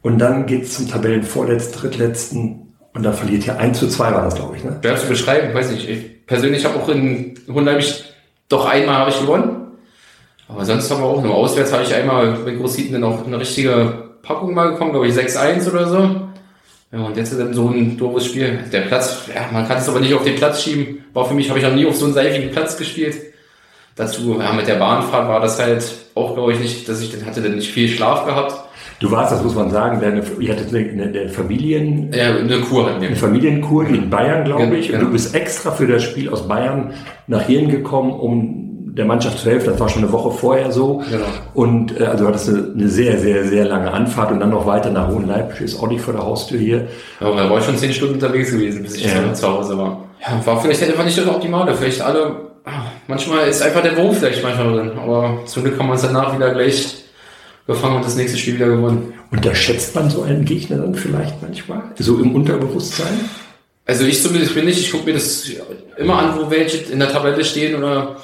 Und 0.03 0.19
dann 0.19 0.47
geht's 0.47 0.75
zum 0.75 0.89
Tabellenvorletzten, 0.89 1.81
Drittletzten 1.81 2.77
und 2.93 3.03
dann 3.03 3.15
verliert 3.15 3.47
ihr 3.47 3.59
1 3.59 3.79
zu 3.79 3.89
2 3.89 4.13
war 4.13 4.23
das, 4.23 4.37
glaube 4.37 4.57
ich. 4.57 4.65
Ne? 4.65 4.79
Schwer 4.81 4.97
zu 4.97 5.09
beschreiben, 5.09 5.53
weiß 5.53 5.73
nicht. 5.73 5.89
Ich 5.89 6.14
persönlich 6.27 6.65
habe 6.65 6.79
auch 6.79 6.89
in 6.89 7.35
Hohenleipzig 7.53 8.05
doch 8.49 8.67
einmal 8.67 8.97
habe 8.97 9.11
ich 9.11 9.21
gewonnen. 9.21 9.65
Aber 10.49 10.65
sonst 10.65 10.91
haben 10.91 11.01
wir 11.01 11.07
auch 11.07 11.23
nur 11.23 11.35
auswärts 11.35 11.73
habe 11.73 11.83
ich 11.83 11.95
einmal 11.95 12.33
bei 12.45 12.53
Großhiten 12.53 12.93
dann 12.93 13.05
auch 13.05 13.27
eine 13.27 13.41
richtige 13.41 14.11
Packung 14.23 14.55
mal 14.55 14.73
bekommen, 14.73 14.93
glaube 14.93 15.09
ich 15.09 15.15
6-1 15.15 15.71
oder 15.71 15.89
so. 15.89 15.99
Ja, 16.93 17.07
und 17.07 17.17
jetzt 17.17 17.33
ist 17.33 17.41
dann 17.41 17.55
so 17.55 17.69
ein 17.69 17.97
doofes 17.97 18.27
Spiel. 18.27 18.61
Der 18.73 18.83
Platz, 18.83 19.29
ja, 19.35 19.49
man 19.53 19.67
kann 19.67 19.79
es 19.79 19.89
aber 19.89 20.01
nicht 20.01 20.15
auf 20.15 20.23
den 20.23 20.37
Platz 20.37 20.63
schieben. 20.63 21.05
War 21.13 21.27
für 21.27 21.35
mich, 21.35 21.49
habe 21.49 21.59
ich 21.59 21.65
noch 21.65 21.75
nie 21.75 21.87
auf 21.87 21.97
so 21.97 22.05
einen 22.05 22.15
seifigen 22.15 22.51
Platz 22.51 22.77
gespielt. 22.77 23.17
Dazu, 23.97 24.39
ja, 24.41 24.53
mit 24.53 24.67
der 24.67 24.75
Bahnfahrt 24.75 25.29
war 25.29 25.41
das 25.41 25.61
halt 25.61 25.85
auch, 26.15 26.35
glaube 26.35 26.53
ich, 26.53 26.61
nicht, 26.61 26.89
dass 26.89 27.01
ich 27.01 27.13
dann 27.13 27.27
hatte 27.27 27.43
dann 27.43 27.55
nicht 27.55 27.71
viel 27.71 27.89
Schlaf 27.89 28.27
gehabt. 28.27 28.55
Du 29.01 29.11
warst, 29.11 29.33
das 29.33 29.43
muss 29.43 29.55
man 29.55 29.71
sagen, 29.71 30.01
deine, 30.01 30.23
ihr 30.39 30.53
hattet 30.53 30.75
eine, 30.75 31.05
eine 31.05 31.29
Familien... 31.29 32.13
Ja, 32.13 32.35
eine 32.37 32.61
Kur 32.61 32.87
hatten 32.87 33.01
wir. 33.01 33.09
Eine 33.09 33.17
Familienkur 33.17 33.87
in 33.87 34.09
Bayern, 34.09 34.45
glaube 34.45 34.77
ich. 34.77 34.89
Genau. 34.89 35.01
Und 35.01 35.07
du 35.07 35.13
bist 35.13 35.35
extra 35.35 35.71
für 35.73 35.87
das 35.87 36.03
Spiel 36.03 36.29
aus 36.29 36.47
Bayern 36.49 36.93
nach 37.27 37.43
hierhin 37.43 37.69
gekommen, 37.69 38.13
um 38.13 38.95
der 38.95 39.05
Mannschaft 39.05 39.39
zu 39.41 39.51
helfen. 39.51 39.71
Das 39.71 39.81
war 39.81 39.89
schon 39.89 40.05
eine 40.05 40.13
Woche 40.13 40.31
vorher 40.31 40.71
so. 40.71 41.03
Genau. 41.11 41.25
Und 41.55 42.01
äh, 42.01 42.05
also 42.05 42.27
hattest 42.29 42.49
eine, 42.49 42.73
eine 42.75 42.89
sehr, 42.89 43.19
sehr, 43.19 43.45
sehr 43.45 43.65
lange 43.65 43.91
Anfahrt 43.91 44.31
und 44.31 44.41
dann 44.41 44.51
noch 44.51 44.67
weiter 44.67 44.91
nach 44.91 45.09
Hohenleipzig, 45.09 45.63
ist 45.63 45.83
auch 45.83 45.89
nicht 45.89 46.01
vor 46.01 46.15
der 46.15 46.23
Haustür 46.23 46.59
hier. 46.59 46.87
Ja, 47.21 47.27
aber 47.27 47.37
da 47.37 47.51
war 47.51 47.59
ich 47.59 47.65
schon 47.65 47.77
zehn 47.77 47.93
Stunden 47.93 48.15
unterwegs 48.15 48.53
gewesen, 48.53 48.83
bis 48.83 48.97
ich 48.97 49.05
ja. 49.05 49.35
zu 49.35 49.49
Hause 49.49 49.77
war. 49.77 50.05
Ja, 50.21 50.41
war 50.47 50.61
vielleicht 50.61 50.83
einfach 50.83 51.05
nicht 51.05 51.19
das 51.19 51.27
Optimale. 51.27 51.75
Vielleicht 51.75 52.01
alle, 52.01 52.37
manchmal 53.07 53.49
ist 53.49 53.63
einfach 53.63 53.83
der 53.83 53.91
Beruf 53.91 54.19
vielleicht 54.19 54.43
manchmal 54.43 54.73
drin. 54.73 54.93
Aber 54.99 55.43
zum 55.47 55.65
Glück 55.65 55.77
kann 55.77 55.87
man 55.87 55.97
es 55.97 56.03
danach 56.03 56.35
wieder 56.35 56.53
gleich 56.53 57.05
gefangen 57.67 57.97
und 57.97 58.05
das 58.05 58.17
nächste 58.17 58.39
Spiel 58.39 58.55
wieder 58.55 58.69
gewonnen. 58.69 59.15
Unterschätzt 59.31 59.95
man 59.95 60.11
so 60.11 60.23
einen 60.23 60.45
Gegner 60.45 60.79
dann 60.79 60.95
vielleicht 60.95 61.41
manchmal? 61.43 61.83
So 61.99 62.19
im 62.19 62.35
Unterbewusstsein? 62.35 63.29
Also 63.87 64.05
ich 64.05 64.23
zumindest 64.23 64.55
bin 64.55 64.65
nicht, 64.65 64.81
ich 64.81 64.91
gucke 64.91 65.07
mir 65.07 65.15
das 65.15 65.51
immer 65.97 66.19
an, 66.19 66.39
wo 66.39 66.51
welche 66.51 66.93
in 66.93 66.99
der 66.99 67.11
Tabelle 67.11 67.45
stehen 67.45 67.75
oder 67.75 68.17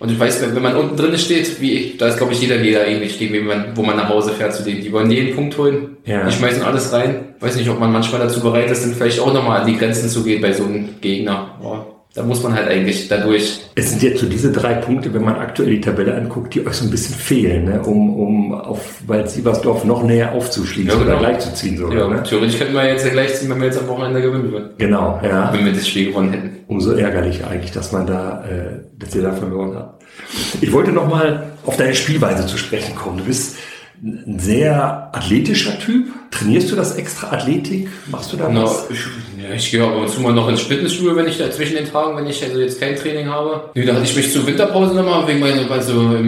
und 0.00 0.10
ich 0.10 0.18
weiß, 0.18 0.42
wenn 0.54 0.62
man 0.62 0.76
unten 0.76 0.96
drin 0.96 1.16
steht, 1.16 1.60
wie 1.60 1.72
ich, 1.72 1.96
da 1.96 2.08
ist 2.08 2.18
glaube 2.18 2.32
ich 2.32 2.40
jeder 2.40 2.56
Leder 2.56 2.86
ähnlich, 2.86 3.18
man, 3.42 3.74
wo 3.74 3.82
man 3.82 3.96
nach 3.96 4.08
Hause 4.08 4.32
fährt 4.32 4.54
zu 4.54 4.62
denen. 4.62 4.82
Die 4.82 4.92
wollen 4.92 5.10
jeden 5.10 5.34
Punkt 5.34 5.56
holen. 5.56 5.96
Ja. 6.04 6.26
Die 6.26 6.32
schmeißen 6.32 6.62
alles 6.62 6.92
rein. 6.92 7.34
Weiß 7.40 7.56
nicht, 7.56 7.68
ob 7.70 7.78
man 7.78 7.92
manchmal 7.92 8.20
dazu 8.20 8.40
bereit 8.40 8.70
ist, 8.70 8.84
dann 8.84 8.94
vielleicht 8.94 9.20
auch 9.20 9.32
nochmal 9.32 9.60
an 9.60 9.66
die 9.66 9.76
Grenzen 9.76 10.08
zu 10.08 10.22
gehen 10.24 10.42
bei 10.42 10.52
so 10.52 10.64
einem 10.64 11.00
Gegner. 11.00 11.58
Boah. 11.62 11.93
Da 12.14 12.22
muss 12.22 12.44
man 12.44 12.54
halt 12.54 12.68
eigentlich 12.68 13.08
dadurch. 13.08 13.58
Es 13.74 13.90
sind 13.90 14.02
jetzt 14.04 14.20
so 14.20 14.26
diese 14.26 14.52
drei 14.52 14.74
Punkte, 14.74 15.12
wenn 15.12 15.24
man 15.24 15.34
aktuell 15.34 15.70
die 15.70 15.80
Tabelle 15.80 16.14
anguckt, 16.14 16.54
die 16.54 16.64
euch 16.64 16.74
so 16.74 16.84
ein 16.84 16.90
bisschen 16.92 17.16
fehlen, 17.16 17.64
ne? 17.64 17.82
um, 17.82 18.14
um 18.14 18.54
auf 18.54 19.02
Wald-Siebersdorf 19.08 19.84
noch 19.84 20.04
näher 20.04 20.32
aufzuschließen 20.32 20.92
ja, 20.92 20.96
genau. 20.96 21.18
oder 21.18 21.18
gleichzuziehen. 21.18 21.76
So, 21.76 21.90
ja, 21.92 22.06
ne? 22.06 22.22
theoretisch 22.22 22.58
könnten 22.58 22.74
wir 22.74 22.86
jetzt 22.86 23.04
ja 23.04 23.10
gleich 23.10 23.34
ziehen, 23.34 23.50
wenn 23.50 23.58
wir 23.58 23.66
jetzt 23.66 23.80
am 23.80 23.88
Wochenende 23.88 24.22
gewinnen 24.22 24.52
würden. 24.52 24.70
Genau, 24.78 25.20
ja. 25.24 25.52
Wenn 25.52 25.64
wir 25.64 25.72
das 25.72 25.88
Spiel 25.88 26.10
gewonnen 26.10 26.30
hätten. 26.30 26.50
Umso 26.68 26.92
ärgerlicher 26.92 27.50
eigentlich, 27.50 27.72
dass 27.72 27.90
man 27.90 28.06
da, 28.06 28.44
äh, 28.44 28.80
dass 28.96 29.12
ihr 29.16 29.22
da 29.22 29.32
verloren 29.32 29.74
habt. 29.74 30.04
Ich 30.60 30.72
wollte 30.72 30.92
noch 30.92 31.08
mal 31.08 31.52
auf 31.66 31.76
deine 31.76 31.96
Spielweise 31.96 32.46
zu 32.46 32.58
sprechen 32.58 32.94
kommen. 32.94 33.18
Du 33.18 33.24
bist 33.24 33.56
ein 34.02 34.38
sehr 34.38 35.10
athletischer 35.12 35.78
Typ. 35.80 36.06
Trainierst 36.34 36.70
du 36.70 36.76
das 36.76 36.96
extra 36.96 37.30
Athletik? 37.30 37.88
Machst 38.10 38.32
du 38.32 38.36
da 38.36 38.48
no, 38.48 38.64
was? 38.64 38.90
Ich, 38.90 38.98
ja, 39.40 39.54
ich 39.54 39.70
gehe 39.70 39.84
ab 39.84 39.94
und 39.96 40.08
zu 40.08 40.20
mal 40.20 40.32
noch 40.32 40.48
ins 40.48 40.62
Fitnessstudio, 40.62 41.14
wenn 41.14 41.28
ich 41.28 41.38
da 41.38 41.50
zwischen 41.50 41.76
den 41.76 41.90
Tagen, 41.90 42.16
wenn 42.16 42.26
ich 42.26 42.42
also 42.42 42.58
jetzt 42.58 42.80
kein 42.80 42.96
Training 42.96 43.28
habe. 43.28 43.70
Nee, 43.74 43.84
da 43.84 43.94
hatte 43.94 44.04
ich 44.04 44.16
mich 44.16 44.32
zur 44.32 44.46
Winterpause 44.46 44.94
nochmal 44.94 45.28
wegen 45.28 45.38
meiner, 45.38 45.70
also 45.70 46.18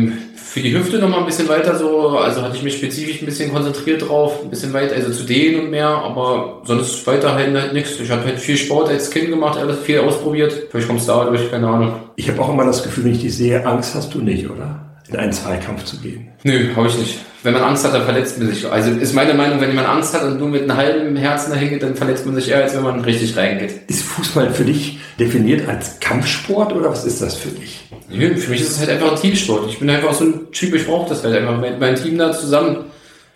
für 0.57 0.61
die 0.63 0.73
Hüfte 0.73 0.99
nochmal 0.99 1.21
ein 1.21 1.27
bisschen 1.27 1.49
weiter 1.49 1.77
so, 1.77 2.17
also 2.17 2.41
hatte 2.41 2.57
ich 2.57 2.63
mich 2.63 2.77
spezifisch 2.77 3.21
ein 3.21 3.27
bisschen 3.27 3.53
konzentriert 3.53 4.09
drauf, 4.09 4.43
ein 4.43 4.49
bisschen 4.49 4.73
weiter, 4.73 4.95
also 4.95 5.13
zu 5.13 5.25
dehnen 5.25 5.65
und 5.65 5.71
mehr, 5.71 5.89
aber 5.89 6.63
sonst 6.65 7.07
weiterhin 7.07 7.55
halt 7.55 7.75
nichts. 7.75 8.01
Ich 8.01 8.11
habe 8.11 8.25
halt 8.25 8.39
viel 8.39 8.57
Sport 8.57 8.89
als 8.89 9.11
Kind 9.11 9.29
gemacht, 9.29 9.59
alles 9.59 9.81
viel 9.81 9.99
ausprobiert. 9.99 10.69
Vielleicht 10.71 10.89
kommst 10.89 11.09
du 11.09 11.13
dadurch, 11.13 11.51
keine 11.51 11.69
Ahnung. 11.69 11.93
Ich 12.15 12.29
habe 12.31 12.41
auch 12.41 12.49
immer 12.49 12.65
das 12.65 12.83
Gefühl, 12.83 13.05
wenn 13.05 13.13
ich 13.13 13.21
dich 13.21 13.37
sehe, 13.37 13.67
Angst 13.67 13.95
hast 13.95 14.15
du 14.15 14.21
nicht, 14.21 14.49
oder? 14.49 14.86
In 15.09 15.17
einen 15.17 15.33
Zweikampf 15.33 15.85
zu 15.85 15.99
gehen. 15.99 16.29
Nö, 16.43 16.75
habe 16.75 16.89
ich 16.89 16.99
nicht 16.99 17.19
wenn 17.47 17.55
man 17.55 17.63
Angst 17.63 17.85
hat, 17.85 17.95
dann 17.95 18.03
verletzt 18.03 18.39
man 18.39 18.49
sich. 18.49 18.69
Also 18.71 18.91
ist 18.91 19.15
meine 19.15 19.33
Meinung, 19.33 19.61
wenn 19.61 19.71
jemand 19.71 19.89
Angst 19.89 20.13
hat 20.13 20.25
und 20.25 20.39
nur 20.39 20.49
mit 20.49 20.63
einem 20.63 20.77
halben 20.77 21.17
Herzen 21.17 21.51
dahin 21.53 21.71
geht, 21.71 21.83
dann 21.83 21.95
verletzt 21.95 22.27
man 22.27 22.35
sich 22.35 22.51
eher, 22.51 22.65
als 22.65 22.75
wenn 22.75 22.83
man 22.83 23.01
richtig 23.01 23.37
reingeht. 23.37 23.83
Ist 23.87 24.03
Fußball 24.03 24.51
für 24.51 24.65
dich 24.65 24.99
definiert 25.19 25.67
als 25.69 26.01
Kampfsport 26.01 26.73
oder 26.73 26.91
was 26.91 27.05
ist 27.05 27.23
das 27.23 27.37
für 27.37 27.51
dich? 27.51 27.89
Ja, 28.11 28.35
für 28.35 28.51
mich 28.51 28.61
ist 28.61 28.73
es 28.73 28.81
halt 28.81 28.91
einfach 28.91 29.13
ein 29.13 29.21
Teamsport. 29.21 29.71
Ich 29.71 29.79
bin 29.79 29.89
einfach 29.89 30.13
so 30.13 30.25
ein 30.25 30.51
Typ, 30.51 30.75
ich 30.75 30.87
brauche 30.87 31.09
das 31.09 31.23
halt 31.23 31.37
einfach 31.37 31.59
mit 31.61 31.79
meinem 31.79 31.95
Team 31.95 32.19
da 32.19 32.33
zusammen 32.33 32.87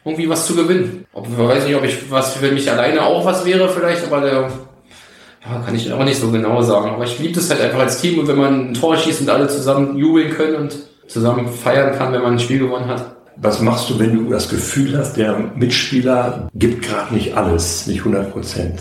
irgendwie 0.04 0.28
was 0.28 0.46
zu 0.46 0.56
gewinnen. 0.56 1.06
Ob, 1.12 1.28
ich 1.28 1.38
weiß 1.38 1.64
nicht, 1.66 1.76
ob 1.76 1.84
ich 1.84 2.10
was 2.10 2.34
für 2.34 2.50
mich 2.50 2.68
alleine 2.68 3.02
auch 3.02 3.24
was 3.24 3.44
wäre 3.44 3.68
vielleicht, 3.68 4.04
aber 4.06 4.22
der, 4.22 4.50
ja, 5.44 5.62
kann 5.64 5.74
ich 5.74 5.92
auch 5.92 6.04
nicht 6.04 6.18
so 6.18 6.32
genau 6.32 6.62
sagen. 6.62 6.90
Aber 6.90 7.04
ich 7.04 7.16
liebe 7.20 7.34
das 7.34 7.48
halt 7.48 7.60
einfach 7.60 7.78
als 7.78 8.00
Team 8.00 8.18
und 8.18 8.26
wenn 8.26 8.38
man 8.38 8.70
ein 8.70 8.74
Tor 8.74 8.96
schießt 8.96 9.20
und 9.20 9.30
alle 9.30 9.46
zusammen 9.46 9.96
jubeln 9.96 10.30
können 10.30 10.56
und 10.56 10.74
zusammen 11.10 11.48
feiern 11.48 11.96
kann, 11.98 12.12
wenn 12.12 12.22
man 12.22 12.32
ein 12.32 12.38
Spiel 12.38 12.60
gewonnen 12.60 12.86
hat. 12.86 13.16
Was 13.36 13.60
machst 13.60 13.90
du, 13.90 13.98
wenn 13.98 14.14
du 14.14 14.30
das 14.30 14.48
Gefühl 14.48 14.96
hast, 14.96 15.16
der 15.16 15.36
Mitspieler 15.56 16.48
gibt 16.54 16.86
gerade 16.86 17.14
nicht 17.14 17.36
alles, 17.36 17.86
nicht 17.86 18.00
100 18.00 18.32
Prozent? 18.32 18.78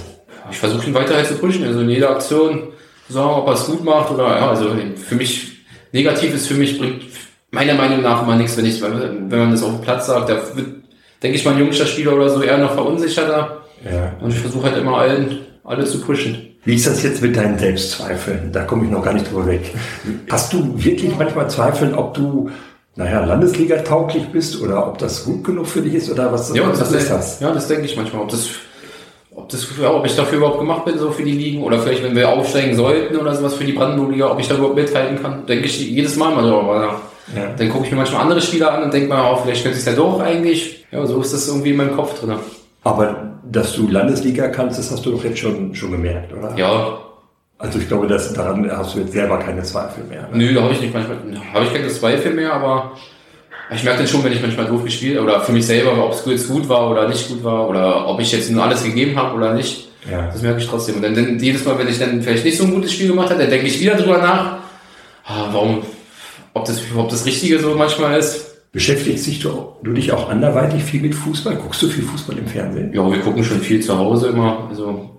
Ich 0.52 0.58
versuche 0.58 0.88
ihn 0.88 0.94
weiterhin 0.94 1.26
zu 1.26 1.36
pushen, 1.36 1.64
also 1.64 1.80
in 1.82 1.90
jeder 1.90 2.12
Aktion 2.12 2.70
sagen, 3.08 3.30
ob 3.30 3.48
er 3.48 3.54
es 3.54 3.66
gut 3.66 3.84
macht 3.84 4.12
oder 4.12 4.28
ja, 4.38 4.50
also 4.50 4.72
für 4.96 5.16
mich, 5.16 5.64
negativ 5.92 6.34
ist 6.34 6.48
für 6.48 6.56
mich, 6.56 6.78
bringt 6.78 7.04
meiner 7.52 7.74
Meinung 7.74 8.02
nach 8.02 8.24
immer 8.24 8.36
nichts, 8.36 8.58
wenn 8.58 8.66
ich, 8.66 8.82
wenn 8.82 9.30
man 9.30 9.52
das 9.52 9.64
auf 9.64 9.76
dem 9.76 9.82
Platz 9.82 10.08
sagt, 10.08 10.30
da 10.30 10.36
wird, 10.56 10.68
denke 11.24 11.38
ich 11.38 11.46
mal, 11.46 11.54
ein 11.54 11.60
jüngster 11.60 11.86
Spieler 11.86 12.14
oder 12.14 12.30
so 12.30 12.42
eher 12.42 12.58
noch 12.58 12.74
verunsicherter. 12.74 13.64
Ja. 13.84 14.14
Und 14.22 14.32
ich 14.32 14.40
versuche 14.40 14.66
halt 14.66 14.78
immer 14.78 14.98
allen, 14.98 15.40
alle 15.64 15.86
zu 15.86 16.02
pushen. 16.02 16.49
Wie 16.66 16.76
ist 16.76 16.88
das 16.88 17.04
jetzt 17.04 17.22
mit 17.22 17.36
deinen 17.38 17.58
Selbstzweifeln? 17.58 18.52
Da 18.52 18.64
komme 18.64 18.86
ich 18.86 18.92
noch 18.92 19.04
gar 19.04 19.14
nicht 19.14 19.32
drüber 19.32 19.48
weg. 19.48 19.74
Hast 20.30 20.52
du 20.54 20.74
wirklich 20.76 21.16
manchmal 21.18 21.50
Zweifel, 21.50 21.94
ob 21.94 22.14
du 22.14 22.50
naja, 22.96 23.24
Landesliga 23.24 23.78
tauglich 23.78 24.28
bist 24.28 24.62
oder 24.62 24.86
ob 24.86 24.98
das 24.98 25.24
gut 25.24 25.46
genug 25.46 25.68
für 25.68 25.82
dich 25.82 25.94
ist 25.94 26.12
oder 26.12 26.34
was, 26.34 26.54
ja, 26.54 26.68
was 26.68 26.80
das 26.80 26.92
ist 26.92 27.10
das? 27.10 27.40
Ja, 27.40 27.54
das 27.54 27.68
denke 27.70 27.86
ich 27.86 27.96
manchmal. 27.96 28.24
Ob 28.24 28.30
das, 28.30 28.50
ob, 29.34 29.48
das, 29.48 29.66
ja, 29.82 29.94
ob 29.94 30.06
ich 30.06 30.18
dafür 30.18 30.40
überhaupt 30.40 30.60
gemacht 30.60 30.84
bin, 30.84 30.98
so 30.98 31.10
für 31.12 31.24
die 31.24 31.32
Ligen, 31.32 31.64
oder 31.64 31.80
vielleicht, 31.80 32.04
wenn 32.04 32.14
wir 32.14 32.28
aufsteigen 32.28 32.76
sollten 32.76 33.16
oder 33.16 33.34
sowas 33.36 33.54
für 33.54 33.64
die 33.64 33.72
Brandenburg-Liga, 33.72 34.30
ob 34.30 34.40
ich 34.40 34.50
da 34.50 34.56
überhaupt 34.56 34.76
mithalten 34.76 35.22
kann, 35.22 35.46
denke 35.46 35.68
ich 35.68 35.80
jedes 35.80 36.18
Mal 36.18 36.36
mal 36.36 36.42
drüber 36.42 36.80
nach. 36.80 37.38
Ja. 37.38 37.54
Dann 37.56 37.70
gucke 37.70 37.86
ich 37.86 37.92
mir 37.92 37.98
manchmal 37.98 38.24
andere 38.24 38.42
Spieler 38.42 38.74
an 38.74 38.84
und 38.84 38.94
denke 38.94 39.08
mal, 39.08 39.32
oh, 39.32 39.40
vielleicht 39.44 39.64
könnte 39.64 39.78
ich 39.78 39.86
es 39.86 39.90
ja 39.90 39.96
doch 39.96 40.20
eigentlich. 40.20 40.86
Ja, 40.92 41.06
so 41.06 41.22
ist 41.22 41.34
das 41.34 41.48
irgendwie 41.48 41.70
in 41.70 41.78
meinem 41.78 41.96
Kopf 41.96 42.20
drin. 42.20 42.34
Aber 42.84 43.29
dass 43.52 43.74
du 43.74 43.88
Landesliga 43.88 44.48
kannst, 44.50 44.78
das 44.78 44.92
hast 44.92 45.06
du 45.06 45.12
doch 45.12 45.24
jetzt 45.24 45.40
schon, 45.40 45.74
schon 45.74 45.92
gemerkt, 45.92 46.34
oder? 46.34 46.56
Ja. 46.56 47.00
Also 47.58 47.80
ich 47.80 47.88
glaube, 47.88 48.08
dass 48.08 48.34
daran 48.34 48.70
hast 48.72 48.96
du 48.96 49.00
jetzt 49.00 49.12
selber 49.12 49.38
keine 49.38 49.64
Zweifel 49.64 50.04
mehr. 50.06 50.22
Ne? 50.32 50.38
Nö, 50.38 50.54
da 50.54 50.62
habe 50.62 50.74
ich 50.74 50.82
nicht 50.82 50.94
manchmal, 50.94 51.18
habe 51.54 51.66
ich 51.66 51.74
keine 51.74 51.90
Zweifel 51.90 52.34
mehr, 52.34 52.54
aber 52.54 52.94
ich 53.76 53.84
merke 53.84 54.00
dann 54.00 54.08
schon, 54.08 54.24
wenn 54.24 54.32
ich 54.32 54.42
manchmal 54.42 54.66
doof 54.66 54.84
gespielt 54.84 55.20
oder 55.20 55.42
für 55.42 55.52
mich 55.52 55.66
selber, 55.66 56.04
ob 56.04 56.14
es 56.14 56.26
jetzt 56.26 56.48
gut 56.48 56.70
war 56.70 56.90
oder 56.90 57.08
nicht 57.08 57.28
gut 57.28 57.44
war 57.44 57.68
oder 57.68 58.08
ob 58.08 58.20
ich 58.22 58.32
jetzt 58.32 58.50
nur 58.50 58.64
alles 58.64 58.84
gegeben 58.84 59.18
habe 59.18 59.36
oder 59.36 59.54
nicht. 59.54 59.90
Ja. 60.10 60.28
Das 60.28 60.42
merke 60.42 60.62
ich 60.62 60.68
trotzdem. 60.68 60.96
Und 60.96 61.02
dann, 61.02 61.14
dann 61.14 61.38
jedes 61.38 61.66
Mal, 61.66 61.78
wenn 61.78 61.88
ich 61.88 62.00
dann 62.00 62.22
vielleicht 62.22 62.46
nicht 62.46 62.58
so 62.58 62.64
ein 62.64 62.74
gutes 62.74 62.94
Spiel 62.94 63.10
gemacht 63.10 63.30
habe, 63.30 63.42
dann 63.42 63.50
denke 63.50 63.68
ich 63.68 63.80
wieder 63.80 63.96
drüber 63.96 64.20
nach, 64.20 64.60
ah, 65.26 65.50
warum, 65.52 65.84
ob 66.54 66.66
das 66.66 66.82
überhaupt 66.82 67.12
das 67.12 67.26
Richtige 67.26 67.60
so 67.60 67.76
manchmal 67.76 68.18
ist. 68.18 68.49
Beschäftigst 68.72 69.26
dich 69.26 69.40
du, 69.40 69.50
du 69.82 69.94
dich 69.94 70.12
auch 70.12 70.30
anderweitig 70.30 70.84
viel 70.84 71.02
mit 71.02 71.16
Fußball? 71.16 71.56
Guckst 71.56 71.82
du 71.82 71.88
viel 71.88 72.04
Fußball 72.04 72.38
im 72.38 72.46
Fernsehen? 72.46 72.94
Ja, 72.94 73.12
wir 73.12 73.20
gucken 73.20 73.44
schon 73.44 73.60
viel 73.62 73.82
zu 73.82 73.98
Hause 73.98 74.28
immer. 74.28 74.68
Also 74.70 75.10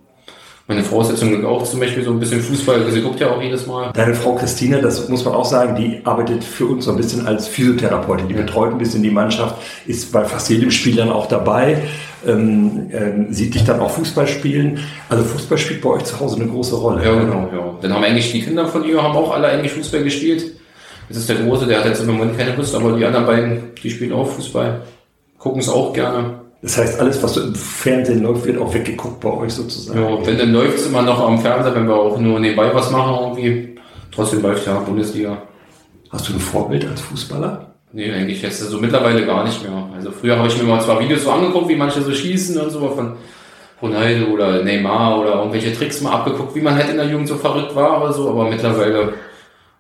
meine 0.71 0.85
Frau 0.85 1.01
ist 1.01 1.21
auch 1.45 1.65
zum 1.65 1.81
Beispiel 1.81 2.05
so 2.05 2.13
ein 2.13 2.21
bisschen 2.21 2.41
Fußball, 2.41 2.89
sie 2.93 3.03
guckt 3.03 3.19
ja 3.19 3.29
auch 3.29 3.43
jedes 3.43 3.67
Mal. 3.67 3.91
Deine 3.93 4.15
Frau 4.15 4.37
Christine, 4.37 4.81
das 4.81 5.09
muss 5.09 5.25
man 5.25 5.35
auch 5.35 5.45
sagen, 5.45 5.75
die 5.75 6.01
arbeitet 6.05 6.45
für 6.45 6.67
uns 6.67 6.85
so 6.85 6.93
ein 6.93 6.97
bisschen 6.97 7.27
als 7.27 7.49
Physiotherapeutin. 7.49 8.29
Die 8.29 8.35
betreut 8.35 8.71
ein 8.71 8.79
bisschen 8.79 9.03
die 9.03 9.11
Mannschaft, 9.11 9.57
ist 9.89 10.13
bei 10.13 10.25
fast 10.25 10.49
jedem 10.49 10.71
Spiel 10.71 10.95
dann 10.95 11.11
auch 11.11 11.27
dabei, 11.27 11.83
ähm, 12.25 12.89
ähm, 12.93 13.33
sieht 13.33 13.57
dich 13.57 13.65
dann 13.65 13.81
auch 13.81 13.91
Fußball 13.91 14.29
spielen. 14.29 14.79
Also 15.09 15.25
Fußball 15.25 15.59
spielt 15.59 15.81
bei 15.81 15.91
euch 15.91 16.05
zu 16.05 16.21
Hause 16.21 16.37
eine 16.37 16.47
große 16.47 16.77
Rolle. 16.77 17.05
Ja, 17.05 17.19
genau, 17.19 17.49
ja. 17.53 17.79
Dann 17.83 17.93
haben 17.93 18.05
eigentlich 18.05 18.31
die 18.31 18.43
Kinder 18.43 18.69
von 18.69 18.85
ihr 18.85 19.03
haben 19.03 19.17
auch 19.17 19.35
alle 19.35 19.49
eigentlich 19.49 19.73
Fußball 19.73 20.05
gespielt. 20.05 20.53
Das 21.11 21.19
ist 21.19 21.29
der 21.29 21.39
Große, 21.39 21.67
der 21.67 21.81
hat 21.81 21.87
jetzt 21.87 22.01
im 22.03 22.07
Moment 22.07 22.39
keine 22.39 22.55
Lust, 22.55 22.73
aber 22.73 22.93
die 22.93 23.05
anderen 23.05 23.27
beiden, 23.27 23.75
die 23.83 23.91
spielen 23.91 24.13
auch 24.13 24.29
Fußball. 24.29 24.83
Gucken 25.39 25.61
es 25.61 25.69
auch 25.69 25.93
gerne. 25.93 26.39
Das 26.63 26.79
heißt, 26.79 27.01
alles, 27.01 27.21
was 27.21 27.35
so 27.35 27.41
im 27.43 27.55
Fernsehen 27.57 28.23
läuft, 28.23 28.47
wird 28.47 28.59
auch 28.59 28.73
weggeguckt 28.73 29.19
bei 29.19 29.33
euch 29.33 29.53
sozusagen. 29.53 30.01
Ja, 30.01 30.25
wenn 30.25 30.39
dann 30.39 30.53
läuft 30.53 30.79
es 30.79 30.87
immer 30.87 31.03
noch 31.03 31.19
am 31.19 31.41
Fernseher, 31.41 31.75
wenn 31.75 31.89
wir 31.89 31.97
auch 31.97 32.17
nur 32.17 32.39
nebenbei 32.39 32.73
was 32.73 32.93
machen 32.93 33.37
irgendwie. 33.37 33.75
Trotzdem 34.15 34.43
läuft 34.43 34.65
ja 34.69 34.79
Bundesliga. 34.79 35.43
Hast 36.11 36.29
du 36.29 36.35
ein 36.35 36.39
Vorbild 36.39 36.87
als 36.87 37.01
Fußballer? 37.01 37.75
Nee, 37.93 38.13
eigentlich 38.13 38.41
jetzt 38.43 38.61
so 38.61 38.79
mittlerweile 38.79 39.27
gar 39.27 39.43
nicht 39.43 39.65
mehr. 39.65 39.89
Also 39.97 40.13
früher 40.13 40.39
habe 40.39 40.47
ich 40.47 40.63
mir 40.63 40.69
mal 40.69 40.81
zwar 40.81 41.01
Videos 41.01 41.25
so 41.25 41.33
angeguckt, 41.33 41.69
wie 41.69 41.77
manche 41.77 42.03
so 42.03 42.13
schießen 42.13 42.57
und 42.57 42.71
so 42.71 42.89
von 42.89 43.15
Ronaldo 43.83 44.31
oder 44.31 44.63
Neymar 44.63 45.21
oder 45.21 45.35
irgendwelche 45.37 45.73
Tricks 45.73 46.03
mal 46.03 46.13
abgeguckt, 46.13 46.55
wie 46.55 46.61
man 46.61 46.77
halt 46.77 46.91
in 46.91 46.99
der 46.99 47.07
Jugend 47.07 47.27
so 47.27 47.35
verrückt 47.35 47.75
war 47.75 48.01
oder 48.01 48.13
so, 48.13 48.31
aber 48.31 48.49
mittlerweile 48.49 49.15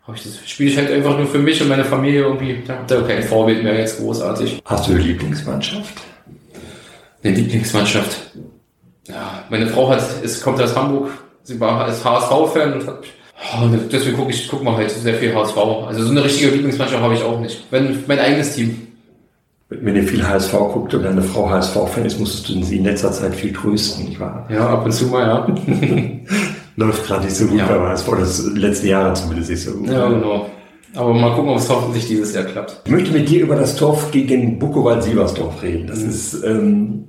habe 0.07 0.17
ich 0.17 0.25
das 0.25 0.49
spiele 0.49 0.71
ich 0.71 0.77
halt 0.77 0.91
einfach 0.91 1.17
nur 1.17 1.27
für 1.27 1.39
mich 1.39 1.61
und 1.61 1.69
meine 1.69 1.85
Familie 1.85 2.23
irgendwie. 2.23 2.63
Da 2.67 2.97
habe 2.97 3.07
kein 3.07 3.23
Vorbild 3.23 3.63
mehr 3.63 3.79
jetzt 3.79 3.99
großartig. 3.99 4.61
Hast 4.65 4.89
du 4.89 4.93
eine 4.93 5.03
Lieblingsmannschaft? 5.03 5.95
Eine 7.23 7.35
Lieblingsmannschaft. 7.37 8.31
Ja, 9.09 9.45
meine 9.51 9.67
Frau 9.67 9.91
hat, 9.91 10.03
ist, 10.23 10.43
kommt 10.43 10.61
aus 10.61 10.75
Hamburg. 10.75 11.11
Sie 11.43 11.59
war 11.59 11.85
als 11.85 12.05
HSV-Fan 12.05 12.75
und 12.75 12.87
hat, 12.87 13.03
oh, 13.55 13.67
deswegen 13.91 14.17
gucke 14.17 14.31
ich, 14.31 14.49
guck 14.49 14.63
mal 14.63 14.77
halt 14.77 14.91
sehr 14.91 15.15
viel 15.15 15.35
HSV. 15.35 15.57
Also 15.57 16.05
so 16.05 16.11
eine 16.11 16.25
richtige 16.25 16.51
Lieblingsmannschaft 16.51 17.03
habe 17.03 17.15
ich 17.15 17.23
auch 17.23 17.41
nicht. 17.41 17.65
Wenn, 17.71 18.05
mein 18.07 18.19
eigenes 18.19 18.55
Team. 18.55 18.87
Wenn 19.69 19.95
ihr 19.95 20.03
viel 20.03 20.27
HSV 20.27 20.53
guckt 20.53 20.95
und 20.95 21.05
deine 21.05 21.23
Frau 21.23 21.49
HSV-Fan 21.49 22.05
ist, 22.05 22.19
musstest 22.19 22.49
du 22.49 22.63
sie 22.65 22.79
in 22.79 22.85
letzter 22.85 23.13
Zeit 23.13 23.35
viel 23.35 23.53
trösten, 23.53 24.07
nicht 24.07 24.19
wahr? 24.19 24.47
Ja, 24.51 24.69
ab 24.69 24.85
und 24.85 24.93
zu 24.93 25.07
mal, 25.07 25.27
ja. 25.27 25.47
Läuft 26.81 27.07
gerade 27.07 27.25
nicht 27.27 27.37
so 27.37 27.45
gut 27.45 27.59
ja. 27.59 27.67
beim 27.67 27.83
HSV, 27.83 28.09
das 28.19 28.47
letzte 28.55 28.89
Jahre 28.89 29.13
zumindest 29.13 29.51
nicht 29.51 29.63
so 29.63 29.73
gut. 29.73 29.91
Ja, 29.91 30.09
genau. 30.09 30.47
Aber 30.95 31.13
mal 31.13 31.35
gucken, 31.35 31.51
ob 31.51 31.59
es 31.59 31.69
hoffentlich 31.69 32.07
dieses 32.07 32.35
Jahr 32.35 32.45
klappt. 32.45 32.81
Ich 32.87 32.91
möchte 32.91 33.13
mit 33.13 33.29
dir 33.29 33.43
über 33.43 33.55
das 33.55 33.77
Torf 33.77 34.11
gegen 34.11 34.59
Bukowald-Siebersdorf 34.59 35.63
reden. 35.63 35.87
Das 35.89 36.01
mhm. 36.01 36.09
ist, 36.09 36.43
ähm, 36.43 37.05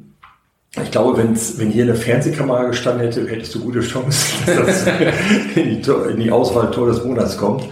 ich 0.84 0.92
glaube, 0.92 1.18
wenn's, 1.18 1.58
wenn 1.58 1.70
hier 1.70 1.84
eine 1.84 1.96
Fernsehkamera 1.96 2.66
gestanden 2.66 3.06
hätte, 3.06 3.26
hättest 3.26 3.56
du 3.56 3.62
gute 3.62 3.80
Chancen, 3.80 4.46
dass 4.46 4.84
das 4.84 4.88
in, 5.56 5.82
die, 5.82 5.92
in 6.12 6.20
die 6.20 6.32
Auswahl 6.32 6.70
Tor 6.72 6.88
des 6.88 7.06
Monats 7.06 7.38
kommt. 7.38 7.64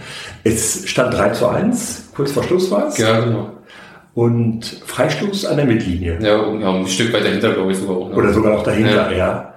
Es 0.42 0.88
stand 0.88 1.12
3 1.12 1.30
zu 1.30 1.48
1, 1.48 2.12
kurz 2.16 2.32
vor 2.32 2.44
Schluss 2.44 2.70
war 2.70 2.88
es. 2.88 2.96
Ja, 2.96 3.20
genau. 3.20 3.50
Und 4.14 4.64
Freistoß 4.86 5.44
an 5.44 5.58
der 5.58 5.66
Mittellinie. 5.66 6.18
Ja, 6.22 6.50
ja 6.50 6.74
ein 6.74 6.86
Stück 6.86 7.12
weit 7.12 7.26
dahinter, 7.26 7.52
glaube 7.52 7.72
ich 7.72 7.78
sogar 7.78 7.96
auch. 7.96 8.08
Ne? 8.08 8.14
Oder 8.16 8.32
sogar 8.32 8.54
noch 8.54 8.62
dahinter, 8.62 9.12
ja. 9.12 9.16
ja. 9.18 9.49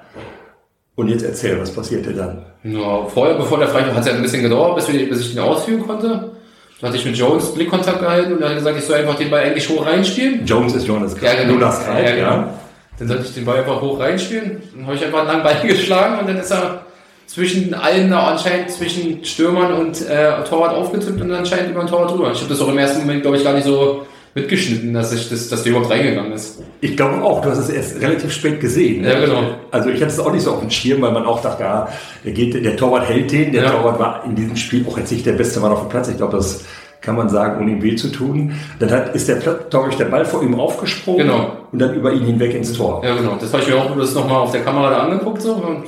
Und 0.96 1.08
jetzt 1.08 1.24
erzähl, 1.24 1.60
was 1.60 1.72
passierte 1.72 2.14
dann? 2.14 2.44
Ja, 2.64 3.06
vorher, 3.08 3.36
bevor 3.36 3.58
der 3.58 3.68
Freistoß, 3.68 3.94
hat 3.94 4.02
es 4.02 4.08
ja 4.08 4.14
ein 4.14 4.22
bisschen 4.22 4.44
gedauert, 4.44 4.76
bis, 4.76 4.92
wir, 4.92 5.10
bis 5.10 5.22
ich 5.22 5.34
den 5.34 5.40
ausführen 5.40 5.86
konnte. 5.86 6.32
Da 6.80 6.88
hatte 6.88 6.98
ich 6.98 7.06
mit 7.06 7.16
Jones 7.16 7.54
Blickkontakt 7.54 8.00
gehalten 8.00 8.34
und 8.34 8.42
er 8.42 8.50
hat 8.50 8.58
gesagt, 8.58 8.78
ich 8.78 8.84
soll 8.84 8.98
einfach 8.98 9.16
den 9.16 9.30
Ball 9.32 9.42
eigentlich 9.42 9.68
hoch 9.70 9.86
reinspielen. 9.86 10.46
Jones 10.46 10.76
ist 10.76 10.86
Jonas 10.86 11.16
Ja, 11.22 11.34
genau. 11.34 11.54
Jonas 11.54 11.84
Kreis, 11.84 12.10
ja, 12.10 12.16
genau. 12.16 12.28
ja. 12.28 12.54
Dann 13.00 13.08
sollte 13.08 13.24
ich 13.24 13.34
den 13.34 13.46
Ball 13.46 13.60
einfach 13.60 13.82
hoch 13.82 14.00
reinspielen. 14.00 14.62
Dann 14.76 14.86
habe 14.86 14.96
ich 14.96 15.04
einfach 15.04 15.20
einen 15.20 15.28
langen 15.28 15.44
Ball 15.44 15.62
geschlagen 15.68 16.20
und 16.20 16.28
dann 16.30 16.38
ist 16.38 16.52
er 16.52 16.86
zwischen 17.26 17.74
allen 17.74 18.14
anscheinend 18.14 18.70
zwischen 18.70 19.24
Stürmern 19.26 19.74
und 19.74 20.08
äh, 20.08 20.44
Torwart 20.48 20.76
aufgetippt 20.76 21.20
und 21.20 21.32
anscheinend 21.32 21.72
über 21.72 21.80
den 21.80 21.90
Torwart 21.90 22.12
drüber. 22.12 22.32
Ich 22.32 22.40
habe 22.40 22.50
das 22.50 22.62
auch 22.62 22.68
im 22.68 22.78
ersten 22.78 23.00
Moment, 23.00 23.22
glaube 23.22 23.38
ich, 23.38 23.44
gar 23.44 23.54
nicht 23.54 23.66
so 23.66 24.06
mitgeschnitten, 24.36 24.94
dass 24.94 25.14
ich 25.14 25.30
das, 25.30 25.50
dass 25.50 25.64
der 25.64 25.72
überhaupt 25.72 25.92
reingegangen 25.92 26.32
ist. 26.32 26.60
Ich 26.82 26.98
glaube 26.98 27.22
auch, 27.24 27.42
du 27.42 27.50
hast 27.50 27.60
es 27.60 27.70
erst 27.70 28.02
relativ 28.02 28.32
spät 28.32 28.60
gesehen. 28.60 29.04
Ja, 29.04 29.20
genau. 29.20 29.44
Also 29.70 29.90
ich 29.90 30.02
hatte 30.02 30.12
es 30.12 30.20
auch 30.20 30.34
nicht 30.34 30.44
so 30.44 30.54
auf 30.54 30.60
dem 30.60 30.72
Schirm, 30.72 31.02
weil 31.02 31.12
man 31.12 31.26
auch 31.26 31.42
dachte, 31.42 31.64
ja, 31.64 31.88
der, 32.26 32.32
geht, 32.32 32.66
der 32.66 32.76
Torwart 32.76 33.08
hält 33.08 33.32
den. 33.32 33.52
Der 33.52 33.64
ja. 33.64 33.70
Torwart 33.70 34.00
war 34.00 34.24
in 34.26 34.36
diesem 34.36 34.56
Spiel 34.56 34.86
auch 34.90 34.98
jetzt 34.98 35.12
nicht 35.12 35.26
der 35.26 35.34
beste 35.34 35.60
Mann 35.60 35.72
auf 35.72 35.82
dem 35.82 35.90
Platz. 35.90 36.08
Ich 36.08 36.18
glaube, 36.18 36.36
das 36.36 36.64
kann 37.02 37.16
man 37.16 37.30
sagen, 37.30 37.62
ohne 37.62 37.72
ihm 37.72 37.84
weh 37.84 37.96
zu 37.96 38.08
tun. 38.08 38.54
Dann 38.80 38.90
hat, 38.90 39.14
ist 39.14 39.28
der, 39.28 39.38
ich, 39.38 39.96
der 39.98 40.06
Ball 40.06 40.26
vor 40.26 40.42
ihm 40.42 40.60
aufgesprungen 40.60 41.28
genau. 41.28 41.58
und 41.72 41.80
dann 41.80 41.94
über 41.94 42.12
ihn 42.12 42.26
hinweg 42.26 42.56
ins 42.56 42.74
Tor. 42.74 43.04
Ja, 43.06 43.16
genau. 43.16 43.38
Das 43.40 43.54
habe 43.54 43.62
ich 43.62 43.70
mir 43.70 43.76
auch 43.76 43.96
das 43.96 44.16
nochmal 44.16 44.38
auf 44.38 44.52
der 44.52 44.62
Kamera 44.62 44.90
da 44.90 44.98
angeguckt 45.00 45.42
so, 45.42 45.54
und 45.54 45.84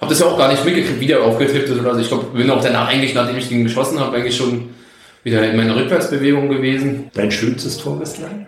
habe 0.00 0.10
das 0.10 0.20
ja 0.20 0.26
auch 0.26 0.38
gar 0.38 0.50
nicht 0.50 0.64
mitgekriegt, 0.64 1.00
wie 1.00 1.06
der 1.06 1.22
aufgetippt 1.22 1.68
ist. 1.68 1.84
Also 1.84 2.00
ich 2.00 2.08
glaube, 2.08 2.26
bin 2.34 2.50
auch 2.50 2.62
danach 2.62 2.88
eigentlich, 2.88 3.14
nachdem 3.14 3.36
ich 3.36 3.48
den 3.48 3.64
geschossen 3.64 3.98
habe, 3.98 4.16
eigentlich 4.16 4.36
schon 4.36 4.68
wieder 5.22 5.48
in 5.48 5.56
meiner 5.56 5.76
Rückwärtsbewegung 5.76 6.48
gewesen. 6.48 7.10
Dein 7.14 7.30
schönstes 7.30 7.78
Tor 7.78 7.98
bislang? 7.98 8.46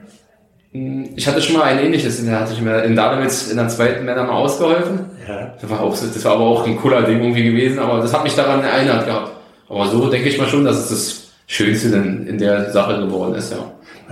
Hm, 0.73 1.11
ich 1.17 1.27
hatte 1.29 1.43
schon 1.43 1.57
mal 1.57 1.65
ein 1.65 1.79
ähnliches, 1.79 2.25
da 2.25 2.41
hatte 2.41 2.55
ich 2.55 2.61
mir 2.61 2.83
in 2.83 2.97
Dahlewitz 2.97 3.51
in 3.51 3.57
der 3.57 3.69
zweiten 3.69 4.05
Männer 4.05 4.25
mal 4.25 4.33
ausgeholfen. 4.33 5.01
Ja. 5.29 5.55
Das 5.61 5.71
war, 5.71 5.81
auch, 5.81 5.93
das 5.93 6.25
war 6.25 6.33
aber 6.33 6.45
auch 6.45 6.67
ein 6.67 6.77
cooler 6.77 7.03
Ding 7.03 7.21
irgendwie 7.21 7.45
gewesen, 7.45 7.79
aber 7.79 8.01
das 8.01 8.13
hat 8.13 8.25
mich 8.25 8.35
daran 8.35 8.63
erinnert 8.63 9.07
gehabt. 9.07 9.33
Aber 9.69 9.87
so 9.87 10.09
denke 10.09 10.29
ich 10.29 10.39
mal 10.39 10.49
schon, 10.49 10.65
dass 10.65 10.79
es 10.79 10.89
das 10.89 11.33
Schönste 11.47 11.91
denn 11.91 12.27
in 12.27 12.39
der 12.39 12.71
Sache 12.71 13.01
geworden 13.01 13.35
ist, 13.35 13.53
ja. 13.53 13.59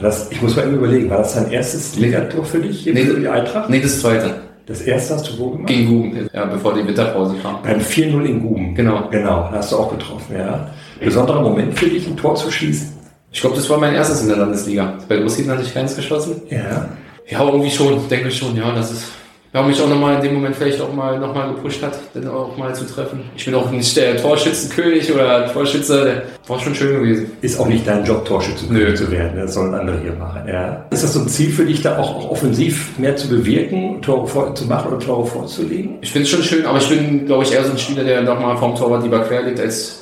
Das, 0.00 0.30
ich 0.30 0.40
muss 0.40 0.56
mal 0.56 0.66
eben 0.66 0.76
überlegen, 0.76 1.10
war 1.10 1.18
das 1.18 1.34
dein 1.34 1.50
erstes 1.50 1.96
Ligator 1.96 2.44
für 2.44 2.58
dich 2.58 2.86
nee, 2.86 3.04
für 3.04 3.20
die 3.20 3.28
Eintracht? 3.28 3.68
Nee, 3.68 3.80
das 3.80 4.00
zweite. 4.00 4.34
Das 4.66 4.82
erste 4.82 5.14
hast 5.14 5.28
du 5.28 5.38
wo 5.38 5.50
gemacht? 5.50 5.66
Gegen 5.66 5.86
Guben, 5.88 6.28
ja, 6.32 6.44
bevor 6.44 6.74
die 6.74 6.86
Winterpause 6.86 7.34
kam. 7.42 7.60
Beim 7.62 7.80
4-0 7.80 8.24
in 8.24 8.40
Guben. 8.40 8.74
Genau. 8.74 9.08
Genau, 9.10 9.48
da 9.50 9.56
hast 9.56 9.72
du 9.72 9.76
auch 9.76 9.90
getroffen, 9.90 10.36
ja. 10.38 10.70
Besonderer 11.00 11.40
Moment 11.40 11.78
für 11.78 11.86
dich, 11.86 12.06
ein 12.06 12.16
Tor 12.16 12.34
zu 12.34 12.50
schießen? 12.50 12.98
Ich 13.32 13.40
glaube, 13.40 13.56
das 13.56 13.68
war 13.70 13.78
mein 13.78 13.94
erstes 13.94 14.22
in 14.22 14.28
der 14.28 14.38
Landesliga. 14.38 14.98
Bei 15.08 15.16
Großhiden 15.16 15.50
hatte 15.50 15.62
ich 15.62 15.72
keins 15.72 15.94
geschossen. 15.94 16.42
Ja. 16.50 16.88
Ja, 17.28 17.44
irgendwie 17.44 17.70
schon, 17.70 18.08
denke 18.08 18.28
ich 18.28 18.36
schon, 18.36 18.56
ja, 18.56 18.74
das 18.74 18.90
ist 18.90 19.04
ja, 19.52 19.62
mich 19.62 19.82
auch 19.82 19.88
nochmal 19.88 20.14
in 20.14 20.22
dem 20.22 20.34
Moment 20.34 20.54
vielleicht 20.54 20.80
auch 20.80 20.92
mal 20.92 21.18
nochmal 21.18 21.52
gepusht 21.52 21.82
hat, 21.82 21.98
dann 22.14 22.28
auch 22.28 22.56
mal 22.56 22.72
zu 22.72 22.86
treffen. 22.86 23.22
Ich 23.36 23.44
bin 23.44 23.54
auch 23.56 23.68
nicht 23.72 23.96
der 23.96 24.16
Torschützenkönig 24.16 25.12
oder 25.12 25.52
Torschütze, 25.52 26.04
der 26.04 26.22
war 26.46 26.60
schon 26.60 26.72
schön 26.72 27.00
gewesen. 27.00 27.32
Ist 27.40 27.58
auch 27.58 27.66
nicht 27.66 27.84
dein 27.84 28.04
Job, 28.04 28.24
Torschützenkönig 28.24 28.96
zu 28.96 29.10
werden, 29.10 29.40
das 29.40 29.54
sollen 29.54 29.74
andere 29.74 30.00
hier 30.00 30.12
machen. 30.12 30.42
Ja. 30.46 30.86
Ist 30.90 31.02
das 31.02 31.14
so 31.14 31.20
ein 31.20 31.28
Ziel 31.28 31.50
für 31.50 31.64
dich, 31.64 31.82
da 31.82 31.98
auch, 31.98 32.14
auch 32.14 32.30
offensiv 32.30 32.96
mehr 32.96 33.16
zu 33.16 33.28
bewirken, 33.28 34.00
Tore 34.02 34.28
vor, 34.28 34.54
zu 34.54 34.66
machen 34.66 34.92
oder 34.92 35.04
Tore 35.04 35.26
vorzulegen? 35.26 35.98
Ich 36.00 36.12
finde 36.12 36.26
es 36.26 36.30
schon 36.30 36.44
schön, 36.44 36.64
aber 36.64 36.78
ich 36.78 36.88
bin, 36.88 37.26
glaube 37.26 37.42
ich, 37.42 37.52
eher 37.52 37.64
so 37.64 37.72
ein 37.72 37.78
Spieler, 37.78 38.04
der 38.04 38.22
nochmal 38.22 38.56
vom 38.56 38.76
Torwart 38.76 39.02
lieber 39.02 39.18
quer 39.24 39.42
liegt, 39.42 39.58
als 39.58 39.99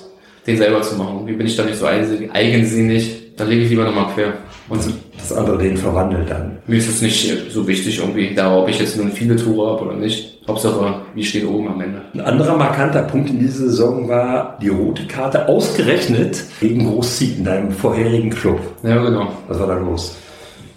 den 0.48 0.56
selber 0.56 0.82
zu 0.82 0.96
machen. 0.96 1.26
Wie 1.26 1.34
bin 1.34 1.46
ich 1.46 1.56
da 1.56 1.64
nicht 1.64 1.78
so 1.78 1.86
eigensinnig, 1.86 3.34
dann 3.36 3.48
lege 3.48 3.62
ich 3.62 3.70
lieber 3.70 3.84
nochmal 3.84 4.06
quer. 4.14 4.32
Und 4.68 4.82
das 5.16 5.32
andere 5.32 5.58
den 5.58 5.76
verwandelt 5.76 6.30
dann. 6.30 6.58
Mir 6.66 6.78
ist 6.78 6.88
es 6.88 7.00
nicht 7.00 7.50
so 7.50 7.66
wichtig 7.66 7.98
irgendwie, 7.98 8.34
da 8.34 8.56
ob 8.56 8.68
ich 8.68 8.78
jetzt 8.78 8.96
nun 8.96 9.12
viele 9.12 9.36
Tore 9.36 9.72
habe 9.72 9.84
oder 9.84 9.96
nicht. 9.96 10.38
Hauptsache, 10.46 11.02
wie 11.14 11.24
steht 11.24 11.46
oben 11.46 11.68
am 11.68 11.80
Ende. 11.80 12.00
Ein 12.14 12.20
anderer 12.22 12.56
markanter 12.56 13.02
Punkt 13.02 13.28
in 13.30 13.38
dieser 13.38 13.66
Saison 13.66 14.08
war 14.08 14.58
die 14.62 14.68
rote 14.68 15.06
Karte 15.06 15.46
ausgerechnet 15.48 16.42
gegen 16.60 16.86
Großziehen, 16.86 17.44
deinem 17.44 17.70
vorherigen 17.70 18.30
Club. 18.30 18.60
Ja, 18.82 19.02
genau. 19.02 19.32
Was 19.46 19.60
war 19.60 19.66
da 19.66 19.74
los? 19.74 20.16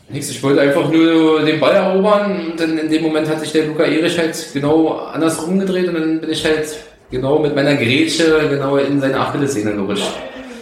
Nichts, 0.10 0.30
ich 0.30 0.44
wollte 0.44 0.60
einfach 0.60 0.92
nur 0.92 1.42
den 1.44 1.62
Ball 1.62 1.74
erobern 1.74 2.52
und 2.52 2.60
dann 2.60 2.78
in 2.78 2.90
dem 2.90 3.02
Moment 3.02 3.30
hat 3.30 3.40
sich 3.40 3.54
der 3.54 3.68
Luca 3.68 3.84
Erich 3.84 4.18
halt 4.18 4.36
genau 4.54 4.90
andersrum 5.14 5.58
gedreht 5.60 5.88
und 5.88 5.94
dann 5.94 6.20
bin 6.20 6.30
ich 6.30 6.44
halt 6.44 6.68
genau 7.12 7.39
mit 7.39 7.56
meiner 7.56 7.76
Grätsche 7.76 8.47
genau 8.50 8.78
in 8.78 9.00
seine 9.00 9.19
Achillessehne 9.19 9.74
gerutscht. 9.74 10.12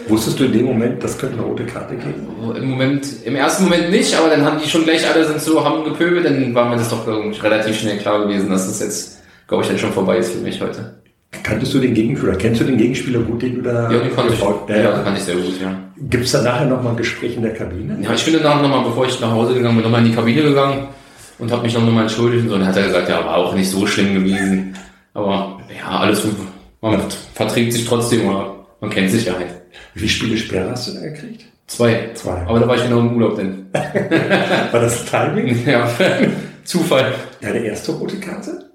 Wusstest 0.08 0.40
du 0.40 0.44
in 0.44 0.52
dem 0.52 0.64
Moment, 0.66 1.02
das 1.04 1.16
könnte 1.16 1.36
eine 1.38 1.46
rote 1.46 1.64
Karte 1.64 1.94
geben? 1.94 2.26
Im 2.56 2.70
Moment, 2.70 3.06
im 3.24 3.36
ersten 3.36 3.64
Moment 3.64 3.90
nicht, 3.90 4.14
aber 4.18 4.28
dann 4.28 4.44
haben 4.44 4.58
die 4.62 4.68
schon 4.68 4.84
gleich 4.84 5.08
alle 5.08 5.24
sind 5.24 5.40
so, 5.40 5.64
haben 5.64 5.84
gepöbelt, 5.84 6.24
dann 6.24 6.54
war 6.54 6.68
mir 6.68 6.76
das 6.76 6.88
doch 6.90 7.06
relativ 7.06 7.78
schnell 7.78 7.98
klar 7.98 8.26
gewesen, 8.26 8.50
dass 8.50 8.66
das 8.66 8.80
jetzt 8.80 9.20
glaube 9.50 9.64
ich, 9.64 9.68
dann 9.68 9.78
schon 9.78 9.92
vorbei 9.92 10.18
ist 10.18 10.32
für 10.32 10.38
mich 10.38 10.60
heute. 10.62 10.94
Kanntest 11.42 11.74
du 11.74 11.80
den 11.80 11.92
Gegenspieler, 11.92 12.36
kennst 12.36 12.60
du 12.60 12.64
den 12.64 12.78
Gegenspieler 12.78 13.20
gut, 13.20 13.42
den 13.42 13.56
du 13.56 13.62
da... 13.62 13.90
Ja, 13.90 13.98
den 13.98 14.14
konnte 14.14 14.32
ich. 14.32 14.40
Ja, 14.40 14.76
ja, 14.76 14.92
den 14.92 15.04
kannte 15.04 15.18
ich 15.18 15.24
sehr 15.24 15.34
gut, 15.34 15.60
ja. 15.60 15.76
Gibt 16.08 16.24
es 16.24 16.32
da 16.32 16.42
nachher 16.42 16.66
nochmal 16.66 16.92
ein 16.92 16.96
Gespräch 16.96 17.36
in 17.36 17.42
der 17.42 17.52
Kabine? 17.52 17.98
Ja, 18.00 18.14
ich 18.14 18.24
bin 18.24 18.34
danach 18.40 18.62
nochmal, 18.62 18.84
bevor 18.84 19.06
ich 19.06 19.20
nach 19.20 19.32
Hause 19.32 19.54
gegangen 19.54 19.74
bin, 19.74 19.84
nochmal 19.84 20.02
in 20.02 20.10
die 20.10 20.14
Kabine 20.14 20.42
gegangen 20.42 20.86
und 21.38 21.50
habe 21.50 21.62
mich 21.62 21.74
noch 21.74 21.84
nochmal 21.84 22.02
entschuldigt. 22.02 22.44
Und 22.44 22.60
dann 22.60 22.66
hat 22.66 22.76
er 22.76 22.84
gesagt, 22.84 23.08
ja, 23.08 23.24
war 23.24 23.36
auch 23.36 23.54
nicht 23.54 23.68
so 23.68 23.84
schlimm 23.86 24.14
gewesen. 24.14 24.74
Aber 25.14 25.59
ja, 25.76 25.88
alles, 25.88 26.22
man 26.80 27.00
verträgt 27.34 27.72
sich 27.72 27.86
trotzdem, 27.86 28.28
aber 28.28 28.66
man 28.80 28.90
kennt 28.90 29.10
sich 29.10 29.26
ja 29.26 29.34
halt. 29.34 29.48
Wie 29.94 30.00
viele 30.00 30.10
Spiele 30.10 30.36
Sperre 30.36 30.70
hast 30.70 30.88
du 30.88 30.94
da 30.94 31.00
gekriegt? 31.00 31.44
Zwei. 31.66 32.10
Zwei. 32.14 32.42
Aber 32.46 32.58
da 32.58 32.66
war 32.66 32.76
ich 32.76 32.82
genau 32.82 33.00
im 33.00 33.14
Urlaub 33.14 33.36
denn. 33.36 33.66
War 33.72 34.80
das 34.80 35.04
Timing? 35.04 35.64
ja, 35.66 35.88
Zufall. 36.64 37.14
Deine 37.40 37.60
erste 37.60 37.92
rote 37.92 38.16
Karte? 38.16 38.70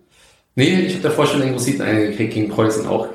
Nee, 0.55 0.79
ich 0.85 0.93
habe 0.93 1.03
davor 1.03 1.27
schon 1.27 1.41
den 1.41 1.51
Grossiten 1.51 1.81
eingekriegt 1.81 2.33
gegen 2.33 2.49
Preußen 2.49 2.87
auch. 2.87 3.09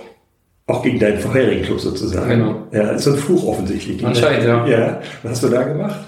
Auch 0.66 0.82
gegen 0.82 0.98
deinen 0.98 1.18
vorherigen 1.18 1.64
Club 1.64 1.80
sozusagen. 1.80 2.28
Genau. 2.28 2.66
Ja, 2.72 2.90
ist 2.90 3.04
so 3.04 3.12
ein 3.12 3.16
Fluch 3.16 3.44
offensichtlich. 3.46 4.04
Anscheinend, 4.04 4.44
ja. 4.44 4.66
Ja. 4.66 5.00
Was 5.22 5.32
hast 5.32 5.44
du 5.44 5.48
da 5.48 5.62
gemacht? 5.62 5.98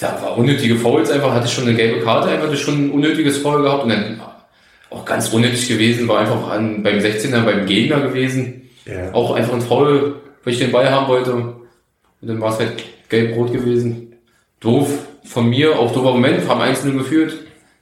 Da 0.00 0.16
war 0.22 0.38
unnötige 0.38 0.76
Fouls 0.76 1.10
einfach, 1.10 1.34
hatte 1.34 1.46
ich 1.46 1.52
schon 1.52 1.66
eine 1.66 1.74
gelbe 1.74 2.04
Karte, 2.04 2.28
einfach 2.28 2.54
schon 2.56 2.86
ein 2.86 2.90
unnötiges 2.90 3.38
Foul 3.38 3.62
gehabt 3.62 3.82
und 3.82 3.90
dann 3.90 4.20
auch 4.90 5.04
ganz 5.04 5.28
unnötig 5.32 5.68
gewesen, 5.68 6.08
war 6.08 6.20
einfach 6.20 6.48
an, 6.50 6.82
beim 6.82 6.98
16er 6.98 7.42
beim 7.42 7.66
Gegner 7.66 8.00
gewesen. 8.00 8.70
Ja. 8.86 9.12
Auch 9.12 9.32
einfach 9.32 9.54
ein 9.54 9.60
Foul, 9.60 10.16
weil 10.44 10.52
ich 10.52 10.58
den 10.58 10.72
Ball 10.72 10.90
haben 10.90 11.08
wollte. 11.08 11.32
Und 11.34 11.56
dann 12.22 12.40
war 12.40 12.52
es 12.52 12.58
halt 12.58 12.82
gelb-rot 13.08 13.52
gewesen. 13.52 14.14
Doof 14.60 15.06
von 15.24 15.48
mir, 15.48 15.78
auch 15.78 15.92
doofer 15.92 16.12
Moment, 16.12 16.48
haben 16.48 16.60
1-0 16.60 16.96
geführt, 16.96 17.34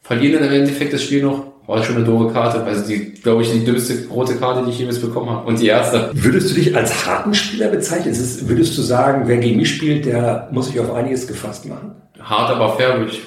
verlieren 0.02 0.40
dann 0.40 0.52
im 0.52 0.60
Endeffekt 0.60 0.92
das 0.92 1.02
Spiel 1.02 1.22
noch. 1.22 1.46
War 1.66 1.82
schon 1.82 1.96
eine 1.96 2.04
doofe 2.04 2.32
Karte. 2.32 2.62
Also 2.62 2.86
die, 2.86 3.14
glaube 3.14 3.42
ich, 3.42 3.50
die 3.50 3.64
dümmste 3.64 4.06
rote 4.08 4.36
Karte, 4.36 4.64
die 4.64 4.70
ich 4.70 4.78
jemals 4.78 5.00
bekommen 5.00 5.30
habe. 5.30 5.48
Und 5.48 5.60
die 5.60 5.66
erste. 5.66 6.10
Würdest 6.12 6.50
du 6.50 6.54
dich 6.54 6.76
als 6.76 7.06
harten 7.06 7.34
Spieler 7.34 7.68
bezeichnen? 7.68 8.12
Ist 8.12 8.20
es, 8.20 8.48
würdest 8.48 8.78
du 8.78 8.82
sagen, 8.82 9.24
wer 9.26 9.38
gegen 9.38 9.56
mich 9.56 9.74
spielt, 9.74 10.06
der 10.06 10.48
muss 10.52 10.68
sich 10.68 10.78
auf 10.78 10.94
einiges 10.94 11.26
gefasst 11.26 11.66
machen? 11.66 11.92
Hart, 12.20 12.50
aber 12.50 12.76
fair, 12.76 12.98
würde 12.98 13.10
ich, 13.10 13.20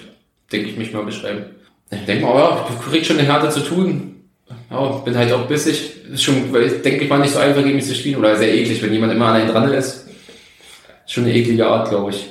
denke 0.54 0.70
ich, 0.70 0.78
mich 0.78 0.94
mal 0.94 1.04
beschreiben. 1.04 1.48
Ich 1.92 2.06
denke 2.06 2.26
mal, 2.26 2.36
ja, 2.36 2.68
ich 2.70 2.92
krieg 2.92 3.06
schon 3.06 3.18
eine 3.18 3.28
Härte 3.28 3.50
zu 3.50 3.62
tun. 3.62 4.16
Ja, 4.70 4.88
bin 5.04 5.18
halt 5.18 5.32
auch 5.34 5.48
bissig. 5.48 6.06
Ist 6.12 6.24
schon, 6.24 6.54
weil 6.54 6.64
ich 6.64 6.82
denke 6.82 7.04
ich 7.04 7.10
mal 7.10 7.20
nicht 7.20 7.34
so 7.34 7.40
einfach 7.40 7.64
gegen 7.64 7.76
mich 7.76 7.86
zu 7.86 7.96
spielen. 7.96 8.18
Oder 8.18 8.36
sehr 8.36 8.54
eklig, 8.54 8.82
wenn 8.82 8.94
jemand 8.94 9.14
immer 9.14 9.28
an 9.28 9.36
einen 9.36 9.50
dran 9.50 9.72
ist. 9.72 10.08
Ist 10.08 11.14
schon 11.14 11.24
eine 11.26 11.34
eklige 11.34 11.68
Art, 11.68 11.90
glaube 11.90 12.12
ich. 12.12 12.28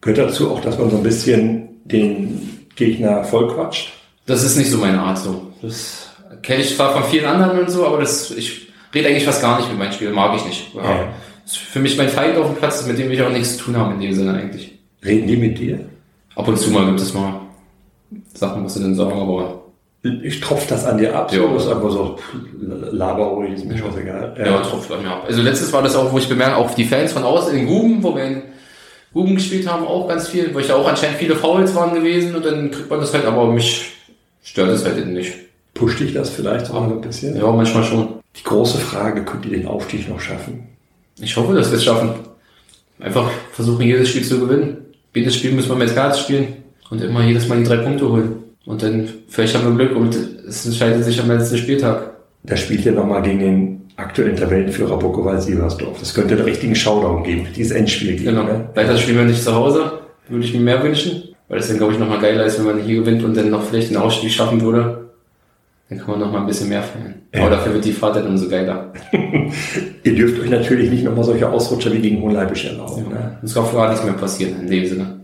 Gehört 0.00 0.18
dazu 0.18 0.50
auch, 0.50 0.60
dass 0.60 0.78
man 0.78 0.90
so 0.90 0.96
ein 0.96 1.02
bisschen 1.02 1.80
den 1.84 2.66
Gegner 2.76 3.24
vollquatscht? 3.24 3.92
Das 4.26 4.44
ist 4.44 4.56
nicht 4.56 4.70
so 4.70 4.78
meine 4.78 5.00
Art 5.00 5.18
so. 5.18 5.52
Das 5.62 6.10
kenne 6.42 6.62
ich 6.62 6.74
zwar 6.74 6.92
von 6.92 7.04
vielen 7.04 7.24
anderen 7.24 7.58
und 7.58 7.70
so, 7.70 7.86
aber 7.86 7.98
das, 7.98 8.30
ich 8.30 8.68
rede 8.94 9.08
eigentlich 9.08 9.24
fast 9.24 9.42
gar 9.42 9.58
nicht 9.58 9.68
mit 9.68 9.78
meinen 9.78 9.92
Spielern, 9.92 10.14
mag 10.14 10.36
ich 10.36 10.44
nicht. 10.44 10.74
Ja. 10.74 10.82
Ja. 10.82 11.14
Das 11.44 11.52
ist 11.52 11.58
für 11.58 11.80
mich 11.80 11.96
mein 11.96 12.08
Feind 12.08 12.36
auf 12.36 12.46
dem 12.46 12.56
Platz, 12.56 12.86
mit 12.86 12.98
dem 12.98 13.08
will 13.08 13.14
ich 13.14 13.22
auch 13.22 13.30
nichts 13.30 13.56
zu 13.56 13.64
tun 13.64 13.76
haben 13.76 13.94
in 13.94 14.00
dem 14.00 14.14
Sinne 14.14 14.34
eigentlich. 14.34 14.72
Reden 15.04 15.26
die 15.26 15.36
mit 15.36 15.58
dir? 15.58 15.80
Ab 16.36 16.48
und 16.48 16.58
zu 16.58 16.70
mal 16.70 16.86
gibt 16.86 17.00
es 17.00 17.12
mal 17.12 17.41
Sachen, 18.34 18.64
was 18.64 18.74
sie 18.74 18.80
denn 18.80 18.94
sagen, 18.94 19.12
aber 19.20 19.62
Ich 20.04 20.40
tropfe 20.40 20.66
das 20.68 20.84
an 20.84 20.98
dir 20.98 21.14
ab, 21.16 21.30
so, 21.30 21.36
Ja. 21.44 21.52
das 21.54 21.64
ist 21.64 21.70
einfach 21.70 21.90
so 21.90 22.16
laber 22.90 23.24
ruhig, 23.26 23.52
ist 23.54 23.64
mir 23.66 23.78
scheißegal. 23.78 24.34
ja, 24.38 24.58
tropft 24.62 24.90
an 24.90 25.02
mir 25.02 25.10
ab. 25.10 25.24
Also 25.28 25.42
letztes 25.42 25.72
war 25.72 25.82
das 25.82 25.94
auch, 25.94 26.12
wo 26.12 26.18
ich 26.18 26.28
bemerke, 26.28 26.56
auch 26.56 26.74
die 26.74 26.84
Fans 26.84 27.12
von 27.12 27.22
außen 27.22 27.56
in 27.56 27.66
Guben, 27.66 28.02
wo 28.02 28.16
wir 28.16 28.24
in 28.24 28.42
Guben 29.14 29.34
gespielt 29.36 29.68
haben, 29.70 29.86
auch 29.86 30.08
ganz 30.08 30.26
viel, 30.28 30.52
wo 30.54 30.58
ich 30.58 30.66
da 30.66 30.74
auch 30.74 30.88
anscheinend 30.88 31.18
viele 31.18 31.36
Fouls 31.36 31.74
waren 31.76 31.94
gewesen 31.94 32.34
und 32.34 32.44
dann 32.44 32.70
kriegt 32.72 32.90
man 32.90 32.98
das 33.00 33.12
halt, 33.14 33.26
aber 33.26 33.46
mich 33.52 33.92
stört 34.42 34.70
es 34.70 34.84
halt 34.84 35.06
nicht. 35.06 35.34
Pusht 35.74 36.00
dich 36.00 36.12
das 36.14 36.30
vielleicht 36.30 36.70
auch 36.70 36.82
ein 36.82 37.00
bisschen? 37.00 37.36
Ja, 37.36 37.50
manchmal 37.52 37.84
schon. 37.84 38.08
Die 38.36 38.42
große 38.42 38.78
Frage, 38.78 39.24
könnt 39.24 39.44
ihr 39.46 39.52
den 39.58 39.66
Aufstieg 39.68 40.08
noch 40.08 40.20
schaffen? 40.20 40.66
Ich 41.20 41.36
hoffe, 41.36 41.54
dass 41.54 41.70
wir 41.70 41.76
es 41.78 41.84
schaffen. 41.84 42.10
Einfach 42.98 43.30
versuchen, 43.52 43.82
jedes 43.82 44.08
Spiel 44.08 44.24
zu 44.24 44.40
gewinnen. 44.40 44.78
Jedes 45.14 45.36
Spiel 45.36 45.52
müssen 45.52 45.68
wir 45.68 45.76
mit 45.76 45.94
Gas 45.94 46.20
spielen 46.20 46.61
und 46.92 47.00
immer 47.00 47.24
jedes 47.24 47.48
Mal 47.48 47.56
die 47.56 47.64
drei 47.64 47.78
Punkte 47.78 48.06
holen. 48.06 48.34
Und 48.66 48.82
dann, 48.82 49.08
vielleicht 49.26 49.56
haben 49.56 49.78
wir 49.78 49.86
Glück 49.86 49.96
und 49.96 50.14
es 50.46 50.66
entscheidet 50.66 51.02
sich 51.04 51.18
am 51.22 51.28
letzten 51.28 51.56
Spieltag. 51.56 52.10
Da 52.42 52.54
spielt 52.54 52.84
ihr 52.84 52.92
nochmal 52.92 53.22
gegen 53.22 53.38
den 53.38 53.80
aktuellen 53.96 54.36
Tabellenführer 54.36 54.98
Bokowal-Siebersdorf. 54.98 55.98
Das 55.98 56.12
könnte 56.12 56.34
einen 56.34 56.44
richtigen 56.44 56.74
Showdown 56.74 57.22
geben, 57.22 57.46
dieses 57.56 57.72
Endspiel 57.72 58.16
geben. 58.16 58.36
Genau. 58.36 58.42
Ne? 58.42 58.68
Weiter 58.74 58.98
spielen 58.98 59.16
wir 59.16 59.24
nicht 59.24 59.42
zu 59.42 59.54
Hause. 59.54 60.00
Würde 60.28 60.44
ich 60.44 60.52
mir 60.52 60.60
mehr 60.60 60.82
wünschen. 60.82 61.34
Weil 61.48 61.58
das 61.58 61.68
dann, 61.68 61.78
glaube 61.78 61.94
ich, 61.94 61.98
nochmal 61.98 62.20
geiler 62.20 62.44
ist, 62.44 62.58
wenn 62.58 62.66
man 62.66 62.84
hier 62.84 63.00
gewinnt 63.00 63.24
und 63.24 63.34
dann 63.36 63.48
noch 63.48 63.62
vielleicht 63.62 63.88
den 63.88 63.96
Ausstieg 63.96 64.30
schaffen 64.30 64.60
würde. 64.60 65.01
Dann 65.92 66.00
kann 66.00 66.10
man 66.12 66.20
noch 66.20 66.32
mal 66.32 66.40
ein 66.40 66.46
bisschen 66.46 66.70
mehr 66.70 66.82
feiern. 66.82 67.14
Ja. 67.34 67.42
Aber 67.42 67.50
dafür 67.50 67.74
wird 67.74 67.84
die 67.84 67.92
Fahrt 67.92 68.16
dann 68.16 68.26
umso 68.26 68.48
geiler. 68.48 68.92
Ihr 70.04 70.14
dürft 70.14 70.40
euch 70.40 70.48
natürlich 70.48 70.90
nicht 70.90 71.04
nochmal 71.04 71.24
solche 71.24 71.50
Ausrutscher 71.50 71.92
wie 71.92 71.98
gegen 71.98 72.22
Hohenleibisch 72.22 72.64
erlauben. 72.64 73.10
Ne? 73.10 73.38
Es 73.42 73.52
darf 73.52 73.74
gar 73.74 73.90
nichts 73.90 74.04
mehr 74.04 74.14
passieren 74.14 74.60
in 74.62 74.70
dem 74.70 74.86
Sinne. 74.86 75.20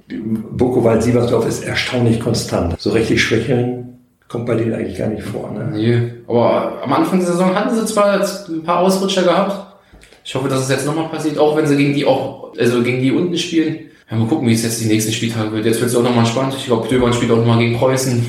Bokowal-Siebersdorf 0.52 1.46
ist 1.46 1.64
erstaunlich 1.64 2.20
konstant. 2.20 2.78
So 2.78 2.90
richtig 2.90 3.22
schwächeln 3.22 3.98
kommt 4.28 4.44
bei 4.44 4.57
denen 4.57 4.74
eigentlich 4.74 4.98
gar 4.98 5.09
nicht 5.09 5.22
vor. 5.22 5.50
Ne? 5.52 5.70
Nee. 5.72 6.12
Aber 6.26 6.83
am 6.83 6.92
Anfang 6.92 7.18
der 7.18 7.28
Saison 7.28 7.54
hatten 7.54 7.74
sie 7.74 7.87
zwar 7.87 8.20
ein 8.20 8.62
paar 8.62 8.81
Ausrutscher 8.81 9.22
gehabt. 9.22 9.78
Ich 10.22 10.35
hoffe, 10.35 10.48
dass 10.48 10.61
es 10.61 10.68
jetzt 10.68 10.85
nochmal 10.85 11.09
passiert, 11.09 11.38
auch 11.38 11.57
wenn 11.57 11.66
sie 11.66 11.78
gegen 11.78 11.94
die 11.94 12.04
auch, 12.04 12.52
also 12.59 12.83
gegen 12.83 13.00
die 13.00 13.11
unten 13.11 13.38
spielen. 13.38 13.78
Ja, 14.11 14.18
mal 14.18 14.28
gucken, 14.28 14.46
wie 14.46 14.52
es 14.52 14.62
jetzt 14.62 14.83
die 14.83 14.87
nächsten 14.87 15.12
Spieltage 15.12 15.52
wird. 15.52 15.64
Jetzt 15.64 15.81
wird 15.81 15.90
es 15.90 15.96
auch 15.96 16.02
nochmal 16.02 16.26
spannend. 16.26 16.54
Ich 16.59 16.66
glaube, 16.66 16.88
Döbern 16.88 17.14
spielt 17.14 17.31
auch 17.31 17.38
nochmal 17.38 17.59
gegen 17.59 17.78
Preußen. 17.78 18.24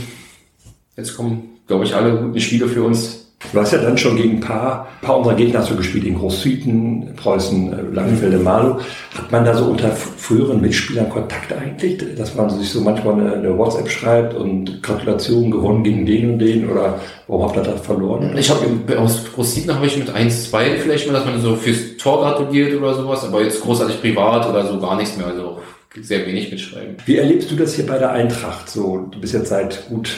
Jetzt 0.95 1.15
kommen, 1.15 1.48
glaube 1.69 1.85
ich, 1.85 1.95
alle 1.95 2.17
guten 2.17 2.39
Spiele 2.39 2.67
für 2.67 2.83
uns. 2.83 3.27
Du 3.53 3.59
hast 3.59 3.71
ja 3.71 3.77
dann 3.77 3.97
schon 3.97 4.17
gegen 4.17 4.37
ein 4.37 4.39
paar, 4.41 4.87
paar 5.01 5.17
unserer 5.17 5.35
Gegner 5.35 5.59
hast 5.59 5.69
du 5.69 5.75
gespielt, 5.77 6.03
in 6.03 6.17
Großsüden, 6.17 7.13
Preußen, 7.15 7.71
äh, 7.71 7.95
Langenfelde, 7.95 8.37
Malo. 8.37 8.79
Hat 9.15 9.31
man 9.31 9.45
da 9.45 9.55
so 9.55 9.65
unter 9.65 9.91
früheren 9.91 10.59
Mitspielern 10.59 11.09
Kontakt 11.09 11.53
eigentlich, 11.53 12.03
dass 12.17 12.35
man 12.35 12.49
sich 12.49 12.69
so 12.69 12.81
manchmal 12.81 13.13
eine, 13.13 13.33
eine 13.33 13.57
WhatsApp 13.57 13.89
schreibt 13.89 14.33
und 14.33 14.83
Gratulation 14.83 15.51
gewonnen 15.51 15.83
gegen 15.83 16.05
den 16.05 16.33
und 16.33 16.39
den 16.39 16.69
oder 16.69 16.99
warum 17.27 17.45
habt 17.45 17.55
ihr 17.55 17.63
das 17.63 17.79
verloren? 17.79 18.35
Ich 18.37 18.49
habe 18.49 18.99
aus 18.99 19.23
Großsieden 19.33 19.73
habe 19.73 19.85
ich 19.85 19.97
mit 19.97 20.09
1, 20.09 20.49
2 20.49 20.77
vielleicht 20.79 21.07
mal, 21.07 21.13
dass 21.13 21.25
man 21.25 21.39
so 21.39 21.55
fürs 21.55 21.95
Tor 21.97 22.21
gratuliert 22.21 22.75
oder 22.75 22.93
sowas, 22.95 23.23
aber 23.23 23.41
jetzt 23.41 23.61
großartig 23.61 24.01
privat 24.01 24.49
oder 24.49 24.65
so 24.65 24.81
gar 24.81 24.97
nichts 24.97 25.15
mehr. 25.15 25.27
Also 25.27 25.59
sehr 26.01 26.25
wenig 26.25 26.51
mitschreiben. 26.51 26.97
Wie 27.05 27.17
erlebst 27.17 27.49
du 27.51 27.55
das 27.55 27.75
hier 27.75 27.85
bei 27.85 27.97
der 27.97 28.11
Eintracht? 28.11 28.69
So, 28.69 29.07
du 29.11 29.19
bist 29.21 29.33
jetzt 29.33 29.49
seit 29.49 29.87
gut 29.87 30.09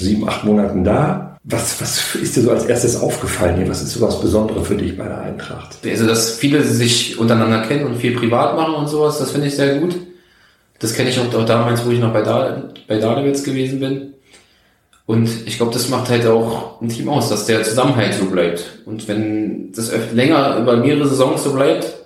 sieben, 0.00 0.28
acht 0.28 0.44
Monaten 0.44 0.84
da. 0.84 1.38
Was, 1.44 1.80
was 1.80 2.14
ist 2.16 2.36
dir 2.36 2.42
so 2.42 2.50
als 2.50 2.66
erstes 2.66 3.00
aufgefallen 3.00 3.56
hier? 3.56 3.68
Was 3.68 3.82
ist 3.82 3.92
so 3.92 4.00
was 4.02 4.20
Besonderes 4.20 4.68
für 4.68 4.76
dich 4.76 4.96
bei 4.96 5.04
der 5.04 5.20
Eintracht? 5.20 5.78
Also, 5.84 6.06
dass 6.06 6.32
viele 6.36 6.62
sich 6.62 7.18
untereinander 7.18 7.62
kennen 7.66 7.86
und 7.86 7.96
viel 7.96 8.14
privat 8.14 8.56
machen 8.56 8.74
und 8.74 8.88
sowas, 8.88 9.18
das 9.18 9.30
finde 9.30 9.46
ich 9.46 9.56
sehr 9.56 9.76
gut. 9.76 9.96
Das 10.78 10.94
kenne 10.94 11.10
ich 11.10 11.18
auch, 11.18 11.34
auch 11.34 11.46
damals, 11.46 11.84
wo 11.84 11.90
ich 11.90 11.98
noch 11.98 12.12
bei, 12.12 12.22
da 12.22 12.70
bei 12.86 12.98
Dahlewitz 12.98 13.42
gewesen 13.42 13.80
bin. 13.80 14.14
Und 15.06 15.28
ich 15.46 15.56
glaube, 15.56 15.72
das 15.72 15.88
macht 15.88 16.08
halt 16.08 16.26
auch 16.26 16.80
ein 16.80 16.88
Team 16.88 17.08
aus, 17.08 17.30
dass 17.30 17.46
der 17.46 17.62
Zusammenhalt 17.64 18.14
so 18.14 18.26
bleibt. 18.26 18.80
Und 18.86 19.08
wenn 19.08 19.72
das 19.72 19.90
länger 20.14 20.58
über 20.58 20.76
mehrere 20.76 21.08
Saisons 21.08 21.42
so 21.42 21.52
bleibt, 21.52 21.99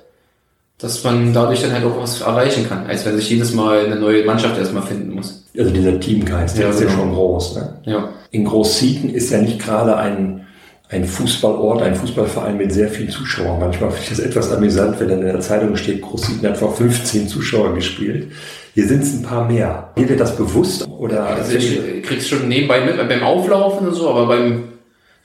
dass 0.84 1.02
man 1.02 1.32
dadurch 1.32 1.62
dann 1.62 1.72
halt 1.72 1.84
auch 1.84 2.00
was 2.00 2.20
erreichen 2.20 2.68
kann, 2.68 2.86
als 2.86 3.04
wenn 3.06 3.16
sich 3.16 3.30
jedes 3.30 3.52
Mal 3.54 3.86
eine 3.86 3.96
neue 3.96 4.24
Mannschaft 4.24 4.58
erstmal 4.58 4.82
finden 4.82 5.14
muss. 5.14 5.42
Also 5.58 5.70
dieser 5.70 5.98
Teamgeist, 5.98 6.56
der 6.58 6.64
Ja, 6.66 6.70
ist 6.70 6.80
ja 6.80 6.86
genau. 6.86 6.98
schon 6.98 7.14
groß. 7.14 7.56
Ne? 7.56 7.74
Ja. 7.84 8.08
In 8.30 8.44
Großzieten 8.44 9.10
ist 9.10 9.30
ja 9.30 9.38
nicht 9.38 9.58
gerade 9.60 9.96
ein, 9.96 10.46
ein 10.90 11.04
Fußballort, 11.06 11.82
ein 11.82 11.94
Fußballverein 11.94 12.56
mit 12.58 12.72
sehr 12.72 12.88
vielen 12.88 13.08
Zuschauern. 13.10 13.58
Manchmal 13.60 13.90
finde 13.90 14.02
ich 14.02 14.08
das 14.10 14.18
etwas 14.20 14.52
amüsant, 14.52 15.00
wenn 15.00 15.08
dann 15.08 15.20
in 15.20 15.26
der 15.26 15.40
Zeitung 15.40 15.74
steht, 15.76 16.02
Großzieten 16.02 16.46
hat 16.48 16.58
vor 16.58 16.74
15 16.76 17.28
Zuschauern 17.28 17.74
gespielt. 17.74 18.30
Hier 18.74 18.86
sind 18.86 19.02
es 19.02 19.14
ein 19.14 19.22
paar 19.22 19.46
mehr. 19.48 19.90
Dir 19.96 20.08
wird 20.08 20.20
das 20.20 20.36
bewusst? 20.36 20.86
Oder 20.98 21.24
Also 21.26 21.56
ich 21.56 22.02
krieg's 22.02 22.28
schon 22.28 22.46
nebenbei 22.48 22.84
mit 22.84 22.96
beim 23.08 23.22
Auflaufen 23.22 23.88
und 23.88 23.94
so, 23.94 24.10
aber 24.10 24.26
beim 24.26 24.64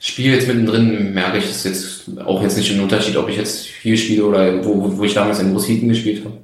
Spiel 0.02 0.32
jetzt 0.32 0.48
mittendrin 0.48 1.12
merke 1.12 1.36
ich 1.38 1.44
es 1.44 1.62
jetzt 1.64 2.04
auch 2.24 2.42
jetzt 2.42 2.56
nicht 2.56 2.70
den 2.72 2.80
Unterschied, 2.80 3.16
ob 3.18 3.28
ich 3.28 3.36
jetzt 3.36 3.66
hier 3.66 3.96
spiele 3.98 4.24
oder 4.24 4.64
wo, 4.64 4.96
wo- 4.96 5.04
ich 5.04 5.12
damals 5.12 5.40
in 5.40 5.52
Großhieten 5.52 5.88
gespielt 5.90 6.24
habe. 6.24 6.36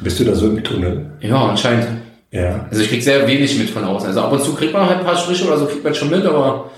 bist 0.00 0.20
du 0.20 0.24
da 0.24 0.34
so 0.34 0.46
im 0.48 0.62
Tunnel? 0.62 1.06
Ja, 1.20 1.46
anscheinend. 1.48 1.86
Ja. 2.30 2.66
Also 2.70 2.82
ich 2.82 2.90
krieg 2.90 3.02
sehr 3.02 3.26
wenig 3.26 3.58
mit 3.58 3.70
von 3.70 3.84
außen. 3.84 4.08
Also 4.08 4.20
ab 4.20 4.32
und 4.32 4.42
zu 4.42 4.54
kriegt 4.54 4.74
man 4.74 4.86
halt 4.86 4.98
ein 4.98 5.04
paar 5.06 5.16
Striche 5.16 5.46
oder 5.46 5.56
so, 5.56 5.64
kriegt 5.66 5.82
man 5.82 5.94
schon 5.94 6.10
mit, 6.10 6.26
aber 6.26 6.70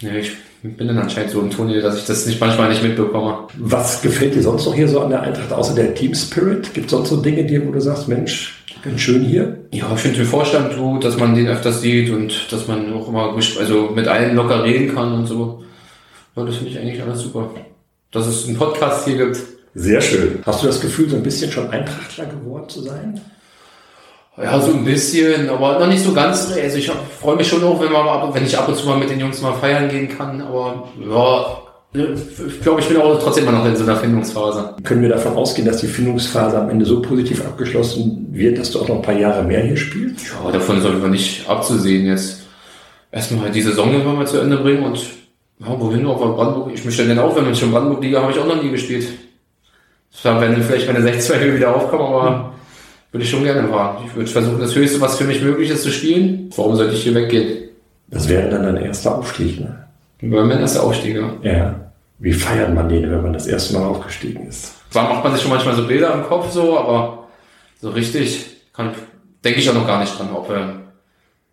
ja, 0.00 0.14
ich 0.14 0.32
bin 0.62 0.88
dann 0.88 0.98
anscheinend 0.98 1.30
so 1.30 1.40
im 1.40 1.50
Tunnel, 1.50 1.80
dass 1.82 1.98
ich 1.98 2.04
das 2.06 2.26
nicht 2.26 2.40
manchmal 2.40 2.70
nicht 2.70 2.82
mitbekomme. 2.82 3.46
Was 3.58 4.02
gefällt 4.02 4.34
dir 4.34 4.42
sonst 4.42 4.64
noch 4.66 4.74
hier 4.74 4.88
so 4.88 5.00
an 5.00 5.10
der 5.10 5.22
Eintracht, 5.22 5.52
außer 5.52 5.74
der 5.76 5.94
Team 5.94 6.14
Spirit? 6.14 6.74
Gibt 6.74 6.86
es 6.86 6.90
sonst 6.90 7.10
so 7.10 7.16
Dinge, 7.22 7.44
die, 7.44 7.64
wo 7.64 7.70
du 7.70 7.80
sagst, 7.80 8.08
Mensch, 8.08 8.61
ganz 8.82 9.00
schön 9.00 9.22
hier? 9.22 9.66
Ja, 9.72 9.90
ich 9.94 10.00
finde 10.00 10.18
den 10.18 10.26
Vorstand 10.26 10.76
gut, 10.76 11.04
dass 11.04 11.18
man 11.18 11.34
den 11.34 11.48
öfters 11.48 11.80
sieht 11.80 12.10
und 12.10 12.52
dass 12.52 12.68
man 12.68 12.92
auch 12.92 13.08
immer 13.08 13.34
also 13.58 13.90
mit 13.94 14.08
allen 14.08 14.36
locker 14.36 14.64
reden 14.64 14.94
kann 14.94 15.12
und 15.12 15.26
so. 15.26 15.62
Ja, 16.36 16.44
das 16.44 16.56
finde 16.56 16.70
ich 16.70 16.78
eigentlich 16.78 17.02
alles 17.02 17.20
super. 17.20 17.50
Dass 18.10 18.26
es 18.26 18.46
einen 18.46 18.56
Podcast 18.56 19.06
hier 19.06 19.16
gibt. 19.16 19.38
Sehr 19.74 20.00
schön. 20.00 20.42
Hast 20.44 20.62
du 20.62 20.66
das 20.66 20.80
Gefühl, 20.80 21.08
so 21.08 21.16
ein 21.16 21.22
bisschen 21.22 21.50
schon 21.50 21.70
Eintrachtler 21.70 22.26
geworden 22.26 22.68
zu 22.68 22.82
sein? 22.82 23.20
Ja, 24.36 24.60
so 24.60 24.72
ein 24.72 24.84
bisschen, 24.84 25.48
aber 25.50 25.78
noch 25.78 25.86
nicht 25.86 26.02
so 26.02 26.12
ganz. 26.12 26.50
Also 26.52 26.78
ich 26.78 26.90
freue 27.20 27.36
mich 27.36 27.48
schon 27.48 27.62
auch, 27.64 27.80
wenn, 27.80 27.92
man, 27.92 28.34
wenn 28.34 28.44
ich 28.44 28.58
ab 28.58 28.68
und 28.68 28.76
zu 28.76 28.86
mal 28.86 28.98
mit 28.98 29.10
den 29.10 29.20
Jungs 29.20 29.42
mal 29.42 29.52
feiern 29.54 29.88
gehen 29.88 30.08
kann. 30.08 30.40
Aber 30.40 30.88
ja, 30.98 31.62
ich 31.94 32.62
glaube, 32.62 32.80
ich 32.80 32.88
bin 32.88 32.96
auch 32.96 33.18
trotzdem 33.22 33.44
immer 33.46 33.58
noch 33.58 33.66
in 33.66 33.76
so 33.76 33.84
einer 33.84 33.96
Findungsphase. 33.96 34.76
Können 34.82 35.02
wir 35.02 35.10
davon 35.10 35.34
ausgehen, 35.34 35.68
dass 35.68 35.78
die 35.78 35.86
Findungsphase 35.86 36.58
am 36.58 36.70
Ende 36.70 36.86
so 36.86 37.02
positiv 37.02 37.44
abgeschlossen 37.44 38.28
wird, 38.30 38.58
dass 38.58 38.70
du 38.70 38.80
auch 38.80 38.88
noch 38.88 38.96
ein 38.96 39.02
paar 39.02 39.18
Jahre 39.18 39.42
mehr 39.42 39.60
hier 39.60 39.76
spielst? 39.76 40.26
Ja, 40.44 40.50
davon 40.50 40.80
sollten 40.80 41.02
wir 41.02 41.10
nicht 41.10 41.46
abzusehen 41.48 42.06
jetzt. 42.06 42.44
Erstmal 43.10 43.50
die 43.50 43.60
Saison 43.60 43.92
irgendwann 43.92 44.16
mal 44.16 44.26
zu 44.26 44.38
Ende 44.38 44.56
bringen 44.56 44.84
und 44.84 44.98
ja, 45.60 45.78
wohin 45.78 46.06
auch 46.06 46.24
in 46.24 46.32
Brandenburg. 46.32 46.72
Ich 46.72 46.82
möchte 46.82 47.06
dann 47.06 47.18
auch, 47.18 47.36
wenn 47.36 47.44
man 47.44 47.54
schon 47.54 47.70
Brandenburg-Liga 47.70 48.22
habe 48.22 48.32
ich 48.32 48.38
auch 48.38 48.46
noch 48.46 48.62
nie 48.62 48.70
gespielt. 48.70 49.06
Das 50.10 50.40
wenn 50.40 50.62
vielleicht 50.62 50.86
meine 50.86 51.02
16 51.02 51.54
wieder 51.54 51.76
aufkommen, 51.76 52.04
aber 52.04 52.54
würde 53.10 53.24
ich 53.24 53.30
schon 53.30 53.44
gerne 53.44 53.68
fahren. 53.68 54.04
Ich 54.06 54.14
würde 54.14 54.30
versuchen, 54.30 54.60
das 54.60 54.74
Höchste, 54.74 55.00
was 55.02 55.18
für 55.18 55.24
mich 55.24 55.42
möglich 55.42 55.68
ist, 55.68 55.82
zu 55.82 55.90
spielen. 55.90 56.50
Warum 56.56 56.74
sollte 56.74 56.94
ich 56.94 57.02
hier 57.02 57.14
weggehen? 57.14 57.68
Das 58.08 58.28
wäre 58.28 58.48
dann 58.48 58.62
dein 58.62 58.76
erster 58.78 59.18
Aufstieg, 59.18 59.60
ne? 59.60 59.81
Mein 60.22 60.60
erster 60.60 60.84
Aufstieg, 60.84 61.16
ja. 61.16 61.32
Ja. 61.42 61.92
Wie 62.18 62.32
feiert 62.32 62.72
man 62.72 62.88
den, 62.88 63.10
wenn 63.10 63.22
man 63.22 63.32
das 63.32 63.48
erste 63.48 63.74
Mal 63.74 63.84
aufgestiegen 63.84 64.46
ist? 64.46 64.72
Zwar 64.90 65.08
macht 65.12 65.24
man 65.24 65.32
sich 65.32 65.42
schon 65.42 65.50
manchmal 65.50 65.74
so 65.74 65.86
Bilder 65.86 66.14
im 66.14 66.22
Kopf 66.22 66.52
so, 66.52 66.78
aber 66.78 67.26
so 67.80 67.90
richtig 67.90 68.46
kann, 68.72 68.92
denke 69.44 69.58
ich 69.58 69.68
auch 69.68 69.74
noch 69.74 69.86
gar 69.86 70.00
nicht 70.00 70.16
dran, 70.16 70.30
ob 70.32 70.48
äh, 70.50 70.60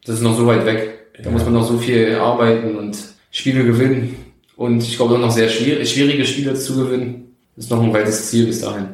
das 0.05 0.15
ist 0.15 0.21
noch 0.21 0.37
so 0.37 0.45
weit 0.45 0.65
weg. 0.65 1.07
Da 1.17 1.23
ja. 1.25 1.31
muss 1.31 1.43
man 1.43 1.53
noch 1.53 1.67
so 1.67 1.77
viel 1.79 2.15
arbeiten 2.15 2.77
und 2.77 2.97
Spiele 3.31 3.65
gewinnen. 3.65 4.15
Und 4.55 4.83
ich 4.83 4.97
glaube 4.97 5.15
auch 5.15 5.19
noch 5.19 5.31
sehr 5.31 5.49
schwierig, 5.49 5.91
schwierige 5.91 6.25
Spiele 6.25 6.53
zu 6.53 6.75
gewinnen. 6.75 7.35
Das 7.55 7.65
ist 7.65 7.71
noch 7.71 7.81
ein 7.81 7.93
weites 7.93 8.29
Ziel 8.29 8.45
bis 8.45 8.61
dahin. 8.61 8.89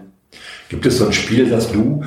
Gibt 0.70 0.86
es 0.86 0.98
so 0.98 1.08
ein 1.08 1.14
Spiel, 1.14 1.50
das 1.50 1.72
du 1.72 2.04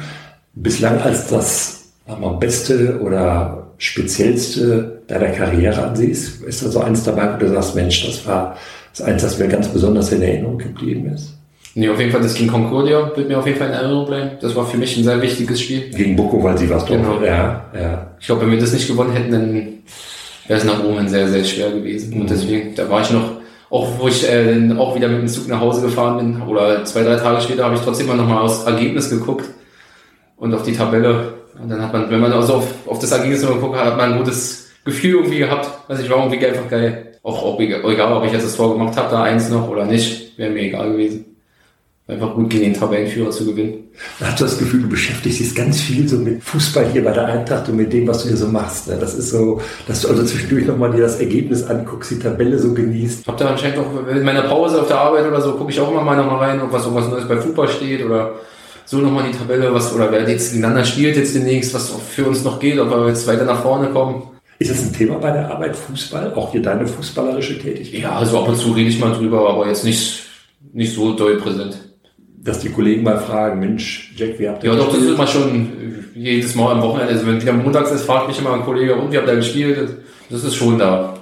bislang 0.55 0.99
als 1.01 1.29
das 1.29 1.93
mal, 2.07 2.37
beste 2.39 3.01
oder 3.01 3.73
speziellste 3.77 4.98
deiner 5.09 5.31
Karriere 5.31 5.83
ansiehst? 5.83 6.43
Ist 6.43 6.65
da 6.65 6.69
so 6.69 6.81
eins 6.81 7.03
dabei, 7.03 7.35
wo 7.35 7.39
du 7.39 7.49
sagst, 7.49 7.75
Mensch, 7.75 8.07
das 8.07 8.25
war 8.27 8.57
das 8.97 9.07
eins, 9.07 9.23
das 9.23 9.39
mir 9.39 9.49
ganz 9.49 9.69
besonders 9.69 10.13
in 10.13 10.23
Erinnerung 10.23 10.59
geblieben 10.59 11.11
ist? 11.13 11.35
Nee, 11.75 11.89
auf 11.89 11.99
jeden 11.99 12.11
Fall 12.11 12.23
das 12.23 12.35
gegen 12.35 12.51
Concordia 12.51 13.13
wird 13.15 13.29
mir 13.29 13.39
auf 13.39 13.47
jeden 13.47 13.59
Fall 13.59 13.69
in 13.69 13.75
Erinnerung 13.75 14.07
bleiben. 14.07 14.31
Das 14.41 14.55
war 14.57 14.67
für 14.67 14.77
mich 14.77 14.97
ein 14.97 15.05
sehr 15.05 15.21
wichtiges 15.23 15.61
Spiel. 15.61 15.91
Gegen 15.91 16.17
Boko, 16.17 16.43
weil 16.43 16.59
sie 16.59 16.69
was 16.69 16.85
genau. 16.87 17.21
Ja, 17.23 17.67
ja. 17.73 18.17
Ich 18.19 18.27
glaube, 18.27 18.43
wenn 18.43 18.51
wir 18.51 18.59
das 18.59 18.73
nicht 18.73 18.89
gewonnen 18.89 19.13
hätten, 19.13 19.31
dann 19.31 19.69
wäre 20.49 20.59
es 20.59 20.65
nach 20.65 20.83
oben 20.83 21.09
sehr, 21.09 21.29
sehr 21.29 21.45
schwer 21.45 21.71
gewesen. 21.71 22.15
Mhm. 22.15 22.21
Und 22.23 22.31
deswegen, 22.31 22.75
da 22.75 22.91
war 22.91 23.03
ich 23.03 23.11
noch, 23.11 23.31
auch 23.71 23.87
wo 23.99 24.09
ich 24.09 24.29
äh, 24.29 24.73
auch 24.77 24.97
wieder 24.97 25.09
mit 25.09 25.21
dem 25.21 25.29
Zug 25.29 25.47
nach 25.47 25.61
Hause 25.61 25.83
gefahren 25.83 26.19
bin, 26.19 26.43
oder 26.49 26.85
zwei, 26.85 27.03
drei 27.03 27.17
Tage 27.17 27.43
später, 27.43 27.65
habe 27.65 27.77
ich 27.77 27.81
trotzdem 27.83 28.09
mal 28.09 28.17
nochmal 28.17 28.43
aufs 28.43 28.65
Ergebnis 28.65 29.11
geguckt 29.11 29.45
und 30.37 30.53
auf 30.55 30.63
die 30.63 30.73
Tabelle. 30.73 31.35
Und 31.63 31.69
dann 31.69 31.83
hat 31.83 31.93
man, 31.93 32.11
wenn 32.11 32.21
man 32.21 32.33
also 32.33 32.55
auf, 32.55 32.67
auf 32.87 32.99
das 32.99 33.13
Ergebnis 33.13 33.47
geguckt 33.47 33.77
hat, 33.77 33.87
hat 33.87 33.97
man 33.97 34.13
ein 34.13 34.19
gutes 34.19 34.68
Gefühl 34.89 35.15
irgendwie 35.15 35.39
gehabt. 35.39 35.71
Also 35.89 36.03
ich 36.03 36.11
war 36.11 36.19
irgendwie 36.19 36.45
einfach 36.47 36.69
geil. 36.69 37.19
Auch, 37.23 37.43
auch 37.43 37.61
egal, 37.61 38.13
ob 38.13 38.25
ich 38.25 38.33
jetzt 38.33 38.45
das 38.45 38.57
Tor 38.57 38.77
gemacht 38.77 38.97
habe, 38.97 39.11
da 39.11 39.23
eins 39.23 39.49
noch 39.51 39.69
oder 39.69 39.85
nicht, 39.85 40.39
wäre 40.39 40.51
mir 40.51 40.63
egal 40.63 40.93
gewesen 40.93 41.29
einfach 42.09 42.35
gut 42.35 42.49
gegen 42.49 42.65
den 42.65 42.75
Tabellenführer 42.75 43.31
zu 43.31 43.45
gewinnen. 43.45 43.85
Hast 44.21 44.41
du 44.41 44.45
das 44.45 44.59
Gefühl, 44.59 44.83
du 44.83 44.89
beschäftigst 44.89 45.41
dich 45.41 45.55
ganz 45.55 45.81
viel 45.81 46.09
so 46.09 46.17
mit 46.17 46.43
Fußball 46.43 46.87
hier 46.91 47.05
bei 47.05 47.13
der 47.13 47.27
Eintracht 47.27 47.69
und 47.69 47.77
mit 47.77 47.93
dem, 47.93 48.09
was 48.09 48.23
du 48.23 48.29
hier 48.29 48.37
so 48.37 48.47
machst. 48.47 48.89
Ne? 48.89 48.97
Das 48.99 49.15
ist 49.15 49.31
so, 49.31 49.61
dass 49.87 50.03
du 50.03 50.09
also 50.09 50.25
zwischendurch 50.25 50.67
nochmal 50.67 50.91
dir 50.91 51.03
das 51.03 51.21
Ergebnis 51.21 51.65
anguckst, 51.65 52.11
die 52.11 52.19
Tabelle 52.19 52.59
so 52.59 52.73
genießt. 52.73 53.27
Hab 53.27 53.37
da 53.37 53.51
anscheinend 53.51 53.79
auch 53.79 54.07
in 54.09 54.23
meiner 54.23 54.43
Pause 54.43 54.81
auf 54.81 54.89
der 54.89 54.99
Arbeit 54.99 55.27
oder 55.27 55.41
so, 55.43 55.53
gucke 55.53 55.71
ich 55.71 55.81
auch 55.81 55.91
immer 55.91 56.03
mal 56.03 56.17
nochmal 56.17 56.49
rein, 56.49 56.63
ob 56.63 56.73
was 56.73 56.85
irgendwas 56.85 57.09
Neues 57.09 57.29
bei 57.29 57.37
Fußball 57.37 57.69
steht 57.69 58.05
oder 58.05 58.37
so 58.87 58.99
nochmal 58.99 59.25
die 59.31 59.37
Tabelle, 59.37 59.75
was, 59.75 59.95
oder 59.95 60.11
wer 60.11 60.27
jetzt 60.27 60.53
gegeneinander 60.53 60.85
spielt 60.85 61.17
jetzt 61.17 61.35
demnächst, 61.35 61.75
was 61.75 61.91
für 61.91 62.25
uns 62.25 62.43
noch 62.43 62.59
geht, 62.59 62.79
ob 62.79 62.89
wir 62.89 63.09
jetzt 63.09 63.27
weiter 63.27 63.45
nach 63.45 63.61
vorne 63.61 63.89
kommen. 63.89 64.23
Ist 64.59 64.71
das 64.71 64.83
ein 64.83 64.93
Thema 64.93 65.19
bei 65.19 65.31
der 65.31 65.51
Arbeit 65.51 65.77
Fußball? 65.77 66.35
Auch 66.35 66.53
hier 66.53 66.63
deine 66.63 66.87
fußballerische 66.87 67.59
Tätigkeit? 67.59 68.01
Ja, 68.01 68.17
also 68.17 68.41
ab 68.41 68.49
und 68.49 68.57
zu 68.57 68.73
rede 68.73 68.89
ich 68.89 68.99
mal 68.99 69.13
drüber, 69.13 69.49
aber 69.51 69.69
jetzt 69.69 69.85
nicht, 69.85 70.25
nicht 70.73 70.95
so 70.95 71.13
doll 71.15 71.37
präsent 71.37 71.79
dass 72.49 72.61
die 72.61 72.71
Kollegen 72.71 73.03
mal 73.03 73.19
fragen, 73.19 73.61
Mensch, 73.61 74.13
Jack, 74.17 74.39
wie 74.39 74.49
habt 74.49 74.65
ihr 74.65 74.71
Ja, 74.71 74.77
doch, 74.77 74.93
das 74.93 75.03
ist 75.03 75.11
immer 75.11 75.27
schon 75.27 75.69
jedes 76.15 76.55
Mal 76.55 76.73
am 76.73 76.83
Wochenende. 76.83 77.13
Also 77.13 77.27
wenn 77.27 77.41
wieder 77.41 77.53
montags 77.53 77.91
ist, 77.91 78.05
fragt 78.05 78.29
mich 78.29 78.39
immer 78.39 78.55
ein 78.55 78.63
Kollege, 78.63 78.95
und 78.95 79.13
wie 79.13 79.19
habt 79.19 79.29
ihr 79.29 79.37
gespielt? 79.37 79.97
Das 80.31 80.45
ist 80.45 80.55
schon 80.55 80.79
da. 80.79 81.15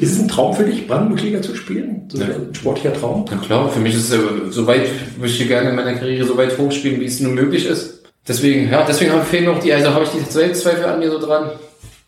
Ist 0.00 0.12
es 0.12 0.18
ein 0.18 0.28
Traum 0.28 0.54
für 0.54 0.64
dich, 0.64 0.86
Brandenburg-Liga 0.86 1.42
zu 1.42 1.54
spielen? 1.54 2.08
So 2.08 2.18
ja. 2.18 2.26
ein 2.26 2.54
sportlicher 2.54 2.92
Traum? 2.94 3.26
Ja 3.30 3.36
klar, 3.36 3.68
für 3.68 3.80
mich 3.80 3.94
ist 3.94 4.10
es 4.10 4.54
so 4.54 4.66
weit, 4.66 4.88
möchte 5.20 5.42
ich 5.42 5.48
gerne 5.48 5.70
in 5.70 5.76
meiner 5.76 5.94
Karriere 5.94 6.26
so 6.26 6.36
weit 6.36 6.56
hochspielen, 6.56 7.00
wie 7.00 7.04
es 7.04 7.20
nur 7.20 7.32
möglich 7.32 7.66
ist. 7.66 8.02
Deswegen, 8.26 8.70
ja, 8.70 8.84
deswegen 8.86 9.12
fehlen 9.22 9.46
noch 9.46 9.58
die, 9.58 9.72
also 9.72 9.92
habe 9.92 10.04
ich 10.04 10.10
die 10.10 10.30
Selbstzweifel 10.30 10.84
an 10.84 10.98
mir 10.98 11.10
so 11.10 11.18
dran. 11.18 11.50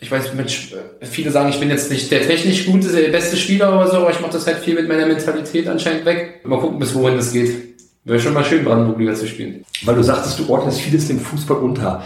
Ich 0.02 0.10
weiß, 0.10 0.32
Mensch, 0.34 0.74
viele 1.02 1.30
sagen, 1.30 1.50
ich 1.50 1.60
bin 1.60 1.68
jetzt 1.68 1.90
nicht 1.90 2.10
der 2.10 2.26
technisch 2.26 2.64
gute, 2.64 2.88
der 2.88 3.10
beste 3.10 3.36
Spieler 3.36 3.74
oder 3.74 3.86
so, 3.86 3.98
aber 3.98 4.10
ich 4.10 4.20
mache 4.20 4.32
das 4.32 4.46
halt 4.46 4.58
viel 4.58 4.74
mit 4.74 4.88
meiner 4.88 5.06
Mentalität 5.06 5.68
anscheinend 5.68 6.06
weg. 6.06 6.40
Mal 6.44 6.58
gucken, 6.58 6.78
bis 6.78 6.94
wohin 6.94 7.16
das 7.16 7.32
geht. 7.32 7.70
Wäre 8.04 8.18
schon 8.18 8.32
mal 8.32 8.44
schön, 8.44 8.64
Brandenburg-Liga 8.64 9.14
zu 9.14 9.26
spielen. 9.26 9.62
Weil 9.84 9.96
du 9.96 10.02
sagtest, 10.02 10.38
du 10.38 10.48
ordnest 10.48 10.80
vieles 10.80 11.08
dem 11.08 11.20
Fußball 11.20 11.58
unter. 11.58 12.02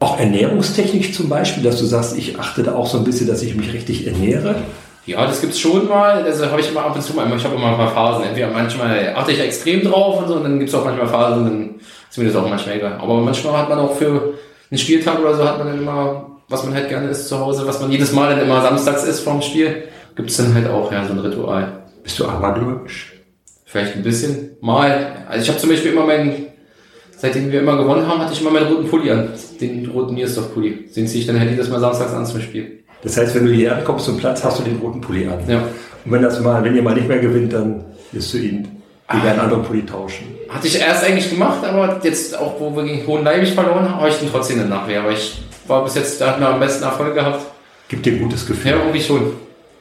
Auch 0.00 0.18
ernährungstechnisch 0.18 1.12
zum 1.12 1.28
Beispiel, 1.28 1.62
dass 1.62 1.78
du 1.78 1.84
sagst, 1.84 2.16
ich 2.16 2.38
achte 2.38 2.62
da 2.62 2.74
auch 2.74 2.86
so 2.86 2.96
ein 2.96 3.04
bisschen, 3.04 3.26
dass 3.26 3.42
ich 3.42 3.54
mich 3.54 3.72
richtig 3.74 4.06
ernähre. 4.06 4.56
Ja, 5.06 5.26
das 5.26 5.42
gibt's 5.42 5.60
schon 5.60 5.86
mal. 5.86 6.22
Also 6.22 6.46
habe 6.50 6.62
ich 6.62 6.70
immer 6.70 6.84
ab 6.84 6.96
und 6.96 7.02
zu 7.02 7.12
mal. 7.12 7.30
Ich 7.36 7.44
habe 7.44 7.56
immer 7.56 7.68
ein 7.68 7.76
paar 7.76 7.92
Phasen. 7.92 8.24
Entweder 8.24 8.48
manchmal 8.48 9.12
achte 9.14 9.32
ich 9.32 9.40
extrem 9.40 9.82
drauf 9.82 10.22
und 10.22 10.28
so, 10.28 10.36
und 10.36 10.44
dann 10.44 10.58
gibt's 10.58 10.74
auch 10.74 10.84
manchmal 10.84 11.08
Phasen, 11.08 11.44
dann 11.44 11.74
ist 12.10 12.18
mir 12.18 12.24
das 12.24 12.36
auch 12.36 12.48
manchmal 12.48 12.76
egal. 12.76 12.98
Aber 13.00 13.20
manchmal 13.20 13.58
hat 13.58 13.68
man 13.68 13.78
auch 13.80 13.96
für 13.96 14.34
einen 14.70 14.78
Spieltag 14.78 15.20
oder 15.20 15.36
so 15.36 15.44
hat 15.44 15.58
man 15.58 15.66
dann 15.66 15.78
immer, 15.78 16.33
was 16.48 16.64
man 16.64 16.74
halt 16.74 16.88
gerne 16.88 17.08
isst 17.08 17.28
zu 17.28 17.38
Hause, 17.38 17.66
was 17.66 17.80
man 17.80 17.90
jedes 17.90 18.12
Mal 18.12 18.30
dann 18.30 18.44
immer 18.44 18.62
samstags 18.62 19.04
isst 19.04 19.20
vorm 19.20 19.42
Spiel, 19.42 19.84
gibt's 20.16 20.36
dann 20.36 20.54
halt 20.54 20.68
auch 20.68 20.92
ja 20.92 21.04
so 21.06 21.12
ein 21.12 21.18
Ritual. 21.18 21.84
Bist 22.02 22.18
du 22.18 22.26
amadorisch? 22.26 23.12
Vielleicht 23.64 23.96
ein 23.96 24.02
bisschen. 24.02 24.50
Mal. 24.60 25.24
Also 25.28 25.42
ich 25.42 25.48
habe 25.48 25.58
zum 25.58 25.70
Beispiel 25.70 25.92
immer 25.92 26.06
meinen, 26.06 26.46
seitdem 27.16 27.50
wir 27.50 27.60
immer 27.60 27.76
gewonnen 27.76 28.06
haben, 28.06 28.20
hatte 28.20 28.32
ich 28.32 28.40
immer 28.40 28.50
meinen 28.50 28.68
roten 28.68 28.88
Pulli 28.88 29.10
an. 29.10 29.30
Den 29.60 29.86
roten 29.86 30.14
Niersdorf-Pulli. 30.14 30.90
Den 30.94 31.08
ziehe 31.08 31.20
ich 31.20 31.26
dann 31.26 31.40
halt 31.40 31.50
jedes 31.50 31.68
Mal 31.70 31.80
samstags 31.80 32.12
an 32.12 32.26
zum 32.26 32.40
Spiel. 32.40 32.84
Das 33.02 33.16
heißt, 33.16 33.34
wenn 33.34 33.46
du 33.46 33.52
hier 33.52 33.76
ankommst 33.76 34.04
zum 34.04 34.16
Platz, 34.16 34.44
hast 34.44 34.60
du 34.60 34.62
den 34.62 34.76
roten 34.76 35.00
Pulli 35.00 35.26
an. 35.26 35.38
Ja. 35.48 35.62
Und 36.04 36.12
wenn 36.12 36.22
das 36.22 36.40
mal, 36.40 36.62
wenn 36.62 36.76
ihr 36.76 36.82
mal 36.82 36.94
nicht 36.94 37.08
mehr 37.08 37.18
gewinnt, 37.18 37.52
dann 37.52 37.84
wirst 38.12 38.32
du 38.34 38.38
ihn 38.38 38.68
gegen 39.14 39.28
einen 39.28 39.40
anderen 39.40 39.62
Pulli 39.64 39.84
tauschen. 39.84 40.26
Hatte 40.48 40.66
ich 40.66 40.78
erst 40.78 41.04
eigentlich 41.04 41.30
gemacht, 41.30 41.64
aber 41.64 42.00
jetzt 42.02 42.38
auch, 42.38 42.60
wo 42.60 42.74
wir 42.76 42.84
gegen 42.84 43.06
Hohenleibig 43.06 43.52
verloren 43.52 43.88
haben, 43.88 44.00
habe 44.00 44.08
ich 44.08 44.16
den 44.16 44.30
trotzdem 44.30 44.60
eine 44.60 44.68
Nachwehr. 44.68 45.00
Aber 45.00 45.12
ich 45.12 45.42
war 45.66 45.84
bis 45.84 45.94
jetzt, 45.94 46.20
da 46.20 46.28
hat 46.28 46.40
mir 46.40 46.48
am 46.48 46.60
besten 46.60 46.84
Erfolg 46.84 47.14
gehabt. 47.14 47.40
Gibt 47.88 48.06
dir 48.06 48.12
ein 48.12 48.20
gutes 48.20 48.46
Gefühl. 48.46 48.72
Ja, 48.72 48.78
irgendwie 48.78 49.00
schon. 49.00 49.32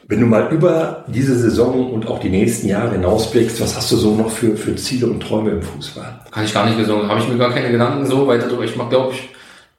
Wenn 0.07 0.19
du 0.19 0.25
mal 0.25 0.49
über 0.51 1.05
diese 1.07 1.37
Saison 1.37 1.91
und 1.91 2.07
auch 2.07 2.19
die 2.19 2.29
nächsten 2.29 2.67
Jahre 2.67 2.91
hinausblickst, 2.91 3.61
was 3.61 3.75
hast 3.77 3.91
du 3.91 3.95
so 3.95 4.15
noch 4.15 4.29
für, 4.29 4.57
für 4.57 4.75
Ziele 4.75 5.07
und 5.07 5.21
Träume 5.21 5.51
im 5.51 5.61
Fußball? 5.61 6.21
Kann 6.29 6.43
ich 6.43 6.53
gar 6.53 6.65
nicht 6.65 6.77
gesungen. 6.77 7.07
Habe 7.07 7.21
ich 7.21 7.27
mir 7.27 7.37
gar 7.37 7.51
keine 7.51 7.71
Gedanken 7.71 8.05
so 8.05 8.27
weiter 8.27 8.47
drüber. 8.47 8.65
Ich 8.65 8.73
glaube, 8.73 9.13
ich 9.13 9.29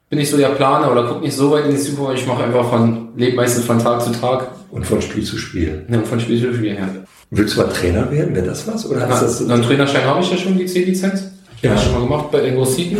bin 0.09 0.19
nicht 0.19 0.31
so 0.31 0.37
der 0.37 0.49
Planer 0.49 0.91
oder 0.91 1.05
gucke 1.05 1.21
nicht 1.21 1.35
so 1.35 1.51
weit 1.51 1.65
in 1.65 1.71
die 1.71 1.77
Zukunft. 1.77 2.19
Ich 2.19 2.27
mache 2.27 2.43
einfach 2.43 2.69
von, 2.69 3.09
lebe 3.15 3.35
meistens 3.35 3.65
von 3.65 3.79
Tag 3.79 4.01
zu 4.01 4.11
Tag. 4.11 4.47
Und 4.71 4.85
von 4.85 5.01
Spiel 5.01 5.23
zu 5.23 5.37
Spiel. 5.37 5.85
Ja, 5.89 6.01
von 6.01 6.19
Spiel 6.19 6.41
zu 6.41 6.53
Spiel, 6.53 6.75
ja. 6.75 6.89
Willst 7.37 7.55
du 7.55 7.61
mal 7.61 7.67
Trainer 7.67 8.09
werden? 8.09 8.33
Wäre 8.33 8.45
das 8.45 8.65
was? 8.65 8.89
Oder 8.89 9.01
hast 9.01 9.09
Na, 9.09 9.21
das 9.21 9.39
so 9.39 9.51
einen 9.51 9.61
Trainerschein 9.61 10.05
habe 10.05 10.21
ich 10.21 10.31
ja 10.31 10.37
schon, 10.37 10.57
die 10.57 10.65
C-Lizenz. 10.65 11.31
Ja. 11.61 11.71
Habe 11.71 11.79
ich 11.79 11.85
schon 11.85 11.93
mal 11.93 12.01
gemacht 12.01 12.31
bei 12.31 12.39
den 12.39 12.55
Großiten. 12.55 12.97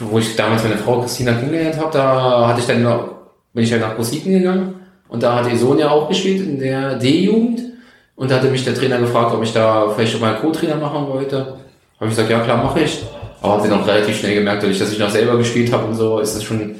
Wo 0.00 0.18
ich 0.18 0.36
damals 0.36 0.62
meine 0.62 0.76
Frau 0.76 1.00
Christina 1.00 1.32
kennengelernt 1.32 1.78
habe, 1.78 1.90
da 1.92 2.48
hatte 2.48 2.60
ich 2.60 2.66
dann, 2.66 2.82
bin 3.54 3.64
ich 3.64 3.72
halt 3.72 3.80
nach 3.80 3.96
Großiten 3.96 4.32
gegangen 4.32 4.74
und 5.08 5.22
da 5.22 5.36
hat 5.36 5.50
ihr 5.50 5.58
Sohn 5.58 5.78
ja 5.78 5.90
auch 5.90 6.08
gespielt 6.08 6.46
in 6.46 6.58
der 6.58 6.96
D-Jugend. 6.96 7.60
Und 8.16 8.30
da 8.30 8.36
hatte 8.36 8.50
mich 8.50 8.64
der 8.64 8.74
Trainer 8.74 8.98
gefragt, 8.98 9.34
ob 9.34 9.42
ich 9.42 9.52
da 9.52 9.88
vielleicht 9.88 10.12
schon 10.12 10.20
mal 10.20 10.36
Co-Trainer 10.36 10.76
machen 10.76 11.08
wollte. 11.08 11.38
Habe 11.38 11.56
ich 12.02 12.10
gesagt, 12.10 12.30
ja 12.30 12.40
klar, 12.40 12.62
mache 12.62 12.80
ich. 12.80 13.02
Aber 13.40 13.54
hat 13.54 13.62
sie 13.62 13.68
noch 13.68 13.86
relativ 13.86 14.18
schnell 14.18 14.34
gemerkt, 14.34 14.62
dadurch, 14.62 14.78
dass 14.78 14.92
ich 14.92 14.98
noch 14.98 15.08
selber 15.08 15.38
gespielt 15.38 15.72
habe 15.72 15.86
und 15.86 15.94
so, 15.94 16.18
ist 16.18 16.36
das 16.36 16.44
schon 16.44 16.76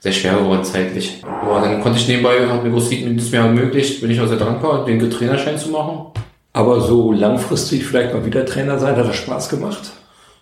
sehr 0.00 0.12
schwer 0.12 0.34
geworden 0.34 0.62
zeitlich. 0.62 1.22
Aber 1.24 1.60
dann 1.60 1.80
konnte 1.80 1.98
ich 1.98 2.06
nebenbei, 2.06 2.46
hat 2.46 2.62
mir 2.62 2.70
Großziehen 2.70 3.16
das 3.16 3.30
mir 3.30 3.38
ermöglicht, 3.38 4.02
bin 4.02 4.10
ich 4.10 4.20
auch 4.20 4.28
sehr 4.28 4.36
dankbar, 4.36 4.84
den 4.84 5.10
Trainerschein 5.10 5.58
zu 5.58 5.70
machen. 5.70 6.12
Aber 6.56 6.80
so 6.80 7.12
langfristig 7.12 7.84
vielleicht 7.84 8.14
mal 8.14 8.24
wieder 8.24 8.46
Trainer 8.46 8.78
sein, 8.78 8.96
hat 8.96 9.06
das 9.06 9.16
Spaß 9.16 9.50
gemacht? 9.50 9.90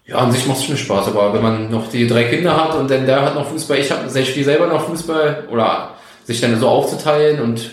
Ja, 0.07 0.18
an 0.18 0.31
sich 0.31 0.46
macht 0.46 0.59
es 0.59 0.64
schon 0.64 0.77
Spaß, 0.77 1.09
aber 1.09 1.35
wenn 1.35 1.42
man 1.42 1.72
noch 1.72 1.90
die 1.90 2.07
drei 2.07 2.22
Kinder 2.22 2.57
hat 2.57 2.77
und 2.77 2.88
dann 2.88 3.05
der 3.05 3.20
hat 3.22 3.35
noch 3.35 3.48
Fußball, 3.48 3.79
ich 3.79 3.90
habe 3.90 4.09
sehr 4.09 4.22
viel 4.22 4.44
selber 4.44 4.68
noch 4.68 4.87
Fußball 4.87 5.48
oder 5.50 5.90
sich 6.22 6.40
dann 6.40 6.57
so 6.61 6.68
aufzuteilen 6.68 7.40
und 7.40 7.68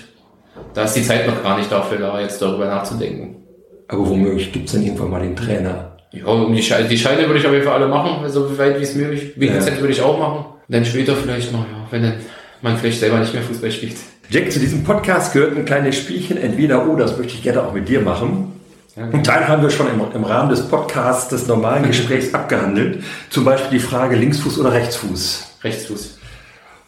da 0.74 0.86
ist 0.86 0.96
die 0.96 1.04
Zeit 1.04 1.28
noch 1.28 1.44
gar 1.44 1.56
nicht 1.60 1.72
dafür 1.72 2.00
da, 2.00 2.20
jetzt 2.20 2.42
darüber 2.42 2.66
nachzudenken. 2.66 3.44
Aber 3.88 4.10
womöglich 4.10 4.52
gibt 4.52 4.70
es 4.70 4.74
dann 4.74 4.82
irgendwann 4.82 5.12
mal 5.12 5.22
den 5.22 5.36
Trainer. 5.36 5.98
Ja, 6.12 6.26
um 6.26 6.52
die, 6.52 6.64
Scheine, 6.64 6.88
die 6.88 6.98
Scheine 6.98 7.28
würde 7.28 7.40
ich 7.40 7.46
auf 7.46 7.54
jeden 7.54 7.66
Fall 7.66 7.76
alle 7.76 7.90
machen, 7.90 8.28
so 8.28 8.58
weit 8.58 8.80
wie 8.80 8.84
es 8.84 8.96
möglich. 8.96 9.34
Wie 9.36 9.50
ja. 9.50 9.54
würde 9.54 9.94
ich 9.94 10.02
auch 10.02 10.18
machen. 10.18 10.46
Und 10.68 10.76
dann 10.76 10.84
später 10.84 11.16
vielleicht 11.16 11.52
noch, 11.52 11.60
ja, 11.60 11.86
wenn 11.92 12.02
dann 12.02 12.16
man 12.64 12.76
vielleicht 12.76 13.02
selber 13.02 13.20
nicht 13.20 13.36
mehr 13.36 13.44
Fußball 13.44 13.72
spielt. 13.72 13.98
Jack, 14.32 14.50
zu 14.50 14.62
diesem 14.62 14.86
Podcast 14.86 15.34
gehört 15.34 15.58
ein 15.58 15.66
kleines 15.66 15.98
Spielchen, 15.98 16.38
entweder 16.38 16.88
oh, 16.88 16.96
das 16.96 17.18
möchte 17.18 17.34
ich 17.34 17.44
gerne 17.44 17.64
auch 17.64 17.74
mit 17.74 17.90
dir 17.90 18.00
machen. 18.00 18.54
Ja, 18.96 19.04
Ein 19.04 19.26
Teil 19.26 19.46
haben 19.46 19.62
wir 19.62 19.70
schon 19.70 19.88
im, 19.88 20.00
im, 20.14 20.24
Rahmen 20.24 20.50
des 20.50 20.70
Podcasts, 20.70 21.28
des 21.28 21.48
normalen 21.48 21.84
Gesprächs 21.88 22.34
abgehandelt. 22.34 23.04
Zum 23.30 23.44
Beispiel 23.44 23.78
die 23.78 23.84
Frage 23.84 24.16
Linksfuß 24.16 24.58
oder 24.60 24.72
Rechtsfuß. 24.72 25.58
Rechtsfuß. 25.66 26.18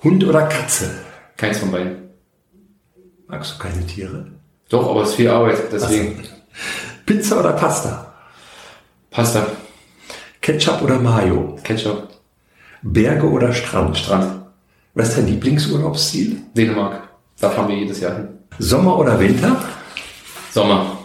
Hund 0.06 0.24
oder 0.24 0.44
Katze? 0.44 0.90
Keins 1.36 1.58
von 1.58 1.72
beiden. 1.72 2.12
Magst 3.28 3.56
du 3.56 3.58
keine 3.62 3.86
Tiere? 3.88 4.28
Doch, 4.70 4.90
aber 4.90 5.04
es 5.04 5.10
ist 5.10 5.16
viel 5.16 5.30
Arbeit, 5.30 5.58
deswegen. 5.70 6.24
So. 6.24 6.30
Pizza 7.06 7.40
oder 7.42 7.52
Pasta? 7.52 8.14
Pasta. 9.12 9.46
Ketchup 10.40 10.82
oder 10.82 10.98
Mayo? 10.98 11.60
Ketchup. 11.62 12.08
Berge 12.84 13.30
oder 13.30 13.52
Strand? 13.52 13.98
Strand. 13.98 14.46
Was 14.94 15.10
ist 15.10 15.18
dein 15.18 15.28
Lieblingsurlaubsziel? 15.28 16.38
Dänemark. 16.56 17.03
Da 17.44 17.50
fahren 17.50 17.68
wir 17.68 17.76
jedes 17.76 18.00
Jahr 18.00 18.16
hin. 18.16 18.30
Sommer 18.58 18.98
oder 18.98 19.20
Winter? 19.20 19.62
Sommer. 20.54 20.98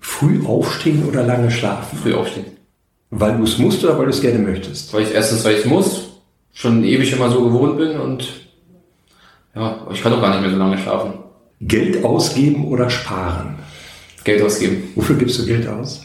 Früh 0.00 0.42
aufstehen 0.46 1.06
oder 1.06 1.24
lange 1.24 1.50
schlafen? 1.50 1.98
Früh 1.98 2.14
aufstehen. 2.14 2.46
Weil 3.10 3.36
du 3.36 3.44
es 3.44 3.58
musst 3.58 3.84
oder 3.84 3.98
weil 3.98 4.06
du 4.06 4.10
es 4.10 4.22
gerne 4.22 4.38
möchtest? 4.38 4.94
Weil 4.94 5.02
ich 5.02 5.12
erstens, 5.12 5.44
weil 5.44 5.56
ich 5.56 5.60
es 5.60 5.66
muss, 5.66 6.08
schon 6.54 6.82
ewig 6.84 7.12
immer 7.12 7.28
so 7.28 7.44
gewohnt 7.44 7.76
bin 7.76 8.00
und 8.00 8.26
ja, 9.54 9.86
ich 9.92 10.00
kann 10.02 10.12
doch 10.12 10.22
gar 10.22 10.30
nicht 10.30 10.40
mehr 10.40 10.52
so 10.52 10.56
lange 10.56 10.78
schlafen. 10.78 11.18
Geld 11.60 12.02
ausgeben 12.02 12.66
oder 12.68 12.88
sparen? 12.88 13.56
Geld 14.24 14.40
ausgeben. 14.40 14.84
Wofür 14.94 15.16
gibst 15.16 15.38
du 15.38 15.44
Geld 15.44 15.68
aus? 15.68 16.00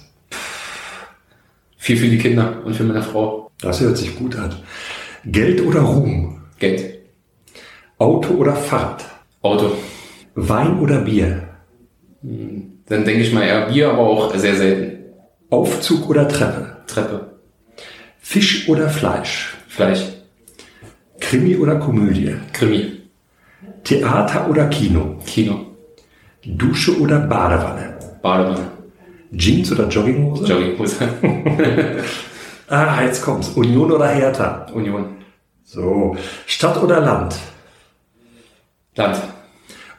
Viel 1.78 1.96
für 1.96 2.10
die 2.10 2.18
Kinder 2.18 2.58
und 2.66 2.76
für 2.76 2.84
meine 2.84 3.02
Frau. 3.02 3.50
Das 3.62 3.80
hört 3.80 3.98
sich 3.98 4.14
gut 4.18 4.36
an. 4.36 4.54
Geld 5.24 5.62
oder 5.62 5.80
Ruhm? 5.80 6.42
Geld. 6.60 7.00
Auto 7.98 8.34
oder 8.34 8.58
Fahrrad? 8.58 9.09
Auto. 9.42 9.72
Wein 10.36 10.80
oder 10.80 11.00
Bier? 11.00 11.50
Dann 12.22 13.06
denke 13.06 13.22
ich 13.22 13.34
mal 13.34 13.44
eher 13.44 13.68
Bier, 13.68 13.90
aber 13.92 14.00
auch 14.00 14.36
sehr 14.36 14.56
selten. 14.56 15.14
Aufzug 15.50 16.10
oder 16.10 16.28
Treppe? 16.28 16.78
Treppe. 16.88 17.40
Fisch 18.20 18.68
oder 18.68 18.90
Fleisch? 18.90 19.56
Fleisch. 19.68 20.02
Krimi 21.20 21.56
oder 21.56 21.76
Komödie? 21.78 22.36
Krimi. 22.52 23.02
Theater 23.84 24.50
oder 24.50 24.68
Kino? 24.68 25.18
Kino. 25.26 25.68
Dusche 26.46 27.00
oder 27.00 27.20
Badewanne? 27.20 27.98
Badewanne. 28.22 28.72
Jeans 29.32 29.72
oder 29.72 29.88
Jogginghose? 29.88 30.46
Jogginghose. 30.46 31.08
ah, 32.68 33.02
jetzt 33.04 33.22
kommt's. 33.22 33.50
Union 33.50 33.92
oder 33.92 34.08
Hertha? 34.08 34.66
Union. 34.74 35.18
So. 35.64 36.16
Stadt 36.46 36.82
oder 36.82 37.00
Land? 37.00 37.36
Land. 39.00 39.22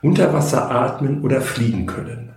Unter 0.02 0.32
Wasser 0.32 0.70
atmen 0.70 1.22
oder 1.22 1.40
fliegen 1.40 1.86
können? 1.86 2.30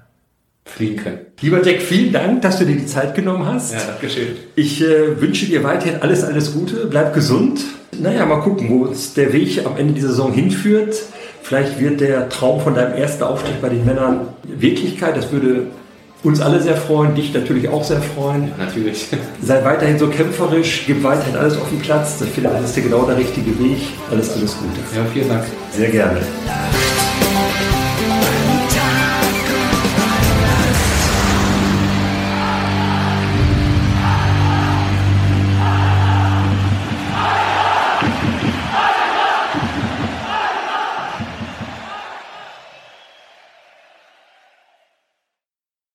Fliegen 0.65 0.97
können. 0.97 1.19
Lieber 1.41 1.63
Jack, 1.63 1.81
vielen 1.81 2.11
Dank, 2.11 2.41
dass 2.41 2.59
du 2.59 2.65
dir 2.65 2.75
die 2.75 2.85
Zeit 2.85 3.15
genommen 3.15 3.45
hast. 3.45 3.73
Ja, 3.73 4.09
schön. 4.09 4.35
Ich 4.55 4.81
äh, 4.81 5.19
wünsche 5.21 5.45
dir 5.45 5.63
weiterhin 5.63 6.01
alles, 6.01 6.23
alles 6.23 6.53
Gute. 6.53 6.87
Bleib 6.87 7.13
gesund. 7.13 7.61
Naja, 7.99 8.25
mal 8.25 8.41
gucken, 8.41 8.69
wo 8.69 8.85
uns 8.85 9.13
der 9.13 9.33
Weg 9.33 9.65
am 9.65 9.77
Ende 9.77 9.93
dieser 9.93 10.09
Saison 10.09 10.33
hinführt. 10.33 10.95
Vielleicht 11.41 11.79
wird 11.79 11.99
der 11.99 12.29
Traum 12.29 12.61
von 12.61 12.73
deinem 12.73 12.93
ersten 12.93 13.23
Aufstieg 13.23 13.61
bei 13.61 13.69
den 13.69 13.85
Männern 13.85 14.27
Wirklichkeit. 14.43 15.17
Das 15.17 15.31
würde 15.31 15.67
uns 16.23 16.39
alle 16.39 16.61
sehr 16.61 16.77
freuen, 16.77 17.15
dich 17.15 17.33
natürlich 17.33 17.67
auch 17.69 17.83
sehr 17.83 18.01
freuen. 18.01 18.49
Ja, 18.57 18.65
natürlich. 18.65 19.07
Sei 19.41 19.63
weiterhin 19.63 19.99
so 19.99 20.07
kämpferisch, 20.07 20.83
gib 20.87 21.03
weiterhin 21.03 21.35
alles 21.35 21.57
auf 21.57 21.69
den 21.69 21.79
Platz. 21.79 22.21
Ich 22.21 22.29
finde, 22.29 22.49
das 22.49 22.75
ist 22.75 22.83
genau 22.83 23.03
der 23.05 23.17
richtige 23.17 23.57
Weg. 23.59 23.79
Alles, 24.09 24.31
alles 24.31 24.55
Gute. 24.57 24.79
Ja, 24.95 25.05
vielen 25.13 25.29
Dank. 25.29 25.43
Sehr 25.71 25.89
gerne. 25.89 26.21